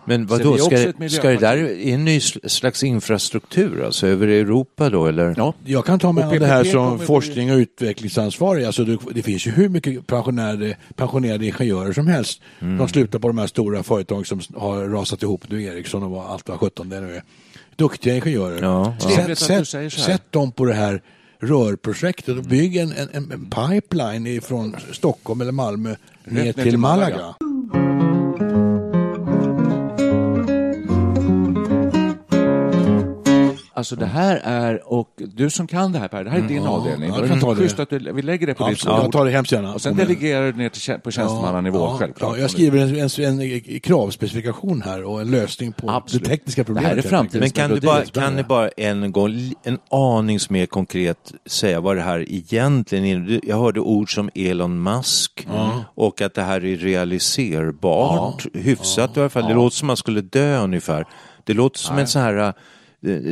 men 0.05 0.26
vi 0.26 0.34
är 0.34 0.99
ska, 0.99 1.09
ska 1.09 1.28
det 1.28 1.37
där 1.37 1.57
i 1.57 1.93
en 1.93 2.05
ny 2.05 2.18
sl- 2.18 2.49
slags 2.49 2.82
infrastruktur 2.82 3.84
alltså 3.84 4.07
över 4.07 4.28
Europa 4.28 4.91
då 4.91 5.07
eller? 5.07 5.34
Ja. 5.37 5.55
Jag 5.64 5.84
kan 5.84 5.99
ta 5.99 6.12
med 6.12 6.26
Och 6.26 6.32
an 6.32 6.39
det 6.39 6.47
här 6.47 6.64
som 6.64 6.99
forskning 6.99 7.53
och 7.53 7.59
utvecklingsansvarig. 7.59 8.64
Alltså 8.64 8.84
det, 8.84 8.99
det 9.14 9.22
finns 9.22 9.47
ju 9.47 9.51
hur 9.51 9.68
mycket 9.68 10.07
pensionerade, 10.07 10.76
pensionerade 10.95 11.47
ingenjörer 11.47 11.93
som 11.93 12.07
helst. 12.07 12.41
Mm. 12.61 12.78
De 12.78 12.89
slutar 12.89 13.18
på 13.18 13.28
de 13.28 13.39
här 13.39 13.47
stora 13.47 13.82
företag 13.82 14.26
som 14.26 14.41
har 14.57 14.89
rasat 14.89 15.22
ihop. 15.22 15.45
Du 15.49 15.64
Ericsson 15.64 16.03
och 16.03 16.11
vad, 16.11 16.26
allt 16.26 16.49
vad 16.49 16.61
17 16.61 16.89
det 16.89 17.01
nu 17.01 17.14
är. 17.16 17.22
Duktiga 17.76 18.14
ingenjörer. 18.14 18.62
Ja, 18.62 18.95
ja. 19.01 19.37
Sätt, 19.37 19.68
sätt, 19.68 19.93
sätt 19.93 20.22
dem 20.32 20.53
på 20.53 20.64
det 20.64 20.74
här 20.74 21.03
rörprojektet 21.39 22.37
och 22.37 22.45
bygg 22.45 22.76
en, 22.76 22.93
en, 22.93 23.09
en 23.12 23.51
pipeline 23.51 24.41
från 24.41 24.76
Stockholm 24.93 25.41
eller 25.41 25.53
Malmö 25.53 25.97
ner 26.24 26.45
ner 26.45 26.53
till, 26.53 26.62
till 26.62 26.78
Malaga. 26.78 27.16
Malaga. 27.16 27.34
Alltså 33.77 33.97
det 33.97 34.07
här 34.07 34.41
är, 34.45 34.93
och 34.93 35.09
du 35.16 35.51
som 35.51 35.66
kan 35.66 35.93
det 35.93 35.99
här 35.99 36.09
Per, 36.09 36.24
det 36.24 36.31
här 36.31 36.39
är 36.39 36.43
din 36.43 36.66
avdelning. 36.66 37.12
ja, 37.16 37.27
kan 37.27 37.41
ta 37.41 37.55
det 37.55 37.61
schysst 37.61 37.81
att 37.81 37.91
du, 37.91 38.12
vi 38.12 38.22
lägger 38.22 38.47
det 38.47 38.55
på 38.55 38.68
ditt 38.68 38.72
Absolut, 38.74 38.97
jag 38.97 39.05
bord. 39.05 39.12
tar 39.12 39.24
det 39.24 39.31
hemskt 39.31 39.53
gärna. 39.53 39.74
Och 39.74 39.81
sen 39.83 39.97
delegerar 39.97 40.53
du 40.53 40.59
ner 40.59 40.68
till, 40.68 40.95
på 41.01 41.11
tjänstemannanivå, 41.11 41.79
ja, 41.79 41.97
självklart. 41.99 42.37
Ja, 42.37 42.41
jag 42.41 42.51
skriver 42.51 42.79
en, 42.79 43.24
en, 43.24 43.41
en 43.41 43.81
kravspecifikation 43.81 44.83
här 44.83 45.05
och 45.05 45.20
en 45.20 45.31
lösning 45.31 45.72
på 45.72 45.91
Absolut. 45.91 46.24
det 46.24 46.31
tekniska 46.31 46.62
Det 46.62 46.68
här 46.68 46.74
problemet. 46.74 47.05
är 47.05 47.09
framtiden. 47.09 47.41
Men 47.41 47.51
kan 47.51 47.70
du, 47.70 47.81
bara, 47.81 48.05
kan 48.05 48.37
ni 48.37 48.43
bara 48.43 48.68
en 48.68 49.12
gång, 49.12 49.53
en 49.62 49.79
anings 49.91 50.51
mer 50.51 50.66
konkret 50.66 51.33
säga 51.47 51.81
vad 51.81 51.97
det 51.97 52.03
här 52.03 52.24
egentligen 52.33 53.05
är? 53.05 53.41
Jag 53.49 53.59
hörde 53.59 53.81
ord 53.81 54.14
som 54.14 54.31
Elon 54.35 54.83
Musk 54.83 55.47
och 55.95 56.20
att 56.20 56.35
det 56.35 56.43
här 56.43 56.64
är 56.64 56.77
realiserbart, 56.77 58.47
hyfsat 58.55 59.16
i 59.16 59.20
alla 59.20 59.29
fall. 59.29 59.49
Det 59.49 59.55
låter 59.55 59.77
som 59.77 59.87
man 59.87 59.97
skulle 59.97 60.20
dö 60.20 60.59
ungefär. 60.59 61.07
Det 61.45 61.55
låter 61.55 61.79
som 61.79 61.99
en 61.99 62.07
sån 62.07 62.22
här, 62.22 62.37
eh, 62.49 62.53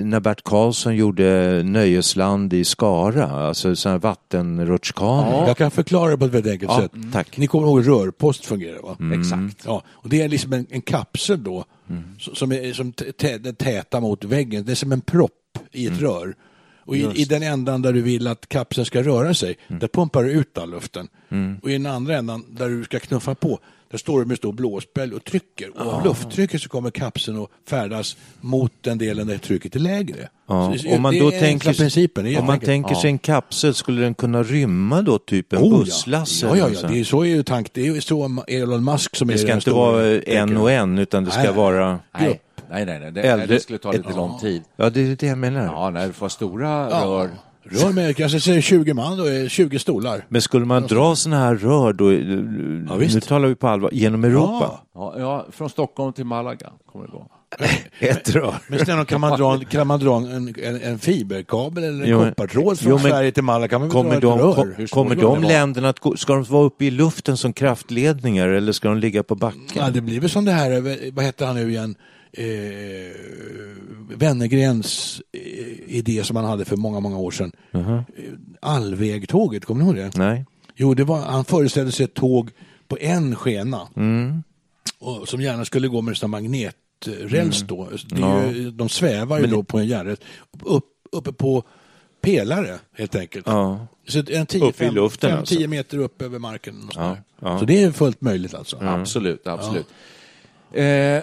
när 0.05 0.21
Bert 0.21 0.45
Karlsson 0.45 0.97
gjorde 0.97 1.63
Nöjesland 1.63 2.53
i 2.53 2.65
Skara, 2.65 3.27
alltså 3.27 3.77
sån 3.77 3.93
här 3.93 3.99
vattenrutschkana. 3.99 5.47
Jag 5.47 5.57
kan 5.57 5.71
förklara 5.71 6.11
det 6.11 6.19
på 6.19 6.25
ett 6.25 6.31
väldigt 6.35 6.53
enkelt 6.53 6.71
Ja, 6.73 6.81
sätt. 6.81 6.93
tack. 7.13 7.37
Ni 7.37 7.47
kommer 7.47 7.67
ihåg 7.67 7.83
hur 7.85 7.91
rörpost 7.95 8.45
fungerar 8.45 8.83
va? 8.83 8.97
Exakt. 9.21 9.65
Ja, 9.67 9.83
och 9.89 10.09
det 10.09 10.23
är 10.23 10.29
liksom 10.29 10.53
en, 10.53 10.67
en 10.71 10.83
kapsel 10.83 11.45
då 11.45 11.65
s- 12.19 12.39
som 12.39 12.53
är 12.53 12.73
som 12.73 12.93
täta 13.59 14.01
mot 14.01 14.25
väggen. 14.25 14.65
Det 14.65 14.73
är 14.73 14.77
som 14.77 14.93
en 14.93 15.01
propp 15.01 15.33
i 15.73 15.87
ett 15.87 16.01
rör. 16.01 16.35
Och 16.87 16.97
i, 16.97 17.07
i 17.15 17.25
den 17.25 17.43
ändan 17.43 17.83
där 17.83 17.93
du 17.93 18.01
vill 18.03 18.27
att 18.27 18.49
kapseln 18.49 18.85
ska 18.85 19.03
röra 19.03 19.35
sig, 19.35 19.57
där 19.69 19.89
pumpar 19.89 20.25
du 20.25 20.31
ut 20.31 20.59
all 20.59 20.71
luften. 20.71 21.09
Och 21.63 21.71
i 21.71 21.73
den 21.73 21.87
andra 21.87 22.17
ändan 22.17 22.45
där 22.51 22.69
du 22.69 22.85
ska 22.85 22.99
knuffa 22.99 23.35
på, 23.35 23.59
där 23.95 23.99
står 23.99 24.21
du 24.21 24.27
med 24.27 24.37
stor 24.37 24.53
blåspel 24.53 25.13
och 25.13 25.25
trycker. 25.25 25.71
Och 25.81 25.93
av 25.95 26.05
lufttrycket 26.05 26.63
så 26.63 26.69
kommer 26.69 26.91
kapseln 26.91 27.43
att 27.43 27.49
färdas 27.69 28.17
mot 28.41 28.73
den 28.81 28.99
delen 28.99 29.27
där 29.27 29.39
trycket 29.39 29.77
är 29.77 29.81
lägre. 29.81 30.29
Ja, 30.49 30.75
Så 30.79 30.83
det- 30.89 30.95
om 30.97 31.03
man 31.03 31.15
det 31.15 31.21
då 31.21 31.31
tänker, 31.31 31.73
principen. 31.73 32.25
Det 32.25 32.39
om 32.39 32.47
man 32.47 32.55
jätteenkelt. 32.57 32.67
tänker 32.89 33.01
sig 33.01 33.11
en 33.11 33.19
kapsel, 33.19 33.75
skulle 33.75 34.03
den 34.03 34.15
kunna 34.15 34.43
rymma 34.43 35.03
då 35.03 35.19
typ 35.19 35.53
en 35.53 35.59
Oh, 35.59 35.79
busslast? 35.79 36.43
ja. 36.43 36.57
Ja, 36.57 36.69
ja. 36.83 36.89
Det 36.89 37.01
är, 37.01 37.05
så 37.05 37.21
är 37.23 37.27
ju 37.27 37.43
tank. 37.43 37.71
Det 37.73 37.87
är 37.87 38.01
så 38.01 38.45
Elon 38.49 38.85
Musk 38.85 39.17
som 39.17 39.29
Det 39.29 39.35
är 39.35 39.39
ska 39.39 39.47
den 39.47 39.57
inte 39.57 39.71
stora 39.71 39.93
vara 39.93 40.07
en 40.07 40.21
tänker. 40.23 40.59
och 40.63 40.71
en, 40.73 40.99
utan 40.99 41.25
det 41.25 41.31
ska 41.31 41.43
Nej. 41.43 41.53
vara... 41.53 41.99
Nej, 42.19 42.41
nej, 42.71 42.87
nej, 42.87 43.01
nej. 43.01 43.13
Det, 43.13 43.21
Äldre- 43.23 43.37
nej, 43.37 43.47
det 43.47 43.61
skulle 43.61 43.79
ta 43.79 43.93
lite 43.93 44.09
ett- 44.09 44.17
lång 44.17 44.39
tid. 44.41 44.63
Ja, 44.77 44.91
det 44.91 45.01
är 45.01 45.17
det 45.17 45.27
jag 45.27 45.39
menar. 45.39 45.65
Ja, 45.65 45.91
när 45.91 46.07
du 46.07 46.13
får 46.13 46.29
stora 46.29 46.69
Ja. 46.91 47.03
rör. 47.05 47.31
Rör 47.71 47.93
med 47.93 48.17
kanske 48.17 48.41
säger 48.41 48.61
20 48.61 48.95
man 48.95 49.21
och 49.21 49.29
är 49.29 49.49
20 49.49 49.79
stolar. 49.79 50.25
Men 50.29 50.43
skulle 50.43 50.65
man 50.67 50.87
dra 50.87 51.17
sådana 51.17 51.43
här 51.45 51.55
rör 51.57 51.93
då, 51.93 52.13
Ja, 52.93 52.97
visst. 52.99 53.15
nu 53.15 53.21
talar 53.21 53.49
vi 53.49 53.55
på 53.55 53.69
allvar, 53.69 53.91
genom 53.93 54.25
Europa? 54.25 54.81
Ja, 54.95 55.15
ja, 55.19 55.47
från 55.53 55.71
Stockholm 55.71 56.13
till 56.13 56.25
Malaga 56.25 56.71
kommer 56.93 57.07
det 57.07 57.13
gå. 57.13 57.27
Ett 57.99 58.31
rör. 58.31 58.55
Men 58.69 58.79
snälla, 58.85 59.05
kan 59.05 59.21
man 59.21 59.39
dra, 59.39 59.59
kan 59.59 59.87
man 59.87 60.01
dra 60.01 60.17
en, 60.17 60.55
en, 60.65 60.81
en 60.83 60.99
fiberkabel 60.99 61.85
eller 61.85 62.05
en 62.05 62.11
Jo, 62.11 62.25
koppartråd 62.25 62.79
från 62.79 62.91
jo, 62.91 62.99
men 63.03 63.11
Sverige 63.11 63.33
till 63.33 63.43
Malaga? 63.45 63.69
Kan 63.69 63.81
man 63.81 63.91
Kommer 63.91 64.21
dra 64.21 64.37
de, 64.37 64.51
ett 64.51 64.79
rör? 64.79 64.87
kommer 64.87 65.15
de 65.17 65.43
länderna 65.43 65.89
att 65.89 66.01
gå, 66.01 66.17
ska 66.17 66.35
de 66.35 66.45
vara 66.45 66.65
uppe 66.65 66.85
i 66.85 66.91
luften 66.91 67.37
som 67.37 67.53
kraftledningar 67.53 68.49
eller 68.49 68.73
ska 68.73 68.89
de 68.89 68.99
ligga 68.99 69.23
på 69.23 69.35
backen? 69.35 69.61
Ja, 69.75 69.91
det 69.91 70.01
blir 70.01 70.21
väl 70.21 70.31
som 70.31 70.45
det 70.45 70.53
här, 70.53 70.71
eh, 70.73 71.13
vad 71.13 71.25
heter 71.25 71.47
han 71.47 71.55
nu 71.57 71.71
igen, 71.71 71.95
eh, 72.37 72.45
Wennergrens 74.17 75.23
eh, 75.33 75.97
idé 75.97 76.25
som 76.25 76.37
han 76.37 76.45
hade 76.45 76.65
för 76.65 76.77
många, 76.77 77.01
många 77.01 77.19
år 77.19 77.31
sedan. 77.31 77.53
Eh, 77.73 78.01
Allvägtåget, 78.61 79.65
kommer 79.65 79.83
ni 79.85 79.87
ihåg 79.87 79.97
det? 79.97 80.19
Nej. 80.19 80.45
Jo, 80.77 80.95
det 80.95 81.05
var, 81.05 81.21
han 81.21 81.45
föreställde 81.45 81.93
sig 81.93 82.05
ett 82.05 82.15
tåg 82.15 82.51
på 82.89 82.99
en 83.01 83.37
skena. 83.37 83.89
Mm. 83.97 84.43
Och, 84.99 85.29
som 85.29 85.41
gärna 85.41 85.65
skulle 85.65 85.89
gå 85.89 86.01
med 86.03 86.17
magneträls 86.29 87.61
då. 87.63 87.89
Det 88.09 88.17
är 88.17 88.21
Ja. 88.21 88.47
ju, 88.51 88.71
de 88.71 88.89
svävar 88.89 89.37
ju 89.37 89.43
Men- 89.43 89.51
då 89.51 89.63
på 89.63 89.79
en 89.79 89.87
järnräls. 89.87 90.21
Upp, 90.63 90.85
uppe 91.13 91.33
på 91.33 91.63
pelare 92.21 92.79
helt 92.97 93.15
enkelt. 93.15 93.47
Ja. 93.47 93.87
Så 94.09 94.19
en 94.31 94.47
10, 94.47 94.65
Upp 94.69 94.81
i 94.83 94.91
luften 94.91 95.31
5, 95.31 95.39
alltså. 95.39 95.55
10 95.55 95.69
meter 95.69 95.99
upp 95.99 96.23
över 96.23 96.39
marken. 96.39 96.83
Och 96.89 96.93
Ja, 96.97 97.17
ja. 97.41 97.59
Så 97.59 97.65
det 97.65 97.83
är 97.83 97.91
fullt 97.93 98.21
möjligt 98.21 98.55
alltså. 98.55 98.77
Absolut, 98.81 99.47
absolut. 99.47 99.87
Eh, 100.73 101.23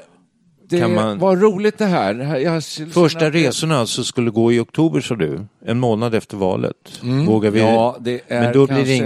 det 0.79 0.87
man- 0.87 1.19
var 1.19 1.35
roligt 1.35 1.77
det 1.77 1.85
här. 1.85 2.37
Jag, 2.39 2.63
Första 2.93 3.29
resorna 3.31 3.77
alltså 3.77 4.03
skulle 4.03 4.31
gå 4.31 4.51
i 4.51 4.59
oktober 4.59 5.01
sa 5.01 5.15
du, 5.15 5.39
en 5.65 5.79
månad 5.79 6.15
efter 6.15 6.37
valet. 6.37 6.99
Mm. 7.03 7.25
Vågar 7.25 7.51
vi? 7.51 7.59
Ja, 7.59 7.97
det 7.99 8.21
är 8.27 8.41
Men 8.41 8.53
då 8.53 8.67
blir 8.67 8.75
det 8.77 8.97
kanske- 8.97 9.05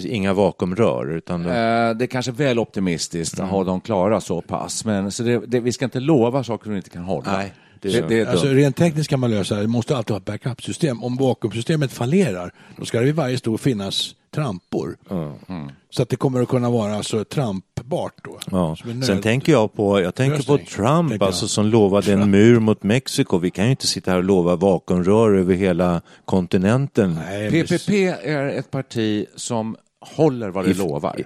inga, 0.00 0.14
inga 0.16 0.32
vakuumrör 0.34 1.16
utan 1.16 1.42
då... 1.42 1.48
Eh, 1.48 1.54
det 1.54 2.04
är 2.04 2.06
kanske 2.06 2.32
väl 2.32 2.58
optimistiskt 2.58 3.40
att 3.40 3.48
ha 3.50 3.64
dem 3.64 3.80
klara 3.80 4.20
så 4.20 4.40
pass, 4.40 4.84
men 4.84 5.10
så 5.12 5.22
det, 5.22 5.38
det, 5.46 5.60
vi 5.60 5.72
ska 5.72 5.84
inte 5.84 6.00
lova 6.00 6.44
saker 6.44 6.70
vi 6.70 6.76
inte 6.76 6.90
kan 6.90 7.02
hålla. 7.04 7.32
Nej, 7.36 7.52
det 7.80 7.88
det, 7.88 7.98
är 7.98 8.24
det, 8.24 8.30
Alltså, 8.30 8.46
rent 8.46 8.76
tekniskt 8.76 9.10
kan 9.10 9.20
man 9.20 9.30
lösa 9.30 9.54
det. 9.54 9.60
Det 9.60 9.66
måste 9.68 9.96
alltid 9.96 10.10
ha 10.10 10.18
ett 10.18 10.24
backup-system. 10.24 11.04
Om 11.04 11.16
vakuumsystemet 11.16 11.92
fallerar, 11.92 12.52
då 12.76 12.84
ska 12.84 12.98
det 12.98 13.04
vid 13.04 13.14
varje 13.14 13.38
stol 13.38 13.58
finnas 13.58 14.14
trampor. 14.36 14.96
Mm. 15.48 15.70
Så 15.90 16.02
att 16.02 16.08
det 16.08 16.16
kommer 16.16 16.42
att 16.42 16.48
kunna 16.48 16.70
vara 16.70 16.94
alltså 16.94 17.24
trampbart 17.24 18.14
då. 18.24 18.38
Ja. 18.50 18.76
Sen 19.06 19.22
tänker 19.22 19.52
jag 19.52 19.72
på, 19.74 20.00
jag 20.00 20.14
tänker 20.14 20.42
på 20.46 20.58
Trump 20.58 21.08
tänker 21.10 21.26
alltså, 21.26 21.48
som 21.48 21.66
lovade 21.66 22.12
en 22.12 22.30
mur 22.30 22.60
mot 22.60 22.82
Mexiko. 22.82 23.38
Vi 23.38 23.50
kan 23.50 23.64
ju 23.64 23.70
inte 23.70 23.86
sitta 23.86 24.10
här 24.10 24.18
och 24.18 24.24
lova 24.24 24.56
vakuumrör 24.56 25.34
över 25.38 25.54
hela 25.54 26.00
kontinenten. 26.24 27.14
Nej, 27.28 27.50
PPP 27.50 27.88
är 28.22 28.46
ett 28.48 28.70
parti 28.70 29.26
som 29.36 29.76
håller 30.16 30.48
vad 30.48 30.64
det 30.64 30.70
I- 30.70 30.74
lovar. 30.74 31.16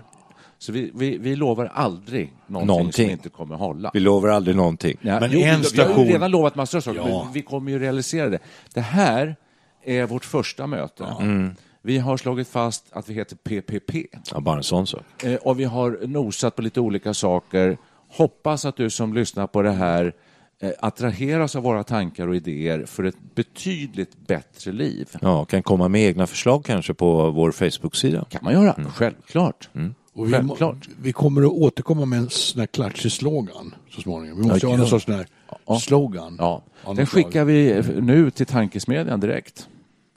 Så 0.59 0.73
vi, 0.73 0.91
vi, 0.95 1.19
vi 1.19 1.37
lovar 1.37 1.71
aldrig 1.75 2.33
någonting, 2.47 2.67
Någonting. 2.67 2.93
som 2.93 3.05
vi 3.05 3.13
inte 3.13 3.29
kommer 3.29 3.57
hålla. 3.57 3.91
Vi 3.95 4.01
lovar 4.01 4.29
aldrig 4.29 4.57
någonting. 4.57 4.97
Ja, 5.01 5.21
Men 5.21 5.31
jo, 5.33 5.41
en 5.41 5.61
vi, 5.61 5.69
vi 5.75 5.81
har 5.83 5.89
station- 5.89 6.07
ju 6.07 6.13
redan 6.13 6.31
lovat 6.31 6.55
massor 6.57 6.79
av 6.79 6.83
saker, 6.83 7.01
Ja. 7.09 7.23
men 7.25 7.33
vi 7.33 7.43
kommer 7.43 7.71
ju 7.73 7.79
realisera 7.79 8.29
det. 8.29 8.39
Det 8.75 8.81
här 8.81 9.37
är 9.85 10.07
vårt 10.07 10.25
första 10.25 10.67
möte. 10.67 11.05
Mm. 11.21 11.55
Vi 11.83 11.99
har 11.99 12.17
slagit 12.17 12.49
fast 12.49 12.85
att 12.93 13.09
vi 13.09 13.15
heter 13.15 13.37
PPP. 13.37 13.95
Ja, 14.35 14.41
bara 14.41 14.57
en 14.57 14.63
sån 14.63 14.87
sak. 14.87 15.25
Eh, 15.25 15.35
och 15.35 15.61
vi 15.61 15.65
har 15.65 16.07
nosat 16.07 16.57
på 16.57 16.63
lite 16.63 16.81
olika 16.81 17.15
saker. 17.15 17.79
Hoppas 18.09 18.65
att 18.65 18.77
du 18.77 18.91
som 18.91 19.15
lyssnar 19.15 19.47
på 19.47 19.63
det 19.63 19.71
här 19.73 20.13
eh, 20.61 20.71
attraheras 20.81 21.57
av 21.57 21.63
våra 21.63 21.85
tankar 21.85 22.29
och 22.29 22.37
idéer 22.37 22.85
för 22.87 23.05
ett 23.05 23.17
betydligt 23.35 24.27
bättre 24.27 24.73
liv. 24.73 25.09
Ja, 25.21 25.45
kan 25.45 25.63
komma 25.63 25.89
med 25.89 26.01
egna 26.07 26.27
förslag 26.27 26.65
kanske 26.65 26.95
på 26.95 27.31
vår 27.31 27.53
Facebook-sida. 27.53 28.25
kan 28.31 28.41
man 28.45 28.53
göra, 28.53 28.77
självklart. 28.95 29.69
Och 30.13 30.27
vi, 30.29 30.33
Självklart. 30.33 30.89
vi 31.03 31.13
kommer 31.13 31.43
att 31.43 31.49
återkomma 31.53 32.05
med 32.05 32.19
en 32.19 32.31
sån 32.31 32.61
här 32.61 32.67
klatschig 32.67 33.13
slogan 33.13 33.75
så 33.91 34.01
småningom. 34.01 34.39
Vi 34.43 34.49
måste 34.49 34.67
Ja, 34.67 34.71
ha 34.71 34.77
någon 34.77 34.85
ja. 34.87 34.91
sorts 34.91 35.05
sån 35.05 35.15
här 35.15 35.79
slogan. 35.79 36.37
Ja. 36.39 36.63
Den 36.97 37.07
skickar 37.07 37.45
vi 37.45 37.83
nu 38.01 38.31
till 38.31 38.47
tankesmedjan 38.47 39.21
direkt. 39.21 39.69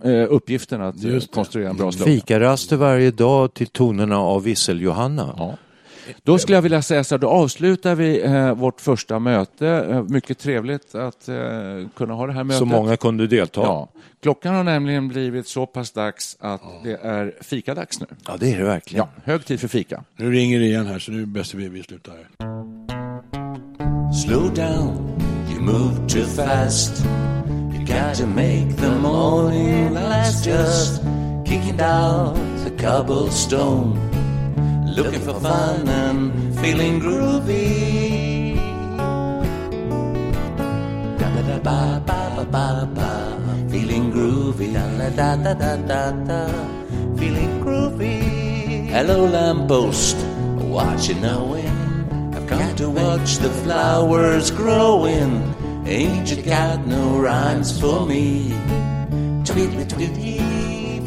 Eh, 0.03 0.25
uppgiften 0.29 0.81
att 0.81 1.03
eh, 1.03 1.19
konstruera 1.33 1.69
en 1.69 1.77
bra 1.77 1.91
slogan. 1.91 2.13
Fikaraster 2.13 2.75
varje 2.75 3.11
dag 3.11 3.53
till 3.53 3.67
tonerna 3.67 4.17
av 4.17 4.43
Vissel-Johanna. 4.43 5.35
Ja. 5.37 5.57
Då 6.23 6.37
skulle 6.37 6.57
jag 6.57 6.61
vilja 6.61 6.81
säga 6.81 7.03
så 7.03 7.15
här, 7.15 7.19
då 7.19 7.29
avslutar 7.29 7.95
vi 7.95 8.21
eh, 8.21 8.53
vårt 8.53 8.81
första 8.81 9.19
möte. 9.19 9.67
Eh, 9.67 10.03
mycket 10.03 10.39
trevligt 10.39 10.95
att 10.95 11.27
eh, 11.27 11.35
kunna 11.95 12.13
ha 12.13 12.27
det 12.27 12.33
här 12.33 12.43
mötet. 12.43 12.59
Så 12.59 12.65
många 12.65 12.97
kunde 12.97 13.27
delta. 13.27 13.61
Ja. 13.61 13.89
Klockan 14.21 14.55
har 14.55 14.63
nämligen 14.63 15.07
blivit 15.07 15.47
så 15.47 15.65
pass 15.65 15.91
dags 15.91 16.37
att 16.39 16.61
det 16.83 16.99
är 17.01 17.33
fikadags 17.41 17.99
nu. 17.99 18.05
Ja, 18.27 18.37
det 18.39 18.53
är 18.53 18.57
det 18.57 18.63
verkligen. 18.63 19.05
Ja, 19.15 19.31
hög 19.31 19.45
tid 19.45 19.59
för 19.59 19.67
fika. 19.67 20.03
Nu 20.15 20.31
ringer 20.31 20.59
det 20.59 20.65
igen 20.65 20.85
här 20.85 20.99
så 20.99 21.11
nu 21.11 21.17
är 21.17 21.21
det 21.21 21.27
bäst 21.27 21.53
vi, 21.53 21.69
vi 21.69 21.83
slutar 21.83 22.11
här. 22.11 22.27
Slow 24.13 24.53
down, 24.53 25.19
you 25.51 25.61
move 25.61 26.09
too 26.09 26.23
fast. 26.25 27.05
Got 27.93 28.15
to 28.15 28.25
make 28.25 28.75
the 28.77 28.91
morning 28.91 29.93
last. 29.93 30.43
Just 30.43 31.01
kicking 31.45 31.77
down 31.77 32.33
the 32.63 32.71
cobblestone, 32.71 33.93
looking 34.95 35.21
for 35.21 35.39
fun 35.39 35.87
and 35.87 36.59
feeling 36.59 36.99
groovy. 36.99 38.55
Da 41.19 41.27
da 41.35 41.41
da 41.41 41.57
ba 41.59 42.01
ba 42.05 42.19
ba 42.35 42.45
ba 42.45 42.89
ba, 42.97 43.11
feeling 43.69 44.11
groovy. 44.11 44.73
Da 44.73 44.85
da 44.97 45.35
da 45.35 45.53
da 45.53 45.75
da 45.77 46.11
da, 46.29 46.41
feeling 47.15 47.61
groovy. 47.63 48.89
Hello, 48.89 49.25
lamppost, 49.25 50.17
what 50.73 51.07
you 51.07 51.15
knowing? 51.15 51.77
I've 52.33 52.47
come 52.47 52.75
to 52.75 52.89
watch 52.89 53.37
the 53.37 53.49
flowers 53.49 54.49
growing. 54.49 55.52
Ain't 55.85 56.31
you 56.31 56.41
got 56.41 56.87
no 56.87 57.19
rhymes 57.19 57.77
for 57.79 58.05
me? 58.05 58.49
Tweedly 59.43 59.85
tweedly, 59.85 60.39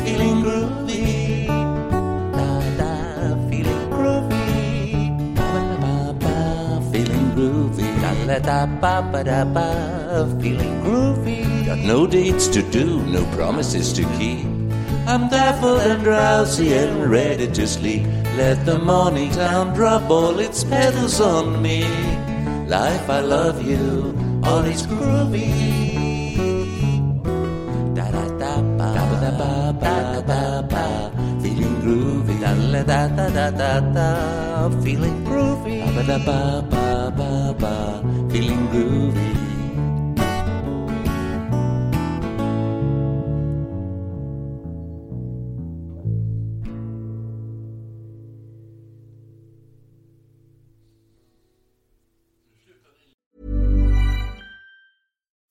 feeling 0.05 0.43
groovy. 0.45 1.47
Da 1.49 2.61
da, 2.77 3.49
feeling 3.49 3.91
groovy. 3.91 5.35
Ba 5.35 5.79
ba 5.81 6.13
ba, 6.21 6.83
feeling 6.93 7.31
groovy. 7.33 7.89
Da 8.03 8.13
da 8.27 8.39
da 8.39 8.67
ba 8.67 9.03
ba 9.11 9.25
da 9.25 9.45
ba, 9.45 10.29
feeling 10.41 10.83
groovy. 10.83 11.67
Got 11.67 11.79
no 11.79 12.07
dates 12.07 12.47
to 12.49 12.63
do, 12.71 13.01
no 13.07 13.25
promises 13.35 13.93
to 13.95 14.03
keep. 14.19 14.47
I'm 15.09 15.29
baffled 15.31 15.81
and 15.81 16.03
drowsy 16.03 16.75
and 16.75 17.11
ready 17.11 17.47
to 17.49 17.67
sleep. 17.67 18.05
Let 18.37 18.67
the 18.67 18.79
morning 18.79 19.31
town 19.31 19.73
drop 19.73 20.11
all 20.11 20.39
its 20.39 20.65
petals 20.65 21.21
on 21.21 21.63
me. 21.63 21.85
Life, 22.67 23.09
I 23.09 23.21
love 23.21 23.63
you, 23.65 24.13
all 24.47 24.65
is 24.65 24.83
groovy. 24.87 25.49
Da 27.97 28.07
da 28.17 28.25
da 28.41 28.53
ba 28.79 28.89
da 29.23 29.31
ba 29.41 29.53
da 29.83 29.83
ba 29.83 30.23
ba 30.29 30.41
ba, 30.73 30.85
feeling 31.43 31.77
groovy. 31.83 32.35
Da 32.45 32.53
da 32.73 32.83
da 32.91 33.03
da 33.17 33.27
da 33.39 33.47
da 33.61 33.73
da, 33.97 34.09
feeling 34.83 35.19
groovy. 35.27 35.77
Ba 35.97 36.03
da 36.11 36.19
ba 36.29 36.41
ba 36.73 36.87
ba 37.19 37.31
ba, 37.63 37.75
feeling 38.31 38.65
groovy. 38.73 39.36